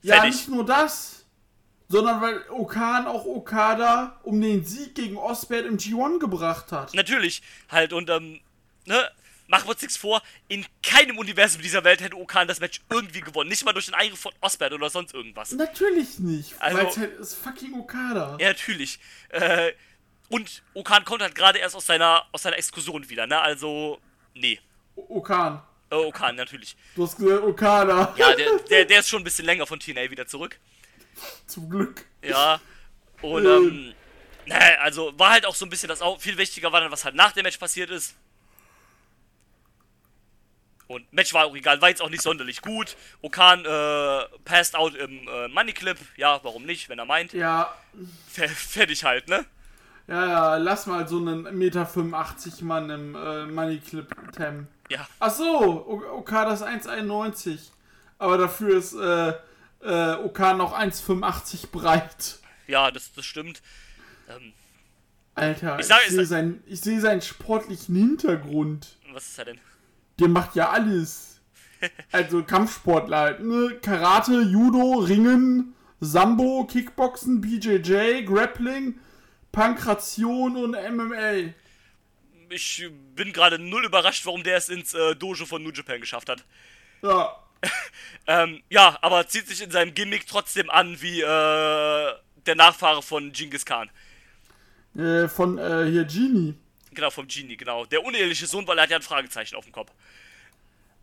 Ja, 0.03 0.15
Fertig. 0.15 0.35
nicht 0.35 0.47
nur 0.49 0.65
das, 0.65 1.20
sondern 1.91 2.21
weil 2.21 2.41
Okan 2.49 3.05
auch 3.05 3.25
Okada 3.25 4.19
um 4.23 4.39
den 4.41 4.63
Sieg 4.65 4.95
gegen 4.95 5.17
Osbert 5.17 5.65
im 5.65 5.77
G1 5.77 6.19
gebracht 6.19 6.71
hat. 6.71 6.93
Natürlich, 6.93 7.41
halt, 7.69 7.91
und, 7.93 8.09
ähm, 8.09 8.39
ne, 8.85 9.09
machen 9.47 9.65
wir 9.67 9.71
uns 9.71 9.81
nichts 9.81 9.97
vor, 9.97 10.21
in 10.47 10.65
keinem 10.81 11.17
Universum 11.17 11.61
dieser 11.61 11.83
Welt 11.83 12.01
hätte 12.01 12.15
Okan 12.17 12.47
das 12.47 12.61
Match 12.61 12.79
irgendwie 12.89 13.19
gewonnen. 13.19 13.49
Nicht 13.49 13.65
mal 13.65 13.73
durch 13.73 13.85
den 13.87 13.95
Eingriff 13.95 14.19
von 14.21 14.31
Osbert 14.39 14.71
oder 14.71 14.89
sonst 14.89 15.13
irgendwas. 15.13 15.51
Natürlich 15.51 16.19
nicht, 16.19 16.55
Also- 16.59 16.77
weil 16.77 16.85
es 16.87 16.97
halt 16.97 17.19
ist 17.19 17.33
fucking 17.35 17.73
Okada. 17.77 18.37
Ja, 18.39 18.47
natürlich. 18.47 18.97
Äh, 19.29 19.73
und 20.29 20.63
Okan 20.73 21.03
kommt 21.03 21.21
halt 21.21 21.35
gerade 21.35 21.59
erst 21.59 21.75
aus 21.75 21.85
seiner, 21.85 22.23
aus 22.31 22.43
seiner 22.43 22.57
Exkursion 22.57 23.09
wieder, 23.09 23.27
ne, 23.27 23.39
also, 23.41 23.99
nee. 24.33 24.59
O- 24.95 25.17
Okan. 25.17 25.61
Äh, 25.89 25.95
Okan, 25.95 26.37
natürlich. 26.37 26.77
Du 26.95 27.03
hast 27.03 27.17
gesagt 27.17 27.43
Okada. 27.43 28.13
Ja, 28.15 28.33
der, 28.33 28.57
der, 28.69 28.85
der 28.85 28.99
ist 29.01 29.09
schon 29.09 29.19
ein 29.21 29.25
bisschen 29.25 29.43
länger 29.45 29.67
von 29.67 29.77
TNA 29.77 30.09
wieder 30.09 30.25
zurück. 30.25 30.57
Zum 31.47 31.69
Glück. 31.69 32.05
Ja. 32.21 32.59
Und, 33.21 33.45
ähm, 33.45 33.93
naja, 34.45 34.79
also 34.79 35.17
war 35.17 35.31
halt 35.31 35.45
auch 35.45 35.55
so 35.55 35.65
ein 35.65 35.69
bisschen 35.69 35.89
das 35.89 36.01
auch. 36.01 36.19
Viel 36.19 36.37
wichtiger 36.37 36.71
war 36.71 36.81
dann, 36.81 36.91
was 36.91 37.05
halt 37.05 37.15
nach 37.15 37.31
dem 37.31 37.43
Match 37.43 37.57
passiert 37.57 37.89
ist. 37.89 38.15
Und 40.87 41.11
Match 41.13 41.33
war 41.33 41.45
auch 41.45 41.55
egal, 41.55 41.81
war 41.81 41.87
jetzt 41.87 42.01
auch 42.01 42.09
nicht 42.09 42.21
sonderlich 42.21 42.61
gut. 42.61 42.97
Okan 43.21 43.63
äh, 43.63 44.25
passed 44.43 44.75
out 44.75 44.93
im 44.95 45.27
äh, 45.27 45.47
Money 45.47 45.71
Clip. 45.71 45.97
Ja, 46.17 46.39
warum 46.43 46.65
nicht, 46.65 46.89
wenn 46.89 46.99
er 46.99 47.05
meint. 47.05 47.31
Ja, 47.31 47.73
Fer 48.27 48.49
fertig 48.49 49.05
halt, 49.05 49.29
ne? 49.29 49.45
ja, 50.07 50.27
ja, 50.27 50.57
lass 50.57 50.87
mal 50.87 51.07
so 51.07 51.17
einen 51.17 51.57
Meter 51.57 51.85
85 51.85 52.61
Mann 52.63 52.89
im 52.89 53.15
äh, 53.15 53.45
Money 53.45 53.79
Clip 53.79 54.07
Tam. 54.33 54.67
Ja. 54.89 55.07
Ach 55.19 55.31
so, 55.31 56.03
ist 56.25 56.63
1,91. 56.63 57.69
Aber 58.17 58.37
dafür 58.37 58.77
ist 58.77 58.93
äh, 58.93 59.33
äh, 59.83 60.13
Okada 60.15 60.53
noch 60.55 60.77
1,85 60.77 61.71
breit. 61.71 62.39
Ja, 62.67 62.91
das, 62.91 63.13
das 63.13 63.25
stimmt. 63.25 63.61
Ähm, 64.29 64.53
Alter, 65.35 65.79
Ich 65.79 65.89
ich, 65.89 66.09
sehe 66.11 66.25
sein, 66.25 66.63
sehe 66.69 66.99
seinen 67.01 67.21
sportlichen 67.21 67.95
Hintergrund. 67.95 68.97
was 69.13 69.27
ist 69.27 69.39
er 69.39 69.45
denn? 69.45 69.59
Der 70.19 70.27
macht 70.27 70.55
ja 70.55 70.69
alles. 70.69 71.27
Also 72.11 72.43
Kampfsportler 72.43 73.17
halt, 73.17 73.39
ne? 73.43 73.79
Karate, 73.81 74.39
Judo, 74.41 74.99
Ringen, 74.99 75.73
Sambo, 75.99 76.65
Kickboxen, 76.65 77.41
BJJ, 77.41 78.23
Grappling, 78.23 78.99
Pankration 79.51 80.57
und 80.57 80.71
MMA. 80.73 81.53
Ich 82.49 82.87
bin 83.15 83.33
gerade 83.33 83.57
null 83.57 83.83
überrascht, 83.85 84.27
warum 84.27 84.43
der 84.43 84.57
es 84.57 84.69
ins 84.69 84.93
äh, 84.93 85.15
Dojo 85.15 85.47
von 85.47 85.63
New 85.63 85.71
Japan 85.71 85.99
geschafft 86.01 86.29
hat. 86.29 86.45
Ja, 87.01 87.35
Ähm, 88.27 88.61
ja, 88.69 88.97
aber 89.01 89.27
zieht 89.27 89.47
sich 89.47 89.61
in 89.61 89.71
seinem 89.71 89.93
Gimmick 89.95 90.27
trotzdem 90.27 90.69
an 90.69 91.01
wie 91.01 91.21
äh, 91.21 92.13
der 92.45 92.55
Nachfahre 92.55 93.01
von 93.01 93.31
Genghis 93.33 93.65
Khan. 93.65 93.89
äh, 94.95 95.27
von 95.27 95.57
äh, 95.57 95.85
hier 95.89 96.05
Genie. 96.05 96.55
Genau, 96.93 97.09
vom 97.09 97.27
Genie, 97.27 97.57
genau. 97.57 97.85
Der 97.85 98.03
uneheliche 98.03 98.45
Sohn, 98.47 98.67
weil 98.67 98.77
er 98.77 98.83
hat 98.83 98.89
ja 98.91 98.97
ein 98.97 99.01
Fragezeichen 99.01 99.55
auf 99.55 99.65
dem 99.65 99.71
Kopf. 99.73 99.91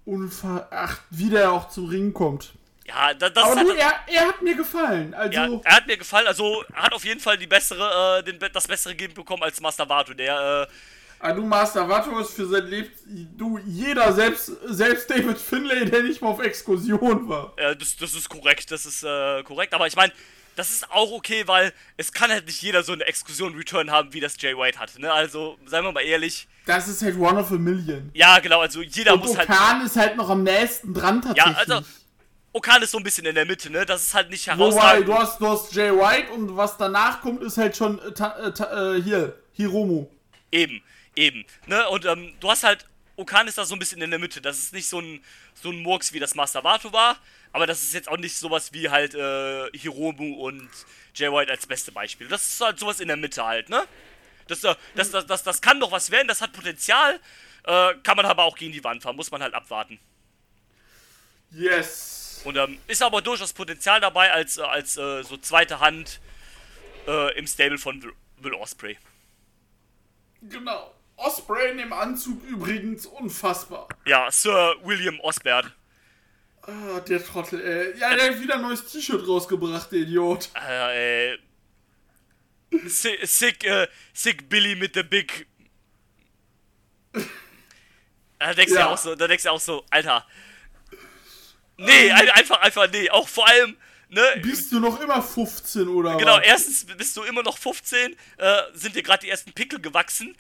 Unver 0.05 0.69
Ach, 0.71 1.01
wie 1.11 1.29
der 1.31 1.53
auch 1.53 1.69
zum 1.69 1.87
Ring 1.89 2.13
kommt. 2.15 2.55
Ja, 2.87 3.13
da, 3.13 3.29
das 3.29 3.45
Aber 3.45 3.55
ist 3.55 3.61
du, 3.61 3.69
halt, 3.69 3.79
er, 3.79 4.01
er 4.15 4.29
hat 4.29 4.41
mir 4.43 4.57
gefallen. 4.57 5.13
Also, 5.13 5.59
ja, 5.59 5.61
er 5.63 5.77
hat 5.77 5.87
mir 5.87 5.99
gefallen, 5.99 6.27
also 6.27 6.65
er 6.75 6.85
hat 6.85 6.95
auf 6.95 7.05
jeden 7.05 7.21
Fall 7.21 7.37
die 7.37 7.47
bessere, 7.47 8.19
äh, 8.21 8.23
den, 8.25 8.39
das 8.53 8.67
bessere 8.67 8.95
Gimmick 8.95 9.15
bekommen 9.15 9.43
als 9.43 9.61
Master 9.61 9.87
Vato, 9.89 10.15
der, 10.15 10.67
äh, 10.71 10.73
ah, 11.21 11.33
du 11.33 11.43
Master 11.43 12.21
ist 12.21 12.33
für 12.35 12.47
sein 12.47 12.67
Leben. 12.67 12.89
Du, 13.37 13.59
jeder, 13.67 14.13
selbst, 14.13 14.53
selbst 14.67 15.11
David 15.11 15.39
Finlay, 15.39 15.85
der 15.85 16.03
nicht 16.03 16.21
mal 16.21 16.29
auf 16.29 16.41
Exkursion 16.41 17.29
war. 17.29 17.53
äh, 17.57 17.77
das, 17.77 17.97
das 17.97 18.15
ist 18.15 18.29
korrekt, 18.29 18.71
das 18.71 18.87
ist 18.87 19.03
äh, 19.03 19.43
korrekt, 19.43 19.75
aber 19.75 19.87
ich 19.87 19.97
meine, 19.97 20.13
das 20.57 20.71
ist 20.71 20.91
auch 20.91 21.13
okay, 21.13 21.47
weil 21.47 21.73
es 21.97 22.13
kann 22.13 22.31
halt 22.31 22.47
nicht 22.47 22.61
jeder 22.61 22.83
so 22.83 22.93
eine 22.93 23.05
Exkursion-Return 23.05 23.93
haben, 23.93 24.13
wie 24.13 24.19
das 24.19 24.35
Jay 24.41 24.57
White 24.57 24.79
hat, 24.81 24.99
ne? 24.99 25.13
Also, 25.13 25.57
seien 25.67 25.85
wir 25.85 25.93
mal 25.93 26.01
ehrlich. 26.01 26.49
Das 26.67 26.89
ist 26.89 27.01
halt 27.01 27.17
one 27.17 27.39
of 27.39 27.53
a 27.53 27.55
million. 27.55 28.11
Ja, 28.13 28.41
genau, 28.41 28.61
also 28.61 28.83
jeder 28.83 29.15
Und 29.15 29.21
muss 29.21 29.39
halt. 29.39 29.49
Okan 29.49 29.87
ist 29.87 29.97
halt 29.97 30.17
noch 30.17 30.29
am 30.29 30.43
nächsten 30.43 30.93
dran 30.93 31.23
tatsächlich. 31.23 31.57
also, 31.59 31.87
Okan 32.53 32.83
ist 32.83 32.91
so 32.91 32.99
ein 32.99 33.05
bisschen 33.05 33.25
in 33.27 33.37
der 33.37 33.47
Mitte, 33.47 33.71
ne? 33.71 33.87
Das 33.87 34.03
ist 34.03 34.15
halt 34.15 34.31
nicht 34.31 34.49
Wobei, 34.49 34.57
herausragend. 34.59 35.09
du 35.09 35.15
hast, 35.15 35.41
du 35.41 35.47
hast 35.47 35.73
Jay 35.73 35.93
White 35.93 36.33
und 36.33 36.57
was 36.57 36.77
danach 36.77 37.21
kommt, 37.21 37.41
ist 37.43 37.57
halt 37.57 37.77
schon 37.77 38.01
äh, 38.01 38.13
ta, 38.13 38.37
äh, 38.39 38.53
ta, 38.53 38.95
äh, 38.97 39.01
hier, 39.01 39.37
Hiromu. 39.53 40.07
Eben, 40.51 40.83
eben. 41.19 41.45
Ne? 41.67 41.89
Und 41.89 42.05
ähm, 42.07 42.35
du 42.41 42.51
hast 42.51 42.65
halt, 42.65 42.87
Okan 43.17 43.49
ist 43.49 43.59
da 43.59 43.65
so 43.65 43.75
ein 43.75 43.79
bisschen 43.79 44.01
in 44.01 44.11
der 44.11 44.19
Mitte. 44.19 44.41
Das 44.41 44.59
ist 44.59 44.73
nicht 44.73 44.89
so 44.89 45.01
ein, 45.01 45.23
so 45.55 45.71
ein 45.71 45.83
Murks, 45.83 46.13
wie 46.13 46.21
das 46.21 46.35
Master 46.35 46.63
Vato 46.63 46.93
war, 46.93 47.19
aber 47.53 47.67
das 47.67 47.83
ist 47.83 47.93
jetzt 47.93 48.09
auch 48.09 48.17
nicht 48.17 48.37
sowas 48.37 48.73
wie 48.73 48.89
halt 48.89 49.15
äh, 49.15 49.69
Hiromu 49.77 50.35
und 50.47 50.71
Jay 51.15 51.31
White 51.33 51.51
als 51.51 51.67
beste 51.67 51.91
Beispiel. 51.91 52.29
Das 52.29 52.47
ist 52.47 52.61
halt 52.61 52.79
sowas 52.79 53.01
in 53.01 53.09
der 53.09 53.17
Mitte 53.17 53.45
halt, 53.45 53.69
ne? 53.69 53.85
Das, 54.47 54.63
äh, 54.65 54.75
das, 54.95 55.11
das, 55.11 55.27
das, 55.27 55.43
das 55.43 55.61
kann 55.61 55.81
doch 55.81 55.91
was 55.91 56.11
werden, 56.11 56.29
das 56.29 56.41
hat 56.41 56.53
Potenzial, 56.53 57.21
äh, 57.65 57.95
kann 58.03 58.17
man 58.17 58.25
aber 58.25 58.45
auch 58.45 58.57
gegen 58.57 58.73
die 58.73 58.85
Wand 58.85 59.03
fahren, 59.03 59.17
muss 59.17 59.31
man 59.31 59.43
halt 59.43 59.55
abwarten. 59.55 59.99
Yes. 61.51 62.41
Und 62.45 62.57
ähm, 62.57 62.79
ist 62.87 63.03
aber 63.03 63.21
durchaus 63.21 63.53
Potenzial 63.53 64.01
dabei 64.01 64.33
als, 64.33 64.59
äh, 64.59 64.63
als 64.63 64.97
äh, 64.97 65.23
so 65.25 65.37
zweite 65.39 65.81
Hand 65.81 66.21
äh, 67.07 67.37
im 67.37 67.47
Stable 67.47 67.79
von 67.79 68.01
Will- 68.03 68.13
Will 68.39 68.55
Osprey. 68.55 68.97
Genau. 70.43 70.95
Osprey 71.19 71.71
in 71.73 71.79
dem 71.79 71.93
Anzug 71.93 72.43
übrigens 72.45 73.07
unfassbar. 73.07 73.89
Ja, 74.07 74.31
Sir 74.31 74.77
William 74.85 75.19
Osbert. 75.21 75.73
Ah, 76.63 77.01
der 77.01 77.25
Trottel, 77.25 77.61
ey. 77.61 77.99
Ja, 77.99 78.15
der 78.15 78.31
hat 78.33 78.41
wieder 78.41 78.55
ein 78.57 78.63
neues 78.63 78.85
T-Shirt 78.87 79.27
rausgebracht, 79.27 79.91
der 79.91 80.01
Idiot. 80.01 80.51
Äh, 80.55 81.33
äh, 81.35 81.39
sick, 82.87 83.19
sick, 83.27 83.65
äh, 83.65 83.89
sick 84.13 84.49
Billy 84.49 84.75
mit 84.77 84.95
der 84.95 85.03
Big. 85.05 85.47
Da 88.39 88.55
denkst 88.55 88.73
du 88.73 88.79
Ja. 88.79 88.87
auch 88.93 88.99
so, 88.99 89.15
da 89.15 89.27
denkst 89.27 89.45
du 89.45 89.51
auch 89.51 89.61
so, 89.61 89.85
Alter. 89.91 90.25
Nee, 91.77 92.11
ein- 92.11 92.31
einfach, 92.31 92.61
einfach, 92.61 92.89
nee. 92.91 93.09
Auch 93.11 93.29
vor 93.29 93.49
allem, 93.49 93.77
ne? 94.09 94.23
Bist 94.43 94.71
du 94.73 94.81
noch 94.81 95.01
immer 95.01 95.23
15 95.23 95.89
oder 95.89 96.17
Genau, 96.17 96.37
was? 96.39 96.45
erstens 96.47 96.85
bist 96.97 97.17
du 97.17 97.23
immer 97.23 97.43
noch 97.43 97.57
15, 97.59 98.17
äh, 98.37 98.63
sind 98.75 98.95
dir 98.95 99.03
gerade 99.03 99.21
die 99.25 99.31
ersten 99.31 99.53
Pickel 99.53 99.81
gewachsen 99.81 100.37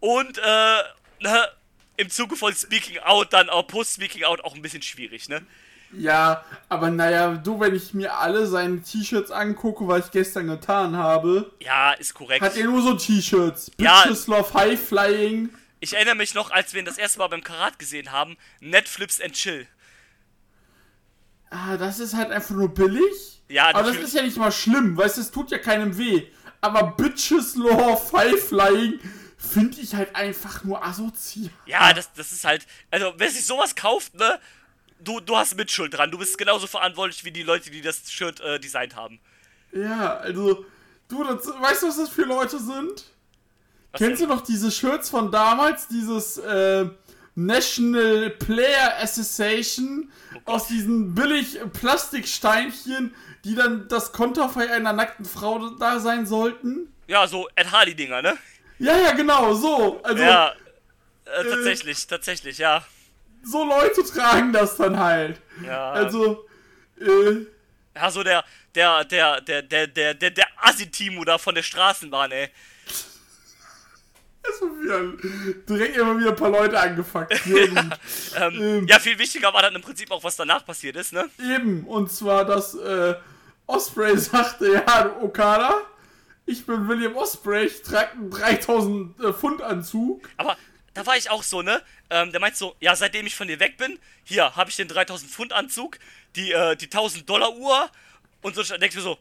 und, 0.00 0.38
äh, 0.38 0.82
ne, 1.20 1.48
im 1.96 2.10
Zuge 2.10 2.36
von 2.36 2.54
Speaking 2.54 2.98
Out 3.00 3.32
dann 3.32 3.48
auch 3.50 3.66
Post-Speaking 3.66 4.24
Out 4.24 4.42
auch 4.44 4.54
ein 4.54 4.62
bisschen 4.62 4.82
schwierig, 4.82 5.28
ne? 5.28 5.44
Ja, 5.92 6.44
aber 6.68 6.90
naja, 6.90 7.34
du, 7.36 7.58
wenn 7.60 7.74
ich 7.74 7.94
mir 7.94 8.14
alle 8.14 8.46
seine 8.46 8.82
T-Shirts 8.82 9.30
angucke, 9.30 9.88
was 9.88 10.06
ich 10.06 10.10
gestern 10.12 10.46
getan 10.48 10.96
habe, 10.96 11.50
Ja, 11.60 11.92
ist 11.92 12.12
korrekt. 12.14 12.42
hat 12.42 12.56
er 12.56 12.64
nur 12.66 12.82
so 12.82 12.94
T-Shirts. 12.94 13.70
Ja. 13.80 14.02
Bitches 14.02 14.26
Love 14.26 14.52
High 14.54 14.78
Flying. 14.80 15.48
Ich 15.80 15.94
erinnere 15.94 16.14
mich 16.16 16.34
noch, 16.34 16.50
als 16.50 16.74
wir 16.74 16.80
ihn 16.80 16.84
das 16.86 16.98
erste 16.98 17.18
Mal 17.20 17.28
beim 17.28 17.42
Karat 17.42 17.78
gesehen 17.78 18.12
haben, 18.12 18.36
Netflips 18.60 19.20
and 19.20 19.32
Chill. 19.32 19.66
Ah, 21.50 21.76
das 21.76 21.98
ist 22.00 22.14
halt 22.14 22.30
einfach 22.30 22.54
nur 22.54 22.68
billig. 22.68 23.40
Ja, 23.48 23.68
Aber 23.74 23.84
das 23.84 23.96
ist 23.96 24.12
ja 24.14 24.22
nicht 24.22 24.36
mal 24.36 24.52
schlimm, 24.52 24.96
weißt 24.96 25.16
du, 25.16 25.20
es 25.22 25.30
tut 25.30 25.50
ja 25.50 25.58
keinem 25.58 25.96
weh. 25.96 26.24
Aber 26.60 26.88
Bitches 26.98 27.54
Love 27.56 27.98
High 28.16 28.38
Flying 28.38 29.00
finde 29.38 29.80
ich 29.80 29.94
halt 29.94 30.14
einfach 30.14 30.64
nur 30.64 30.84
asozial. 30.84 31.50
Ja, 31.64 31.92
das, 31.92 32.12
das 32.12 32.32
ist 32.32 32.44
halt. 32.44 32.66
Also, 32.90 33.14
wer 33.16 33.30
sich 33.30 33.46
sowas 33.46 33.74
kauft, 33.74 34.14
ne? 34.14 34.38
Du, 35.00 35.20
du 35.20 35.36
hast 35.36 35.56
Mitschuld 35.56 35.94
dran. 35.94 36.10
Du 36.10 36.18
bist 36.18 36.36
genauso 36.36 36.66
verantwortlich 36.66 37.24
wie 37.24 37.30
die 37.30 37.44
Leute, 37.44 37.70
die 37.70 37.80
das 37.80 38.10
Shirt 38.10 38.40
äh, 38.40 38.58
designt 38.58 38.96
haben. 38.96 39.20
Ja, 39.72 40.16
also, 40.16 40.66
du, 41.08 41.22
das, 41.22 41.46
weißt 41.46 41.82
du, 41.84 41.88
was 41.88 41.96
das 41.96 42.08
für 42.10 42.24
Leute 42.24 42.58
sind? 42.58 43.04
Kennst 43.94 44.20
du 44.20 44.26
noch 44.26 44.42
diese 44.42 44.70
Shirts 44.70 45.08
von 45.08 45.30
damals? 45.30 45.88
Dieses 45.88 46.36
äh, 46.38 46.86
National 47.34 48.30
Player 48.30 48.98
Association 49.00 50.10
aus 50.44 50.66
diesen 50.66 51.14
billig 51.14 51.58
Plastiksteinchen, 51.72 53.14
die 53.44 53.54
dann 53.54 53.88
das 53.88 54.12
Konterfei 54.12 54.70
einer 54.70 54.92
nackten 54.92 55.24
Frau 55.24 55.70
da 55.70 56.00
sein 56.00 56.26
sollten? 56.26 56.92
Ja, 57.06 57.26
so 57.26 57.48
Ed 57.54 57.70
Hardy-Dinger, 57.72 58.20
ne? 58.22 58.36
Ja, 58.78 58.96
ja, 58.96 59.12
genau, 59.12 59.54
so. 59.54 60.00
Also, 60.02 60.22
Ja. 60.22 60.52
Äh, 61.24 61.44
tatsächlich, 61.44 62.06
tatsächlich, 62.06 62.58
ja. 62.58 62.84
so 63.44 63.64
Leute 63.64 64.02
tragen 64.04 64.52
das 64.52 64.76
dann 64.76 64.98
halt. 64.98 65.40
Ja. 65.64 65.90
Also, 65.92 66.46
äh, 67.00 67.46
Ja, 67.94 68.10
so 68.10 68.22
der, 68.22 68.44
der, 68.74 69.04
der, 69.04 69.40
der, 69.40 69.62
der, 69.62 69.86
der, 69.88 70.14
der, 70.14 70.30
der 70.30 70.46
Assi-Timo 70.62 71.24
da 71.24 71.36
von 71.38 71.54
der 71.54 71.62
Straßenbahn, 71.62 72.32
ey. 72.32 72.48
wieder, 74.80 75.00
direkt 75.68 75.96
immer 75.96 76.18
wieder 76.18 76.30
ein 76.30 76.36
paar 76.36 76.50
Leute 76.50 76.78
angefuckt. 76.80 77.44
Gut. 77.44 77.70
Ähm, 78.36 78.62
Ähm. 78.62 78.86
ja, 78.86 78.98
viel 78.98 79.18
wichtiger 79.18 79.52
war 79.52 79.62
dann 79.62 79.74
im 79.74 79.82
Prinzip 79.82 80.10
auch, 80.10 80.22
was 80.22 80.36
danach 80.36 80.64
passiert 80.64 80.96
ist, 80.96 81.12
ne? 81.12 81.28
Eben, 81.38 81.84
und 81.84 82.10
zwar, 82.10 82.44
dass 82.44 82.74
äh, 82.74 83.14
Osprey 83.66 84.16
sagte, 84.18 84.74
ja, 84.86 85.16
Okada, 85.20 85.82
ich 86.48 86.66
bin 86.66 86.88
William 86.88 87.16
Osprey, 87.16 87.66
ich 87.66 87.82
trage 87.82 88.12
einen 88.12 88.30
3000 88.30 89.20
äh, 89.20 89.32
Pfund 89.32 89.62
Anzug. 89.62 90.28
Aber 90.36 90.56
da 90.94 91.06
war 91.06 91.16
ich 91.16 91.30
auch 91.30 91.42
so, 91.42 91.62
ne? 91.62 91.82
Ähm, 92.10 92.32
der 92.32 92.40
meint 92.40 92.56
so, 92.56 92.74
ja, 92.80 92.96
seitdem 92.96 93.26
ich 93.26 93.36
von 93.36 93.46
dir 93.48 93.60
weg 93.60 93.76
bin, 93.76 93.98
hier 94.24 94.56
habe 94.56 94.70
ich 94.70 94.76
den 94.76 94.88
3000 94.88 95.30
Pfund 95.30 95.52
Anzug, 95.52 95.98
die, 96.36 96.52
äh, 96.52 96.74
die 96.76 96.86
1000 96.86 97.28
Dollar 97.28 97.54
Uhr 97.54 97.90
und 98.42 98.54
so. 98.54 98.62
Denkst 98.62 98.96
du 98.96 99.02
so, 99.02 99.18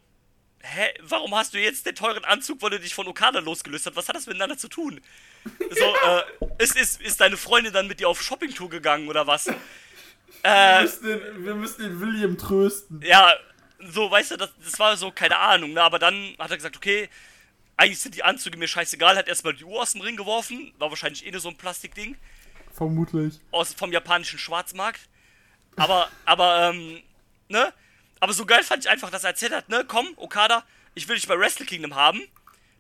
hä, 0.62 0.88
warum 1.02 1.36
hast 1.36 1.54
du 1.54 1.60
jetzt 1.60 1.86
den 1.86 1.96
teuren 1.96 2.26
Anzug, 2.26 2.62
weil 2.62 2.72
du 2.72 2.80
dich 2.80 2.96
von 2.96 3.08
Okada 3.08 3.40
losgelöst 3.40 3.86
hast? 3.86 3.96
Was 3.96 4.08
hat 4.10 4.16
das 4.16 4.26
miteinander 4.26 4.58
zu 4.58 4.70
tun? 4.70 5.02
So, 5.70 5.96
äh, 6.08 6.64
ist, 6.64 6.76
ist, 6.76 7.02
ist 7.02 7.22
deine 7.22 7.38
Freundin 7.38 7.74
dann 7.74 7.88
mit 7.88 8.00
dir 8.00 8.10
auf 8.10 8.22
Shoppingtour 8.22 8.70
gegangen 8.70 9.08
oder 9.08 9.28
was? 9.28 9.46
Wir 9.48 9.56
Äh, 10.44 10.82
müssen, 10.84 11.06
den, 11.06 11.46
wir 11.46 11.56
müssen 11.56 11.82
den 11.84 12.00
William 12.00 12.38
trösten. 12.38 13.02
ja, 13.04 13.34
so, 13.80 14.10
weißt 14.10 14.32
du, 14.32 14.38
das, 14.38 14.50
das 14.64 14.80
war 14.80 14.98
so, 14.98 15.12
keine 15.12 15.38
Ahnung, 15.38 15.74
ne? 15.74 15.82
Aber 15.82 16.00
dann 16.00 16.36
hat 16.40 16.52
er 16.52 16.58
gesagt, 16.58 16.78
okay, 16.78 17.10
eigentlich 17.76 18.00
sind 18.00 18.16
die 18.16 18.24
Anzüge 18.24 18.58
mir 18.58 18.68
scheißegal, 18.68 19.16
hat 19.16 19.28
erstmal 19.28 19.54
die 19.54 19.64
Uhr 19.64 19.82
aus 19.82 19.94
dem 19.94 20.02
Ring 20.02 20.16
geworfen, 20.16 20.74
war 20.80 20.90
wahrscheinlich 20.90 21.26
eh 21.26 21.32
nur 21.32 21.40
so 21.40 21.50
ein 21.50 21.58
Plastikding. 21.58 22.18
Vermutlich. 22.74 23.40
aus 23.50 23.74
vom 23.74 23.92
japanischen 23.92 24.38
Schwarzmarkt. 24.38 25.02
Aber, 25.76 26.10
aber, 26.26 26.70
ähm, 26.70 27.02
ne? 27.50 27.74
Aber 28.20 28.34
so 28.34 28.46
geil 28.46 28.64
fand 28.64 28.84
ich 28.84 28.90
einfach, 28.90 29.10
dass 29.10 29.24
er 29.24 29.32
erzählt 29.32 29.54
hat, 29.54 29.70
ne? 29.70 29.84
Komm, 29.88 30.08
Okada, 30.16 30.64
ich 30.96 31.08
will 31.08 31.16
dich 31.16 31.28
bei 31.28 31.38
Wrestle 31.38 31.66
Kingdom 31.66 31.96
haben. 31.96 32.22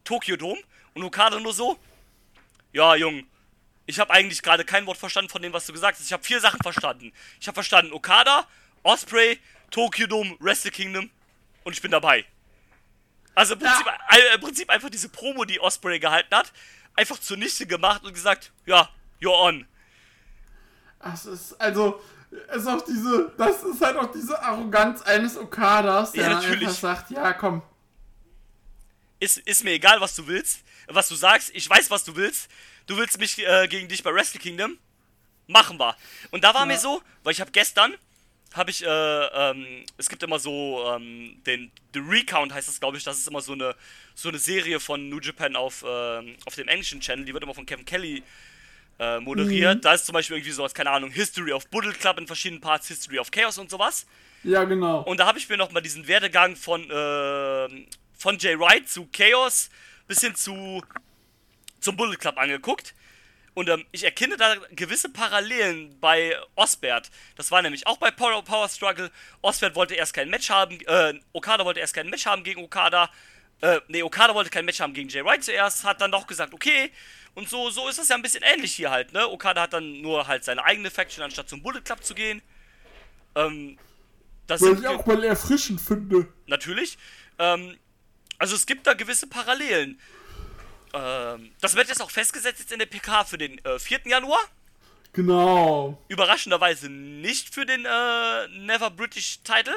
Tokyo 0.03 0.35
Dome. 0.35 0.61
Und 0.93 1.03
Okada 1.03 1.39
nur 1.39 1.53
so, 1.53 1.77
ja, 2.73 2.95
Jung, 2.95 3.25
ich 3.85 3.99
habe 3.99 4.11
eigentlich 4.11 4.41
gerade 4.41 4.65
kein 4.65 4.85
Wort 4.85 4.97
verstanden 4.97 5.29
von 5.29 5.41
dem, 5.41 5.53
was 5.53 5.65
du 5.65 5.73
gesagt 5.73 5.97
hast. 5.97 6.05
Ich 6.05 6.13
habe 6.13 6.23
vier 6.23 6.39
Sachen 6.39 6.59
verstanden. 6.61 7.11
Ich 7.39 7.47
habe 7.47 7.55
verstanden 7.55 7.93
Okada, 7.93 8.47
Osprey, 8.83 9.39
Tokyo 9.71 10.07
Dome, 10.07 10.35
Wrestle 10.39 10.71
Kingdom 10.71 11.09
und 11.63 11.73
ich 11.73 11.81
bin 11.81 11.91
dabei. 11.91 12.25
Also 13.35 13.53
im 13.53 13.59
Prinzip, 13.59 13.85
äh, 13.87 14.35
im 14.35 14.41
Prinzip 14.41 14.69
einfach 14.69 14.89
diese 14.89 15.09
Promo, 15.09 15.45
die 15.45 15.59
Osprey 15.59 15.99
gehalten 15.99 16.35
hat, 16.35 16.51
einfach 16.95 17.19
zunichte 17.19 17.67
gemacht 17.67 18.03
und 18.03 18.13
gesagt, 18.13 18.51
ja, 18.65 18.89
you're 19.21 19.39
on. 19.39 19.67
Das 20.99 21.25
ist, 21.25 21.53
also, 21.61 22.01
es 22.49 22.63
ist 22.63 22.67
auch 22.67 22.83
diese, 22.83 23.31
das 23.37 23.63
ist 23.63 23.81
halt 23.81 23.97
auch 23.97 24.11
diese 24.11 24.41
Arroganz 24.41 25.01
eines 25.03 25.37
Okadas, 25.37 26.13
der 26.13 26.31
Ja, 26.31 26.39
einfach 26.39 26.71
sagt, 26.71 27.11
ja, 27.11 27.33
komm, 27.33 27.61
ist, 29.19 29.37
ist 29.37 29.63
mir 29.63 29.71
egal, 29.71 29.99
was 30.01 30.15
du 30.15 30.27
willst, 30.27 30.59
was 30.87 31.07
du 31.07 31.15
sagst. 31.15 31.51
Ich 31.53 31.69
weiß, 31.69 31.89
was 31.89 32.03
du 32.03 32.15
willst. 32.15 32.49
Du 32.85 32.97
willst 32.97 33.19
mich 33.19 33.39
äh, 33.39 33.67
gegen 33.67 33.87
dich 33.87 34.03
bei 34.03 34.13
Wrestle 34.13 34.39
Kingdom? 34.39 34.77
Machen 35.47 35.79
wir. 35.79 35.95
Und 36.31 36.43
da 36.43 36.53
war 36.53 36.65
mir 36.65 36.77
so, 36.77 37.01
weil 37.23 37.33
ich 37.33 37.41
habe 37.41 37.51
gestern, 37.51 37.93
habe 38.57 38.71
ich, 38.71 38.83
äh, 38.83 38.87
ähm, 38.87 39.85
es 39.97 40.09
gibt 40.09 40.23
immer 40.23 40.39
so, 40.39 40.83
ähm, 40.93 41.41
den 41.45 41.71
The 41.93 41.99
Recount 41.99 42.53
heißt 42.53 42.67
das, 42.67 42.79
glaube 42.79 42.97
ich, 42.97 43.03
das 43.03 43.17
ist 43.17 43.27
immer 43.27 43.41
so 43.41 43.53
eine, 43.53 43.75
so 44.15 44.29
eine 44.29 44.39
Serie 44.39 44.79
von 44.79 45.09
New 45.09 45.19
Japan 45.19 45.55
auf, 45.55 45.83
ähm, 45.87 46.35
auf 46.45 46.55
dem 46.55 46.67
englischen 46.67 46.99
Channel, 46.99 47.25
die 47.25 47.33
wird 47.33 47.43
immer 47.43 47.53
von 47.53 47.65
Kevin 47.65 47.85
Kelly 47.85 48.23
äh, 48.99 49.19
moderiert. 49.19 49.85
Da 49.85 49.93
ist 49.93 50.05
zum 50.05 50.13
Beispiel 50.13 50.37
irgendwie 50.37 50.51
sowas, 50.51 50.73
keine 50.73 50.89
Ahnung, 50.89 51.11
History 51.11 51.51
of 51.51 51.67
Buddle 51.69 51.93
Club 51.93 52.17
in 52.17 52.27
verschiedenen 52.27 52.61
Parts, 52.61 52.87
History 52.87 53.19
of 53.19 53.31
Chaos 53.31 53.57
und 53.57 53.69
sowas. 53.69 54.05
ja, 54.43 54.63
genau. 54.63 55.01
Und 55.03 55.19
da 55.19 55.27
habe 55.27 55.37
ich 55.39 55.47
mir 55.47 55.57
noch 55.57 55.71
mal 55.71 55.81
diesen 55.81 56.07
Werdegang 56.07 56.55
von, 56.55 56.89
äh, 56.89 57.85
von 58.13 58.37
Jay 58.39 58.59
Wright 58.59 58.89
zu 58.89 59.07
Chaos 59.11 59.69
bis 60.07 60.21
hin 60.21 60.35
zu 60.35 60.81
zum 61.79 61.95
Bullet 61.95 62.17
Club 62.17 62.37
angeguckt. 62.37 62.93
Und 63.57 63.69
ähm, 63.69 63.85
ich 63.91 64.03
erkenne 64.03 64.37
da 64.37 64.53
gewisse 64.69 65.09
Parallelen 65.09 65.99
bei 65.99 66.37
Osbert. 66.53 67.09
Das 67.35 67.49
war 67.49 67.63
nämlich 67.63 67.87
auch 67.87 67.97
bei 67.97 68.11
Power, 68.11 68.43
Power 68.43 68.69
Struggle. 68.69 69.09
Osbert 69.41 69.73
wollte 69.73 69.95
erst 69.95 70.13
kein 70.13 70.29
Match 70.29 70.51
haben, 70.51 70.79
äh, 70.81 71.15
Okada 71.33 71.65
wollte 71.65 71.79
erst 71.79 71.95
kein 71.95 72.07
Match 72.07 72.27
haben 72.27 72.43
gegen 72.43 72.63
Okada. 72.63 73.09
Äh, 73.61 73.79
nee, 73.87 74.03
Okada 74.03 74.35
wollte 74.35 74.51
kein 74.51 74.63
Match 74.63 74.79
haben 74.79 74.93
gegen 74.93 75.09
Jay 75.09 75.25
Wright 75.25 75.43
zuerst, 75.43 75.85
hat 75.85 76.01
dann 76.01 76.11
doch 76.11 76.27
gesagt, 76.27 76.53
okay. 76.53 76.91
Und 77.33 77.49
so, 77.49 77.71
so 77.71 77.89
ist 77.89 77.97
es 77.97 78.09
ja 78.09 78.15
ein 78.15 78.21
bisschen 78.21 78.43
ähnlich 78.43 78.75
hier 78.75 78.91
halt, 78.91 79.11
ne? 79.11 79.27
Okada 79.27 79.63
hat 79.63 79.73
dann 79.73 80.01
nur 80.01 80.27
halt 80.27 80.43
seine 80.43 80.63
eigene 80.63 80.91
Faction, 80.91 81.23
anstatt 81.23 81.49
zum 81.49 81.63
Bullet 81.63 81.81
Club 81.81 82.03
zu 82.03 82.13
gehen. 82.13 82.43
Ähm, 83.33 83.79
das 84.45 84.61
sind 84.61 84.81
ich 84.81 84.87
auch 84.87 85.03
mal 85.07 85.23
erfrischend 85.23 85.81
finde. 85.81 86.27
natürlich. 86.45 86.99
Ähm, 87.39 87.75
also 88.37 88.55
es 88.55 88.67
gibt 88.67 88.85
da 88.85 88.93
gewisse 88.93 89.25
Parallelen. 89.25 89.99
Ähm, 90.93 91.51
das 91.61 91.75
wird 91.75 91.87
jetzt 91.89 92.01
auch 92.01 92.11
festgesetzt 92.11 92.59
jetzt 92.59 92.71
in 92.71 92.79
der 92.79 92.85
PK 92.85 93.23
für 93.25 93.37
den 93.37 93.63
äh, 93.65 93.79
4. 93.79 94.01
Januar. 94.05 94.39
Genau. 95.13 96.01
Überraschenderweise 96.09 96.89
nicht 96.89 97.53
für 97.53 97.65
den 97.65 97.85
äh, 97.85 98.47
Never 98.59 98.89
British 98.91 99.39
Title. 99.43 99.75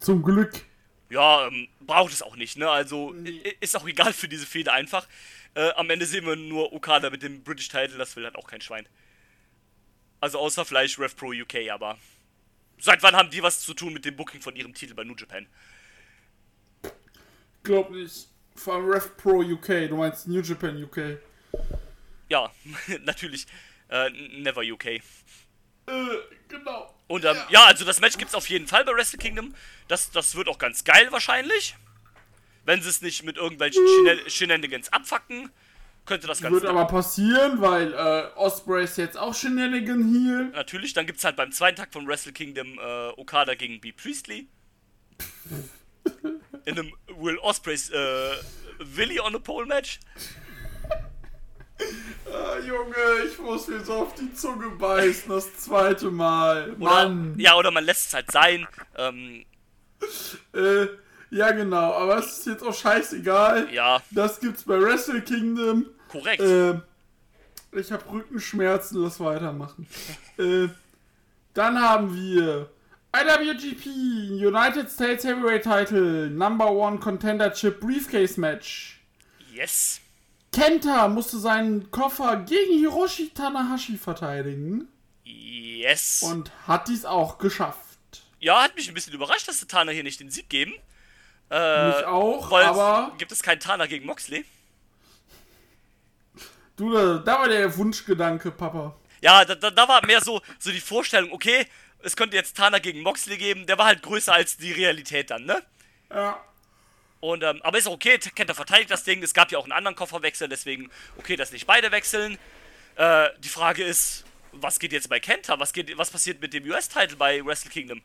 Zum 0.00 0.22
Glück. 0.22 0.64
Ja, 1.10 1.46
ähm, 1.46 1.68
braucht 1.80 2.12
es 2.12 2.22
auch 2.22 2.36
nicht, 2.36 2.56
ne? 2.56 2.68
Also 2.70 3.14
i- 3.14 3.56
ist 3.60 3.76
auch 3.76 3.86
egal 3.86 4.12
für 4.12 4.28
diese 4.28 4.46
Fehde 4.46 4.72
einfach. 4.72 5.06
Äh, 5.54 5.70
am 5.72 5.88
Ende 5.90 6.06
sehen 6.06 6.24
wir 6.26 6.36
nur 6.36 6.72
Okada 6.72 7.10
mit 7.10 7.22
dem 7.22 7.42
British 7.44 7.68
Title, 7.68 7.98
das 7.98 8.16
will 8.16 8.24
halt 8.24 8.36
auch 8.36 8.46
kein 8.46 8.60
Schwein. 8.62 8.86
Also 10.20 10.38
außer 10.38 10.64
vielleicht 10.64 10.98
Rev 10.98 11.14
Pro 11.16 11.32
UK, 11.32 11.70
aber 11.70 11.98
seit 12.78 13.02
wann 13.02 13.14
haben 13.14 13.30
die 13.30 13.42
was 13.42 13.60
zu 13.60 13.74
tun 13.74 13.92
mit 13.92 14.04
dem 14.04 14.16
Booking 14.16 14.40
von 14.40 14.56
ihrem 14.56 14.72
Titel 14.72 14.94
bei 14.94 15.04
New 15.04 15.14
Japan? 15.16 15.46
Glaub 17.62 17.90
nicht. 17.90 18.28
Allem 18.66 18.90
Ref 18.90 19.16
Pro 19.16 19.40
UK. 19.40 19.88
Du 19.88 19.96
meinst 19.96 20.28
New 20.28 20.40
Japan 20.40 20.82
UK. 20.82 21.18
Ja, 22.28 22.50
natürlich. 23.04 23.46
Äh, 23.88 24.10
Never 24.10 24.62
UK. 24.62 24.86
Äh, 24.86 25.00
genau. 26.48 26.94
Und 27.08 27.24
ähm, 27.24 27.36
ja. 27.50 27.64
also 27.66 27.84
das 27.84 28.00
Match 28.00 28.16
gibt's 28.16 28.34
auf 28.34 28.48
jeden 28.48 28.66
Fall 28.66 28.84
bei 28.84 28.92
Wrestle 28.92 29.18
Kingdom. 29.18 29.54
Das, 29.88 30.10
das 30.10 30.34
wird 30.34 30.48
auch 30.48 30.58
ganz 30.58 30.84
geil 30.84 31.08
wahrscheinlich. 31.10 31.76
Wenn 32.64 32.80
sie 32.80 32.88
es 32.88 33.02
nicht 33.02 33.24
mit 33.24 33.36
irgendwelchen 33.36 33.84
Shenal- 33.84 34.30
Shenanigans 34.30 34.92
abfacken, 34.92 35.50
könnte 36.06 36.26
das 36.26 36.40
ganz 36.40 36.54
Wird 36.54 36.64
aber 36.64 36.86
passieren, 36.86 37.60
weil 37.60 37.92
äh, 37.92 38.30
Osprey 38.36 38.84
ist 38.84 38.96
jetzt 38.98 39.18
auch 39.18 39.34
Shenanigan 39.34 40.02
Heel. 40.12 40.50
Natürlich, 40.54 40.94
dann 40.94 41.06
gibt's 41.06 41.24
halt 41.24 41.36
beim 41.36 41.52
zweiten 41.52 41.76
Tag 41.76 41.92
von 41.92 42.06
Wrestle 42.06 42.32
Kingdom 42.32 42.78
äh, 42.78 43.08
Okada 43.16 43.54
gegen 43.54 43.80
B. 43.80 43.92
Priestley. 43.92 44.48
In 46.64 46.78
einem 46.78 46.92
Will 47.18 47.38
Ospreys 47.38 47.90
äh, 47.90 48.30
Willy 48.78 49.18
on 49.20 49.34
a 49.34 49.38
Pole 49.38 49.66
Match. 49.66 49.98
Ah, 52.32 52.58
Junge, 52.60 52.94
ich 53.26 53.38
muss 53.40 53.66
mir 53.66 53.80
so 53.84 53.94
auf 53.94 54.14
die 54.14 54.32
Zunge 54.34 54.68
beißen, 54.70 55.28
das 55.28 55.52
zweite 55.56 56.10
Mal. 56.12 56.70
Oder, 56.78 57.08
Mann. 57.08 57.34
ja, 57.38 57.56
oder 57.56 57.72
man 57.72 57.82
lässt 57.84 58.06
es 58.08 58.14
halt 58.14 58.30
sein. 58.30 58.68
Ähm, 58.96 59.44
Äh, 60.54 60.86
ja, 61.30 61.50
genau, 61.50 61.92
aber 61.94 62.18
es 62.18 62.38
ist 62.38 62.46
jetzt 62.46 62.62
auch 62.62 62.74
scheißegal. 62.74 63.72
ja, 63.74 64.00
Das 64.12 64.38
gibt's 64.38 64.62
bei 64.62 64.80
Wrestle 64.80 65.22
Kingdom. 65.22 65.86
korrekt. 66.08 66.40
Äh, 66.40 66.74
ich 67.72 67.90
habe 67.90 68.04
Rückenschmerzen, 68.12 69.02
lass 69.02 69.18
weitermachen. 69.18 69.88
äh, 70.38 70.68
dann 71.54 71.80
haben 71.80 72.14
wir 72.14 72.70
IWGP 73.14 73.86
United 74.40 74.90
States 74.90 75.24
Heavyweight 75.24 75.62
Title 75.64 76.30
Number 76.30 76.70
One 76.70 76.98
Contendership 76.98 77.78
Briefcase 77.80 78.38
Match. 78.40 79.00
yes. 79.52 80.00
Kenta 80.52 81.08
musste 81.08 81.38
seinen 81.38 81.90
Koffer 81.90 82.36
gegen 82.36 82.78
Hiroshi 82.78 83.30
Tanahashi 83.30 83.96
verteidigen 83.96 84.86
Yes. 85.24 86.22
und 86.22 86.50
hat 86.66 86.88
dies 86.88 87.04
auch 87.06 87.38
geschafft. 87.38 87.78
ja, 88.38 88.62
hat 88.62 88.76
mich 88.76 88.88
ein 88.88 88.94
bisschen 88.94 89.14
überrascht, 89.14 89.48
dass 89.48 89.60
die 89.60 89.66
Tana 89.66 89.92
hier 89.92 90.02
nicht 90.02 90.20
den 90.20 90.30
Sieg 90.30 90.48
geben. 90.50 90.74
Äh, 91.50 91.88
Mich 91.88 92.04
auch, 92.06 92.50
aber 92.52 93.12
gibt 93.18 93.30
es 93.32 93.42
keinen 93.42 93.60
Tana 93.60 93.86
gegen 93.86 94.06
Moxley? 94.06 94.44
du, 96.76 96.92
da, 96.92 97.18
da 97.18 97.38
war 97.40 97.48
der 97.48 97.74
Wunschgedanke, 97.76 98.50
Papa. 98.50 98.94
Ja, 99.20 99.44
da, 99.44 99.54
da, 99.54 99.70
da 99.70 99.88
war 99.88 100.04
mehr 100.06 100.20
so, 100.20 100.40
so 100.58 100.70
die 100.70 100.80
Vorstellung, 100.80 101.30
okay, 101.32 101.66
es 102.02 102.16
könnte 102.16 102.36
jetzt 102.36 102.56
Tana 102.56 102.78
gegen 102.78 103.00
Moxley 103.02 103.36
geben, 103.36 103.66
der 103.66 103.78
war 103.78 103.86
halt 103.86 104.02
größer 104.02 104.32
als 104.32 104.56
die 104.56 104.72
Realität 104.72 105.30
dann, 105.30 105.44
ne? 105.44 105.62
Ja. 106.10 106.42
Und, 107.20 107.44
ähm, 107.44 107.60
aber 107.62 107.78
ist 107.78 107.86
auch 107.86 107.92
okay, 107.92 108.18
Kenta 108.18 108.52
verteidigt 108.52 108.90
das 108.90 109.04
Ding. 109.04 109.22
Es 109.22 109.32
gab 109.32 109.52
ja 109.52 109.58
auch 109.58 109.64
einen 109.64 109.72
anderen 109.72 109.94
Kofferwechsel, 109.94 110.48
deswegen 110.48 110.90
okay, 111.16 111.36
dass 111.36 111.52
nicht 111.52 111.66
beide 111.66 111.92
wechseln. 111.92 112.36
Äh, 112.96 113.28
die 113.38 113.48
Frage 113.48 113.84
ist, 113.84 114.24
was 114.50 114.78
geht 114.78 114.92
jetzt 114.92 115.08
bei 115.08 115.20
Kenta? 115.20 115.58
Was, 115.60 115.72
geht, 115.72 115.96
was 115.96 116.10
passiert 116.10 116.40
mit 116.40 116.52
dem 116.52 116.64
US-Title 116.64 117.16
bei 117.16 117.44
Wrestle 117.44 117.70
Kingdom? 117.70 118.02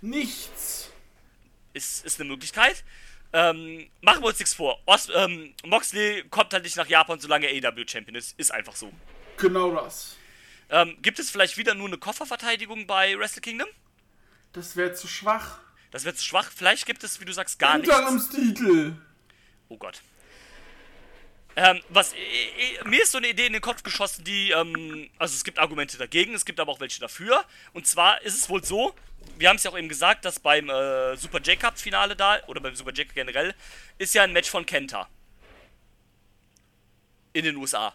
Nichts. 0.00 0.90
Ist, 1.74 2.04
ist 2.04 2.20
eine 2.20 2.30
Möglichkeit. 2.30 2.82
Ähm, 3.32 3.90
machen 4.00 4.22
wir 4.22 4.28
uns 4.28 4.38
nichts 4.38 4.54
vor. 4.54 4.80
Os, 4.86 5.10
ähm, 5.14 5.54
Moxley 5.64 6.24
kommt 6.30 6.52
halt 6.54 6.64
nicht 6.64 6.76
nach 6.76 6.88
Japan, 6.88 7.20
solange 7.20 7.46
er 7.46 7.70
AW-Champion 7.70 8.14
ist. 8.14 8.38
Ist 8.38 8.52
einfach 8.52 8.74
so. 8.74 8.90
Genau 9.36 9.74
das. 9.74 10.16
Ähm, 10.70 10.96
gibt 11.00 11.18
es 11.18 11.30
vielleicht 11.30 11.56
wieder 11.56 11.74
nur 11.74 11.88
eine 11.88 11.98
Kofferverteidigung 11.98 12.86
bei 12.86 13.18
Wrestle 13.18 13.40
Kingdom? 13.40 13.68
Das 14.52 14.76
wäre 14.76 14.94
zu 14.94 15.08
schwach. 15.08 15.60
Das 15.90 16.04
wird 16.04 16.18
zu 16.18 16.24
schwach. 16.24 16.50
Vielleicht 16.54 16.86
gibt 16.86 17.04
es, 17.04 17.20
wie 17.20 17.24
du 17.24 17.32
sagst, 17.32 17.58
gar 17.58 17.78
nichts. 17.78 17.94
Interimstitel. 17.94 18.96
Oh 19.68 19.78
Gott. 19.78 20.02
Ähm, 21.56 21.80
was, 21.88 22.12
äh, 22.12 22.16
mir 22.84 23.02
ist 23.02 23.12
so 23.12 23.18
eine 23.18 23.28
Idee 23.28 23.46
in 23.46 23.52
den 23.52 23.62
Kopf 23.62 23.82
geschossen, 23.82 24.24
die, 24.24 24.50
ähm, 24.50 25.10
also 25.18 25.34
es 25.34 25.42
gibt 25.42 25.58
Argumente 25.58 25.98
dagegen, 25.98 26.34
es 26.34 26.44
gibt 26.44 26.60
aber 26.60 26.70
auch 26.70 26.80
welche 26.80 27.00
dafür. 27.00 27.44
Und 27.72 27.86
zwar 27.86 28.22
ist 28.22 28.36
es 28.36 28.48
wohl 28.48 28.62
so, 28.62 28.94
wir 29.38 29.48
haben 29.48 29.56
es 29.56 29.64
ja 29.64 29.72
auch 29.72 29.78
eben 29.78 29.88
gesagt, 29.88 30.24
dass 30.24 30.38
beim 30.38 30.68
äh, 30.68 31.16
Super 31.16 31.40
J-Cup-Finale 31.40 32.14
da, 32.14 32.38
oder 32.46 32.60
beim 32.60 32.76
Super 32.76 32.92
J 32.92 33.12
generell, 33.12 33.54
ist 33.98 34.14
ja 34.14 34.22
ein 34.22 34.32
Match 34.32 34.48
von 34.48 34.66
Kenta. 34.66 35.08
In 37.32 37.44
den 37.44 37.56
USA. 37.56 37.92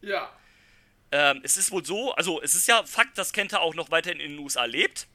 Ja. 0.00 0.32
Ähm, 1.12 1.40
es 1.42 1.56
ist 1.58 1.70
wohl 1.70 1.84
so, 1.84 2.12
also 2.14 2.40
es 2.42 2.54
ist 2.54 2.66
ja 2.66 2.82
Fakt, 2.84 3.18
dass 3.18 3.32
Kenta 3.32 3.58
auch 3.58 3.74
noch 3.74 3.90
weiterhin 3.90 4.18
in 4.18 4.32
den 4.32 4.40
USA 4.40 4.64
lebt. 4.64 5.06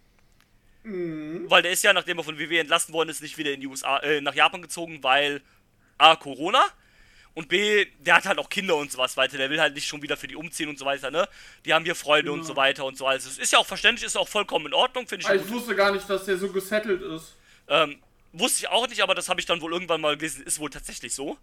Weil 1.50 1.64
der 1.64 1.72
ist 1.72 1.84
ja, 1.84 1.92
nachdem 1.92 2.20
er 2.20 2.24
von 2.24 2.40
WWE 2.40 2.60
entlassen 2.60 2.94
worden 2.94 3.10
ist, 3.10 3.22
nicht 3.22 3.38
wieder 3.38 3.52
in 3.52 3.60
die 3.60 3.68
USA, 3.68 3.98
äh, 3.98 4.22
nach 4.22 4.36
Japan 4.36 4.62
gezogen, 4.62 5.04
weil 5.04 5.42
A, 5.98 6.16
Corona 6.16 6.64
und 7.34 7.50
B, 7.50 7.86
der 8.00 8.16
hat 8.16 8.26
halt 8.26 8.40
auch 8.40 8.50
Kinder 8.50 8.76
und 8.76 8.92
sowas 8.92 9.18
weiter. 9.18 9.38
Der 9.38 9.50
will 9.50 9.60
halt 9.60 9.74
nicht 9.76 9.86
schon 9.86 10.02
wieder 10.02 10.16
für 10.16 10.28
die 10.28 10.36
umziehen 10.36 10.70
und 10.70 10.80
so 10.80 10.86
weiter, 10.86 11.12
ne? 11.12 11.28
Die 11.66 11.74
haben 11.74 11.84
hier 11.84 11.96
Freunde 11.96 12.32
und 12.32 12.44
so 12.44 12.56
weiter 12.56 12.86
und 12.86 12.98
so 12.98 13.06
weiter. 13.06 13.18
Es 13.18 13.38
ist 13.38 13.52
ja 13.52 13.60
auch 13.60 13.66
verständlich, 13.66 14.06
ist 14.06 14.16
auch 14.16 14.30
vollkommen 14.30 14.68
in 14.68 14.74
Ordnung, 14.74 15.08
finde 15.08 15.24
ich. 15.24 15.28
Gut. 15.30 15.46
ich 15.46 15.52
wusste 15.52 15.76
gar 15.76 15.92
nicht, 15.92 16.10
dass 16.10 16.26
der 16.26 16.38
so 16.38 16.52
gesettelt 16.52 17.02
ist. 17.02 17.36
Ähm, 17.68 18.00
wusste 18.32 18.64
ich 18.64 18.70
auch 18.70 18.88
nicht, 18.88 19.02
aber 19.02 19.14
das 19.14 19.30
habe 19.30 19.40
ich 19.40 19.46
dann 19.46 19.60
wohl 19.62 19.74
irgendwann 19.74 20.00
mal 20.00 20.16
gelesen, 20.16 20.44
ist 20.46 20.60
wohl 20.60 20.70
tatsächlich 20.70 21.14
so. 21.14 21.38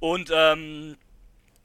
Und, 0.00 0.30
ähm, 0.32 0.96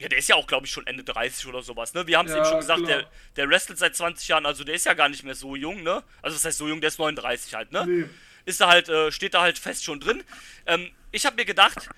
ja, 0.03 0.09
der 0.09 0.19
ist 0.19 0.27
ja 0.27 0.35
auch, 0.35 0.45
glaube 0.47 0.65
ich, 0.65 0.71
schon 0.71 0.85
Ende 0.85 1.03
30 1.03 1.47
oder 1.47 1.61
sowas, 1.63 1.93
ne? 1.93 2.05
Wir 2.05 2.17
haben 2.17 2.25
es 2.27 2.33
Ja, 2.33 2.39
eben 2.39 2.45
schon 2.45 2.59
gesagt, 2.59 2.83
klar. 2.83 2.97
der, 2.99 3.09
der 3.37 3.49
wrestelt 3.49 3.79
seit 3.79 3.95
20 3.95 4.27
Jahren, 4.27 4.45
also 4.45 4.63
der 4.65 4.75
ist 4.75 4.85
ja 4.85 4.93
gar 4.93 5.07
nicht 5.07 5.23
mehr 5.23 5.33
so 5.33 5.55
jung, 5.55 5.81
ne? 5.81 6.03
Also 6.21 6.35
das 6.35 6.43
heißt 6.43 6.57
so 6.57 6.67
jung, 6.67 6.81
der 6.81 6.89
ist 6.89 6.99
39 6.99 7.53
halt, 7.55 7.71
ne? 7.71 7.85
Nee. 7.87 8.05
Ist 8.45 8.59
da 8.59 8.67
halt, 8.67 8.89
äh, 8.89 9.11
steht 9.13 9.33
da 9.33 9.41
halt 9.41 9.57
fest 9.57 9.85
schon 9.85 10.01
drin. 10.01 10.21
Ähm, 10.65 10.91
ich 11.11 11.25
habe 11.25 11.37
mir 11.37 11.45
gedacht, 11.45 11.89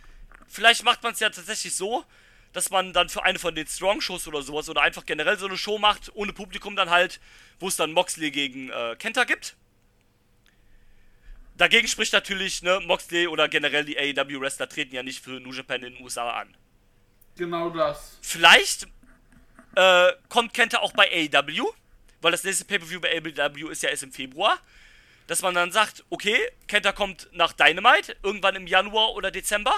vielleicht 0.47 0.83
macht 0.83 1.01
man 1.01 1.13
es 1.13 1.19
ja 1.19 1.29
tatsächlich 1.31 1.75
so, 1.75 2.05
dass 2.53 2.69
man 2.69 2.93
dann 2.93 3.09
für 3.09 3.23
eine 3.23 3.39
von 3.39 3.55
den 3.55 3.65
Strong-Shows 3.65 4.27
oder 4.27 4.43
sowas 4.43 4.69
oder 4.69 4.81
einfach 4.83 5.05
generell 5.05 5.39
so 5.39 5.47
eine 5.47 5.57
Show 5.57 5.79
macht, 5.79 6.11
ohne 6.13 6.31
Publikum 6.31 6.75
dann 6.75 6.91
halt, 6.91 7.19
wo 7.59 7.67
es 7.67 7.75
dann 7.75 7.91
Moxley 7.91 8.29
gegen 8.29 8.69
äh, 8.69 8.95
Kenta 8.99 9.23
gibt. 9.23 9.55
Dagegen 11.57 11.87
spricht 11.87 12.13
natürlich, 12.13 12.61
ne, 12.61 12.79
Moxley 12.85 13.27
oder 13.27 13.47
generell 13.49 13.83
die 13.85 13.97
AEW-Wrestler 13.97 14.69
treten 14.69 14.93
ja 14.93 15.01
nicht 15.03 15.23
für 15.23 15.39
New 15.39 15.51
Japan 15.53 15.81
in 15.83 15.95
den 15.95 16.03
USA 16.03 16.29
an. 16.29 16.55
Genau 17.35 17.69
das. 17.69 18.17
Vielleicht 18.21 18.87
äh, 19.75 20.11
kommt 20.29 20.53
Kenta 20.53 20.79
auch 20.79 20.93
bei 20.93 21.09
AEW, 21.11 21.65
weil 22.21 22.31
das 22.31 22.43
nächste 22.43 22.65
Pay-Per-View 22.65 23.01
bei 23.01 23.21
AEW 23.21 23.69
ist 23.69 23.83
ja 23.83 23.89
erst 23.89 24.03
im 24.03 24.11
Februar. 24.11 24.59
Dass 25.27 25.41
man 25.41 25.55
dann 25.55 25.71
sagt, 25.71 26.03
okay, 26.09 26.37
Kenta 26.67 26.91
kommt 26.91 27.27
nach 27.33 27.53
Dynamite, 27.53 28.15
irgendwann 28.21 28.55
im 28.55 28.67
Januar 28.67 29.15
oder 29.15 29.31
Dezember. 29.31 29.73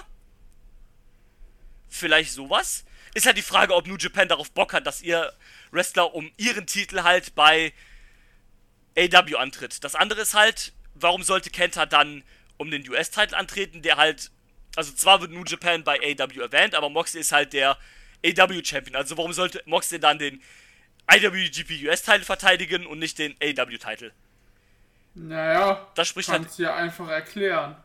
Vielleicht 1.88 2.34
sowas. 2.34 2.84
Ist 3.14 3.26
halt 3.26 3.38
die 3.38 3.42
Frage, 3.42 3.74
ob 3.74 3.88
New 3.88 3.96
Japan 3.96 4.28
darauf 4.28 4.52
Bock 4.52 4.74
hat, 4.74 4.86
dass 4.86 5.02
ihr 5.02 5.34
Wrestler 5.72 6.14
um 6.14 6.30
ihren 6.38 6.68
Titel 6.68 7.04
halt 7.04 7.34
bei 7.34 7.74
AEW 8.98 9.38
antritt. 9.38 9.84
Das 9.84 9.96
andere 9.96 10.22
ist 10.22 10.34
halt, 10.34 10.74
warum 10.96 11.24
sollte 11.24 11.50
Kenta 11.50 11.86
dann 11.86 12.24
um 12.58 12.72
den 12.72 12.88
US-Titel 12.90 13.36
antreten, 13.36 13.82
der 13.82 13.98
halt, 13.98 14.32
also 14.78 14.94
zwar 14.94 15.20
wird 15.22 15.32
New 15.32 15.44
Japan 15.44 15.84
bei 15.84 16.00
AEW 16.00 16.42
erwähnt, 16.42 16.76
aber 16.76 16.90
Moxley 16.90 17.22
ist 17.22 17.32
halt 17.32 17.52
der 17.54 17.78
AEW-Champion. 18.24 18.96
Also 18.96 19.18
warum 19.18 19.34
sollte 19.34 19.62
Moxley 19.66 20.00
dann 20.00 20.20
den 20.20 20.42
IWGP 21.12 21.88
US-Titel 21.88 22.24
verteidigen 22.24 22.86
und 22.86 23.00
nicht 23.00 23.18
den 23.18 23.36
AEW-Titel? 23.42 24.12
Naja, 25.16 25.88
Das 25.96 26.08
spricht 26.08 26.30
halt, 26.30 26.58
ja 26.60 26.76
einfach 26.76 27.10
erklären. 27.10 27.76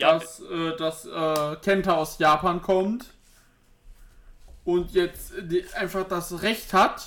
ja, 0.00 0.18
dass, 0.18 0.40
äh, 0.40 0.76
dass 0.76 1.04
äh, 1.06 1.56
Kenta 1.62 1.94
aus 1.94 2.18
Japan 2.18 2.60
kommt 2.60 3.06
und 4.64 4.92
jetzt 4.92 5.32
die, 5.38 5.64
einfach 5.74 6.08
das 6.08 6.42
Recht 6.42 6.72
hat 6.72 7.06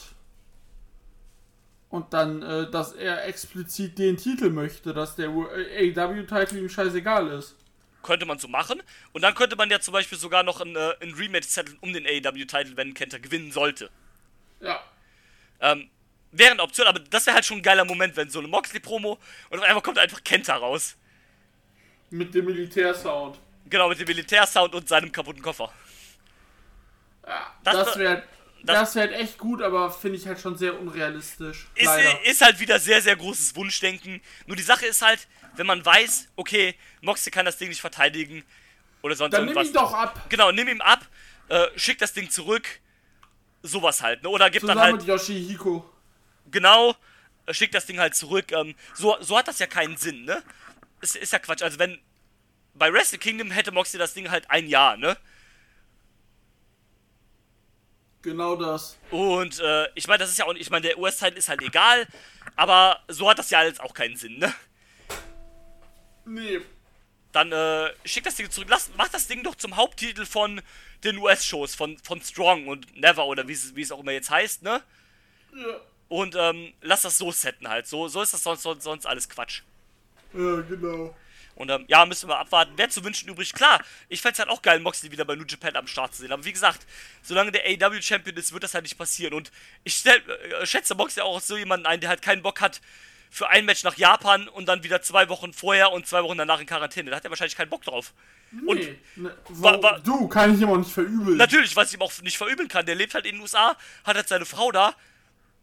und 1.90 2.14
dann, 2.14 2.42
äh, 2.44 2.70
dass 2.70 2.94
er 2.94 3.26
explizit 3.26 3.98
den 3.98 4.18
Titel 4.18 4.50
möchte, 4.50 4.94
dass 4.94 5.16
der 5.16 5.30
AW-Titel 5.30 6.58
ihm 6.58 6.70
scheißegal 6.70 7.28
ist. 7.30 7.56
könnte 8.02 8.26
man 8.26 8.40
so 8.40 8.48
machen. 8.48 8.82
Und 9.12 9.22
dann 9.24 9.36
könnte 9.36 9.56
man 9.58 9.70
ja 9.70 9.80
zum 9.82 9.92
Beispiel 9.92 10.18
sogar 10.18 10.44
noch 10.44 10.62
ein, 10.62 10.76
äh, 10.76 10.94
ein 11.02 11.14
Rematch 11.14 11.48
zetteln 11.48 11.78
um 11.82 11.92
den 11.92 12.06
AEW-Titel, 12.06 12.78
wenn 12.78 12.94
Kenta 12.94 13.18
gewinnen 13.18 13.52
sollte. 13.52 13.90
Ja, 14.62 14.82
Ähm, 15.62 15.90
wäre 16.32 16.52
eine 16.52 16.62
Option, 16.64 16.88
aber 16.88 17.00
das 17.00 17.26
wäre 17.26 17.36
halt 17.36 17.46
schon 17.46 17.58
ein 17.58 17.64
geiler 17.64 17.84
Moment, 17.84 18.16
wenn 18.16 18.30
so 18.30 18.40
eine 18.40 18.48
Moxley-Promo 18.48 19.18
und 19.50 19.60
auf 19.60 19.66
einmal 19.66 19.82
kommt 19.82 19.98
einfach 20.00 20.24
Kenta 20.24 20.56
raus. 20.56 20.96
mit 22.12 22.34
dem 22.34 22.46
Militärsound. 22.46 23.38
Genau, 23.70 23.90
mit 23.90 24.00
dem 24.00 24.08
Militärsound 24.08 24.74
und 24.74 24.88
seinem 24.88 25.12
kaputten 25.12 25.42
Koffer. 25.44 25.72
Ja, 27.28 27.54
Das- 27.64 27.86
das 27.86 27.98
wäre 27.98 28.24
das- 28.64 28.80
das 28.80 28.96
wäre 28.96 29.14
echt 29.16 29.38
gut, 29.38 29.62
aber 29.62 29.92
finde 29.92 30.18
ich 30.18 30.28
halt 30.28 30.40
schon 30.40 30.58
sehr 30.58 30.80
unrealistisch. 30.80 31.68
Ist, 31.76 31.86
Leider. 31.86 32.26
ist 32.26 32.42
halt 32.42 32.60
wieder 32.60 32.80
sehr, 32.80 33.02
sehr 33.02 33.16
großes 33.16 33.56
Wunschdenken. 33.56 34.22
Nur 34.48 34.56
die 34.58 34.64
Sache 34.64 34.86
ist 34.86 35.02
halt, 35.02 35.28
wenn 35.56 35.66
man 35.68 35.86
weiß, 35.86 36.28
okay, 36.36 36.76
Moxie 37.02 37.32
kann 37.32 37.46
das 37.46 37.58
Ding 37.58 37.70
nicht 37.70 37.82
verteidigen 37.82 38.44
oder 39.02 39.16
sonst 39.16 39.34
Dann 39.34 39.46
nimm 39.46 39.50
irgendwas. 39.56 39.68
ihn 39.68 39.74
doch 39.74 39.94
ab. 39.94 40.26
Genau, 40.30 40.52
nimm 40.52 40.68
ihm 40.68 40.82
ab, 40.82 41.06
äh, 41.50 41.68
schick 41.76 41.98
das 42.00 42.14
Ding 42.14 42.30
zurück. 42.30 42.68
Sowas 43.62 44.02
halt, 44.02 44.24
ne? 44.24 44.30
Oder 44.30 44.50
gib 44.50 44.66
dann 44.66 44.80
halt, 44.80 44.96
mit 44.96 45.06
Yoshihiko. 45.06 45.90
genau, 46.50 46.96
äh, 47.46 47.54
schick 47.54 47.72
das 47.74 47.86
Ding 47.86 48.00
halt 48.00 48.16
zurück. 48.16 48.52
Ähm, 48.54 48.74
so, 48.94 49.18
so 49.22 49.38
hat 49.38 49.50
das 49.50 49.60
ja 49.60 49.68
keinen 49.68 49.98
Sinn, 49.98 50.24
ne? 50.24 50.42
Ist, 51.02 51.18
ist 51.18 51.34
ja 51.34 51.40
Quatsch. 51.40 51.62
Also 51.62 51.78
wenn 51.78 52.00
bei 52.76 52.94
Wrestle 52.94 53.18
Kingdom 53.20 53.52
hätte 53.52 53.72
Moxie 53.74 53.98
das 53.98 54.14
Ding 54.14 54.30
halt 54.32 54.50
ein 54.50 54.68
Jahr, 54.68 54.96
ne? 54.96 55.18
Genau 58.22 58.56
das. 58.56 58.98
Und 59.12 59.60
äh, 59.60 59.88
ich 59.96 60.08
meine, 60.08 60.20
das 60.20 60.30
ist 60.30 60.38
ja 60.40 60.46
auch, 60.46 60.54
ich 60.54 60.70
meine, 60.70 60.88
der 60.88 60.98
US-Teil 61.00 61.34
ist 61.34 61.48
halt 61.48 61.62
egal, 61.62 62.06
aber 62.56 63.02
so 63.08 63.30
hat 63.30 63.40
das 63.40 63.50
ja 63.50 63.64
jetzt 63.64 63.80
auch 63.80 63.94
keinen 63.94 64.18
Sinn, 64.18 64.38
ne? 64.40 64.54
Nee. 66.26 66.60
Dann 67.32 67.52
äh, 67.52 67.92
schick 68.06 68.24
das 68.24 68.36
Ding 68.36 68.50
zurück, 68.50 68.68
lass, 68.70 68.90
mach 68.98 69.08
das 69.08 69.28
Ding 69.28 69.44
doch 69.44 69.56
zum 69.56 69.76
Haupttitel 69.78 70.26
von 70.26 70.62
den 71.04 71.18
US-Shows, 71.18 71.76
von, 71.76 71.98
von 72.00 72.22
Strong 72.22 72.68
und 72.68 72.96
Never 73.00 73.26
oder 73.26 73.48
wie 73.48 73.54
es 73.54 73.76
wie 73.76 73.82
es 73.82 73.92
auch 73.92 74.00
immer 74.00 74.12
jetzt 74.12 74.30
heißt, 74.32 74.64
ne? 74.64 74.82
Ja, 75.56 75.80
Und 76.10 76.36
ähm, 76.38 76.74
lass 76.82 77.04
das 77.04 77.18
so 77.18 77.32
setten 77.32 77.70
halt. 77.70 77.88
So, 77.88 78.08
so 78.08 78.22
ist 78.22 78.34
das 78.34 78.44
sonst, 78.44 78.64
sonst, 78.64 78.84
sonst 78.84 79.06
alles 79.06 79.30
Quatsch. 79.30 79.62
ja 80.34 80.62
genau. 80.62 81.16
Und 81.60 81.70
ähm, 81.70 81.84
ja, 81.90 82.06
müssen 82.06 82.30
wir 82.30 82.40
abwarten. 82.40 82.72
Wer 82.78 82.90
zu 82.90 83.04
wünschen 83.04 83.28
übrig? 83.30 83.54
Klar, 83.54 83.84
ich 84.08 84.22
fände 84.22 84.34
es 84.34 84.40
halt 84.40 84.50
auch 84.50 84.62
geil, 84.62 84.80
Moxley 84.80 85.12
wieder 85.12 85.26
bei 85.26 85.36
New 85.36 85.44
Japan 85.46 85.76
am 85.76 85.88
Start 85.88 86.16
zu 86.16 86.22
sehen. 86.22 86.32
Aber 86.32 86.46
wie 86.46 86.54
gesagt, 86.54 86.88
solange 87.22 87.52
der 87.52 87.64
AEW 87.66 88.02
Champion 88.02 88.38
ist, 88.38 88.54
wird 88.54 88.64
das 88.64 88.74
halt 88.74 88.84
nicht 88.84 88.98
passieren. 88.98 89.34
Und 89.34 89.52
ich 89.84 89.96
stell, 89.96 90.18
äh, 90.62 90.66
schätze 90.66 90.96
Moxley 90.96 91.22
auch 91.22 91.36
als 91.36 91.48
so 91.48 91.58
jemanden 91.58 91.86
ein, 91.86 92.00
der 92.00 92.08
halt 92.10 92.22
keinen 92.22 92.42
Bock 92.42 92.62
hat 92.62 92.80
für 93.30 93.50
ein 93.50 93.66
Match 93.66 93.84
nach 93.84 93.98
Japan 93.98 94.48
und 94.48 94.68
dann 94.68 94.84
wieder 94.84 95.02
zwei 95.02 95.28
Wochen 95.28 95.52
vorher 95.54 95.92
und 95.92 96.08
zwei 96.08 96.24
Wochen 96.24 96.38
danach 96.38 96.62
in 96.62 96.66
Quarantäne. 96.66 97.10
Da 97.12 97.18
hat 97.18 97.26
er 97.26 97.30
wahrscheinlich 97.30 97.58
keinen 97.58 97.70
Bock 97.70 97.84
drauf. 97.84 98.14
Und 98.66 98.78
Nee. 98.80 98.98
Ne, 99.18 99.38
wa- 99.50 99.84
wa- 99.84 100.00
du, 100.00 100.28
kann 100.30 100.56
ich 100.56 100.62
ihm 100.62 100.70
auch 100.70 100.78
nicht 100.78 100.90
verübeln. 100.92 101.36
natürlich, 101.38 101.76
was 101.76 101.90
ich 101.90 101.96
ihm 101.96 102.02
auch 102.02 102.12
nicht 102.22 102.38
verübeln 102.38 102.68
kann, 102.70 102.86
der 102.86 102.96
lebt 102.96 103.14
halt 103.14 103.26
in 103.26 103.36
den 103.36 103.42
USA, 103.42 103.76
hat 104.06 104.16
halt 104.16 104.28
seine 104.30 104.46
Frau 104.46 104.72
da, 104.72 104.96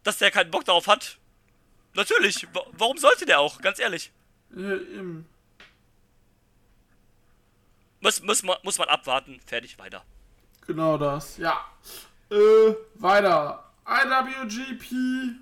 dass 0.03 0.19
der 0.19 0.29
keinen 0.31 0.51
Bock 0.51 0.63
darauf 0.63 0.87
hat. 0.87 1.17
Natürlich, 1.95 2.47
wa- 2.53 2.65
warum 2.73 2.97
sollte 2.99 3.25
der 3.25 3.39
auch? 3.39 3.59
Ganz 3.61 3.79
ehrlich. 3.79 4.11
Ja, 4.55 4.73
eben. 4.75 5.25
Muss, 8.07 8.23
muss, 8.23 8.41
man, 8.41 8.55
muss 8.63 8.79
man 8.79 8.87
abwarten. 8.87 9.37
Fertig, 9.45 9.77
weiter. 9.77 10.01
Genau 10.65 10.97
das, 10.97 11.37
ja. 11.37 11.59
Äh, 12.31 12.73
weiter. 12.95 13.65
IWGP 13.85 15.35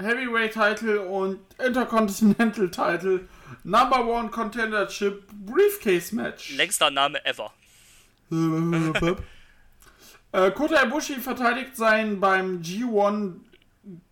Heavyweight 0.00 0.52
Title 0.52 1.00
und 1.02 1.38
Intercontinental 1.64 2.68
Title 2.72 3.28
Number 3.62 4.04
One 4.04 4.30
Contendership 4.30 5.28
Briefcase 5.32 6.12
Match. 6.12 6.56
Längster 6.56 6.90
Name 6.90 7.24
ever. 7.24 7.52
äh, 10.32 10.50
Kota 10.50 10.82
Ibushi 10.82 11.20
verteidigt 11.20 11.76
seinen 11.76 12.18
beim 12.18 12.62
G1 12.62 13.34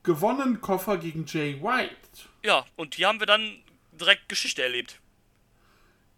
gewonnenen 0.04 0.60
Koffer 0.60 0.96
gegen 0.96 1.26
Jay 1.26 1.60
White. 1.60 1.96
Ja, 2.44 2.64
und 2.76 2.94
hier 2.94 3.08
haben 3.08 3.18
wir 3.18 3.26
dann 3.26 3.64
direkt 4.01 4.28
Geschichte 4.28 4.62
erlebt. 4.62 5.01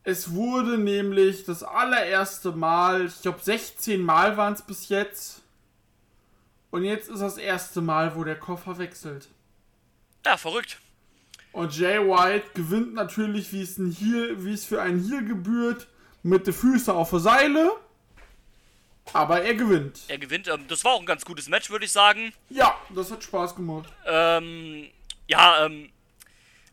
Es 0.05 0.33
wurde 0.33 0.79
nämlich 0.79 1.45
das 1.45 1.63
allererste 1.63 2.53
Mal, 2.53 3.07
ich 3.07 3.23
glaube 3.23 3.41
16 3.41 4.03
Mal 4.03 4.37
waren 4.37 4.55
es 4.55 4.63
bis 4.63 4.89
jetzt. 4.89 5.43
Und 6.71 6.85
jetzt 6.85 7.09
ist 7.09 7.21
das 7.21 7.37
erste 7.37 7.81
Mal, 7.83 8.17
wo 8.17 8.25
der 8.25 8.39
Koffer 8.39 8.79
wechselt. 8.79 9.29
Ja, 10.25 10.37
verrückt. 10.37 10.79
Und 11.53 11.77
Jay 11.77 11.99
White 11.99 12.51
gewinnt 12.55 12.95
natürlich, 12.95 13.53
wie 13.53 13.63
es, 13.63 13.77
ein 13.77 13.93
Heel, 13.93 14.45
wie 14.45 14.55
es 14.55 14.65
für 14.65 14.81
einen 14.81 15.07
Heel 15.07 15.25
gebührt, 15.25 15.87
mit 16.23 16.47
den 16.47 16.55
Füßen 16.55 16.93
auf 16.93 17.11
der 17.11 17.19
Seile. 17.19 17.73
Aber 19.13 19.43
er 19.43 19.55
gewinnt. 19.55 20.01
Er 20.09 20.19
gewinnt. 20.19 20.49
Ähm, 20.49 20.67
das 20.69 20.85
war 20.85 20.93
auch 20.93 21.01
ein 21.01 21.07
ganz 21.07 21.25
gutes 21.25 21.49
Match, 21.49 21.71
würde 21.71 21.85
ich 21.85 21.93
sagen. 21.93 22.33
Ja, 22.49 22.75
das 22.91 23.11
hat 23.11 23.23
Spaß 23.23 23.55
gemacht. 23.55 23.93
Ähm, 24.07 24.89
ja, 25.27 25.67
ähm, 25.67 25.91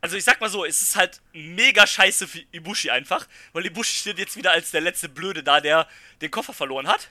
also 0.02 0.16
ich 0.18 0.24
sag 0.24 0.40
mal 0.42 0.50
so, 0.50 0.66
es 0.66 0.82
ist 0.82 0.96
halt 0.96 1.22
mega 1.34 1.86
scheiße 1.88 2.28
für 2.28 2.40
Ibushi 2.52 2.90
einfach, 2.90 3.28
weil 3.54 3.66
Ibushi 3.66 4.00
steht 4.00 4.20
jetzt 4.20 4.36
wieder 4.36 4.52
als 4.52 4.72
der 4.72 4.82
letzte 4.82 5.10
Blöde 5.10 5.44
da, 5.44 5.60
der 5.62 5.88
den 6.22 6.32
Koffer 6.32 6.54
verloren 6.54 6.88
hat. 6.88 7.10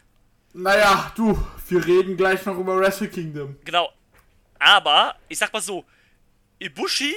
Naja, 0.54 1.12
du, 1.16 1.46
wir 1.68 1.86
reden 1.86 2.16
gleich 2.16 2.44
noch 2.46 2.58
über 2.58 2.78
Wrestle 2.78 3.08
Kingdom. 3.08 3.56
Genau. 3.64 3.92
Aber, 4.58 5.16
ich 5.28 5.38
sag 5.38 5.52
mal 5.52 5.60
so, 5.62 5.84
Ibushi 6.58 7.14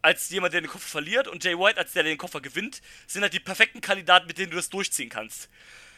als 0.00 0.30
jemand, 0.30 0.54
der 0.54 0.60
den 0.60 0.70
Koffer 0.70 0.88
verliert 0.88 1.26
und 1.28 1.42
Jay 1.42 1.58
White 1.58 1.78
als 1.78 1.92
der, 1.92 2.04
der 2.04 2.12
den 2.12 2.18
Koffer 2.18 2.40
gewinnt, 2.40 2.80
sind 3.06 3.22
halt 3.22 3.32
die 3.32 3.40
perfekten 3.40 3.80
Kandidaten, 3.80 4.26
mit 4.26 4.38
denen 4.38 4.50
du 4.50 4.56
das 4.56 4.70
durchziehen 4.70 5.08
kannst. 5.08 5.48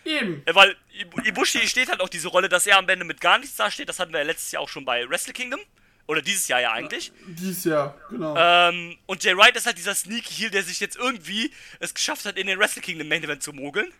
Eben. 0.04 0.42
Äh, 0.46 0.54
Weil 0.54 0.74
Ibu- 0.98 1.24
Ibushi 1.26 1.68
steht 1.68 1.90
halt 1.90 2.00
auch 2.00 2.08
diese 2.08 2.28
Rolle, 2.28 2.48
dass 2.48 2.66
er 2.66 2.78
am 2.78 2.88
Ende 2.88 3.04
mit 3.04 3.20
gar 3.20 3.38
nichts 3.38 3.56
dasteht. 3.56 3.88
Das 3.90 3.98
hatten 3.98 4.12
wir 4.12 4.20
ja 4.20 4.24
letztes 4.26 4.50
Jahr 4.52 4.62
auch 4.62 4.68
schon 4.68 4.86
bei 4.86 5.06
Wrestle 5.08 5.34
Kingdom. 5.34 5.60
Oder 6.06 6.22
dieses 6.22 6.48
Jahr 6.48 6.60
ja 6.60 6.72
eigentlich. 6.72 7.12
Dies 7.26 7.64
Jahr, 7.64 7.94
genau. 8.10 8.34
Ähm, 8.36 8.96
und 9.06 9.22
Jay 9.22 9.36
White 9.36 9.56
ist 9.56 9.66
halt 9.66 9.78
dieser 9.78 9.94
Sneaky 9.94 10.34
Heel, 10.34 10.50
der 10.50 10.64
sich 10.64 10.80
jetzt 10.80 10.96
irgendwie 10.96 11.52
es 11.78 11.94
geschafft 11.94 12.24
hat, 12.24 12.36
in 12.36 12.48
den 12.48 12.58
Wrestle 12.58 12.82
Kingdom 12.82 13.08
Main 13.08 13.22
Event 13.22 13.42
zu 13.42 13.52
mogeln. 13.52 13.92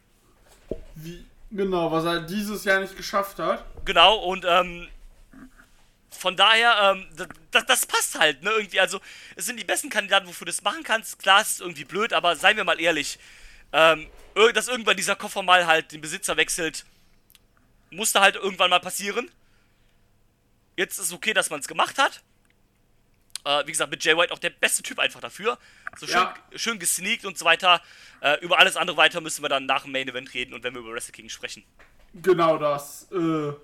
Wie, 0.96 1.24
genau, 1.50 1.92
was 1.92 2.04
er 2.04 2.20
dieses 2.22 2.64
Jahr 2.64 2.80
nicht 2.80 2.96
geschafft 2.96 3.38
hat. 3.38 3.64
Genau, 3.84 4.16
und 4.16 4.44
ähm, 4.46 4.88
von 6.10 6.36
daher, 6.36 6.94
ähm, 6.94 7.06
das, 7.50 7.64
das, 7.66 7.86
passt 7.86 8.18
halt, 8.18 8.42
ne, 8.42 8.50
irgendwie. 8.50 8.80
Also, 8.80 9.00
es 9.36 9.46
sind 9.46 9.58
die 9.58 9.64
besten 9.64 9.88
Kandidaten, 9.88 10.26
wofür 10.26 10.44
du 10.44 10.50
das 10.50 10.62
machen 10.62 10.82
kannst. 10.82 11.18
Klar, 11.18 11.40
es 11.40 11.52
ist 11.52 11.60
irgendwie 11.60 11.84
blöd, 11.84 12.12
aber 12.12 12.36
seien 12.36 12.56
wir 12.56 12.64
mal 12.64 12.80
ehrlich, 12.80 13.18
ähm, 13.72 14.06
dass 14.54 14.68
irgendwann 14.68 14.96
dieser 14.96 15.16
Koffer 15.16 15.42
mal 15.42 15.66
halt 15.66 15.92
den 15.92 16.00
Besitzer 16.00 16.36
wechselt, 16.36 16.84
musste 17.90 18.20
halt 18.20 18.36
irgendwann 18.36 18.70
mal 18.70 18.80
passieren. 18.80 19.30
Jetzt 20.76 20.98
ist 20.98 21.06
es 21.06 21.12
okay, 21.12 21.32
dass 21.34 21.50
man 21.50 21.60
es 21.60 21.68
gemacht 21.68 21.98
hat. 21.98 22.22
Äh, 23.44 23.66
wie 23.66 23.72
gesagt, 23.72 23.90
mit 23.90 24.04
Jay 24.04 24.16
White 24.16 24.32
auch 24.32 24.38
der 24.38 24.50
beste 24.50 24.82
Typ 24.82 24.98
einfach 24.98 25.20
dafür. 25.20 25.58
So 25.96 26.06
schön, 26.06 26.16
Ja. 26.16 26.34
schön 26.56 26.78
gesneakt 26.78 27.24
und 27.24 27.38
so 27.38 27.44
weiter. 27.44 27.80
Äh, 28.20 28.38
über 28.44 28.58
alles 28.58 28.76
andere 28.76 28.96
weiter 28.96 29.20
müssen 29.20 29.42
wir 29.42 29.48
dann 29.48 29.66
nach 29.66 29.82
dem 29.82 29.92
Main 29.92 30.08
Event 30.08 30.32
reden 30.34 30.52
und 30.54 30.62
wenn 30.62 30.74
wir 30.74 30.80
über 30.80 30.92
Wrestle 30.92 31.12
King 31.12 31.28
sprechen. 31.28 31.64
Genau 32.14 32.58
das. 32.58 33.08
Äh, 33.12 33.16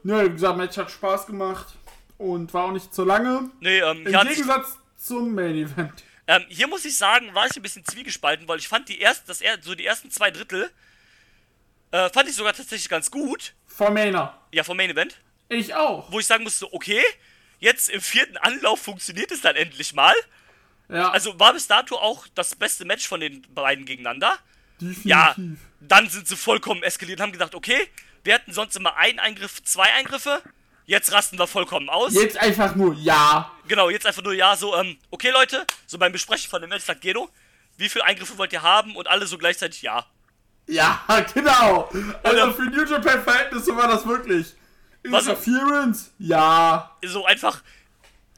ja, 0.04 0.24
wie 0.24 0.30
gesagt, 0.30 0.56
Match 0.56 0.76
hat 0.78 0.90
Spaß 0.90 1.26
gemacht 1.26 1.74
und 2.16 2.52
war 2.54 2.64
auch 2.64 2.72
nicht 2.72 2.94
zu 2.94 3.04
lange. 3.04 3.50
Nee, 3.60 3.78
ähm, 3.80 4.06
Im 4.06 4.12
Gegensatz 4.28 4.78
zum 4.96 5.34
Main 5.34 5.56
Event. 5.56 6.04
Ähm, 6.26 6.44
hier 6.48 6.66
muss 6.68 6.84
ich 6.84 6.96
sagen, 6.96 7.34
war 7.34 7.46
ich 7.46 7.54
ein 7.56 7.62
bisschen 7.62 7.84
zwiegespalten, 7.84 8.48
weil 8.48 8.58
ich 8.58 8.68
fand 8.68 8.88
die 8.88 9.00
ersten, 9.00 9.26
das 9.28 9.40
er, 9.40 9.62
so 9.62 9.74
die 9.74 9.84
ersten 9.86 10.10
zwei 10.10 10.30
Drittel, 10.30 10.70
äh, 11.92 12.08
fand 12.10 12.28
ich 12.28 12.34
sogar 12.34 12.52
tatsächlich 12.52 12.88
ganz 12.88 13.10
gut. 13.10 13.52
Von 13.66 13.92
Mainer. 13.94 14.40
Ja, 14.52 14.64
vom 14.64 14.76
Main 14.76 14.90
Event. 14.90 15.20
Ich 15.48 15.74
auch. 15.74 16.10
Wo 16.10 16.18
ich 16.18 16.26
sagen 16.26 16.44
musste, 16.44 16.72
okay, 16.72 17.02
jetzt 17.58 17.88
im 17.88 18.00
vierten 18.00 18.36
Anlauf 18.36 18.80
funktioniert 18.80 19.30
es 19.30 19.40
dann 19.40 19.56
endlich 19.56 19.94
mal. 19.94 20.14
Ja, 20.88 21.10
Also 21.10 21.38
war 21.38 21.52
bis 21.52 21.66
dato 21.66 21.96
auch 21.96 22.26
das 22.34 22.54
beste 22.54 22.84
Match 22.84 23.06
von 23.08 23.20
den 23.20 23.42
beiden 23.54 23.84
gegeneinander. 23.86 24.38
definitiv. 24.80 25.04
Ja, 25.04 25.34
dann 25.80 26.08
sind 26.08 26.28
sie 26.28 26.36
vollkommen 26.36 26.82
eskaliert 26.82 27.18
und 27.20 27.24
haben 27.24 27.32
gesagt, 27.32 27.54
okay, 27.54 27.88
wir 28.24 28.34
hatten 28.34 28.52
sonst 28.52 28.76
immer 28.76 28.96
einen 28.96 29.18
Eingriff, 29.18 29.62
zwei 29.64 29.92
Eingriffe. 29.94 30.42
Jetzt 30.84 31.12
rasten 31.12 31.38
wir 31.38 31.46
vollkommen 31.46 31.88
aus. 31.88 32.14
Jetzt 32.14 32.36
einfach 32.38 32.74
nur 32.76 32.94
ja. 32.94 33.50
Genau, 33.68 33.90
jetzt 33.90 34.06
einfach 34.06 34.22
nur 34.22 34.34
ja, 34.34 34.56
so, 34.56 34.76
ähm, 34.76 34.96
okay 35.10 35.30
Leute, 35.30 35.66
so 35.86 35.98
beim 35.98 36.12
Besprechen 36.12 36.48
von 36.50 36.60
dem 36.60 36.70
Match 36.70 36.84
sagt 36.84 37.00
Gedo, 37.00 37.28
wie 37.76 37.88
viele 37.88 38.04
Eingriffe 38.04 38.38
wollt 38.38 38.52
ihr 38.52 38.62
haben? 38.62 38.94
Und 38.96 39.08
alle 39.08 39.26
so 39.26 39.38
gleichzeitig 39.38 39.82
ja. 39.82 40.06
Ja, 40.68 41.04
genau. 41.34 41.88
Also 42.22 42.52
für 42.52 42.62
New 42.64 42.84
Japan 42.84 43.22
Verhältnisse 43.22 43.76
war 43.76 43.88
das 43.88 44.06
wirklich. 44.06 44.54
Was- 45.12 45.26
Interference? 45.26 46.12
Ja. 46.18 46.96
so 47.04 47.24
einfach, 47.24 47.62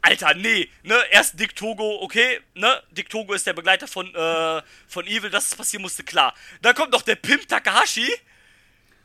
Alter, 0.03 0.35
nee, 0.35 0.69
ne, 0.85 0.95
erst 1.11 1.39
Dick 1.39 1.55
Togo, 1.57 2.03
okay, 2.03 2.41
ne, 2.55 2.83
Dick 2.93 3.09
Togo 3.11 3.33
ist 3.35 3.47
der 3.47 3.53
Begleiter 3.53 3.87
von, 3.89 4.15
äh, 4.15 4.63
von 4.87 5.07
Evil, 5.07 5.31
dass 5.31 5.49
es 5.49 5.55
passieren 5.57 5.83
musste, 5.83 6.05
klar. 6.05 6.35
Dann 6.63 6.75
kommt 6.75 6.93
noch 6.93 7.03
der 7.03 7.17
Pimp 7.17 7.49
Takahashi, 7.49 8.09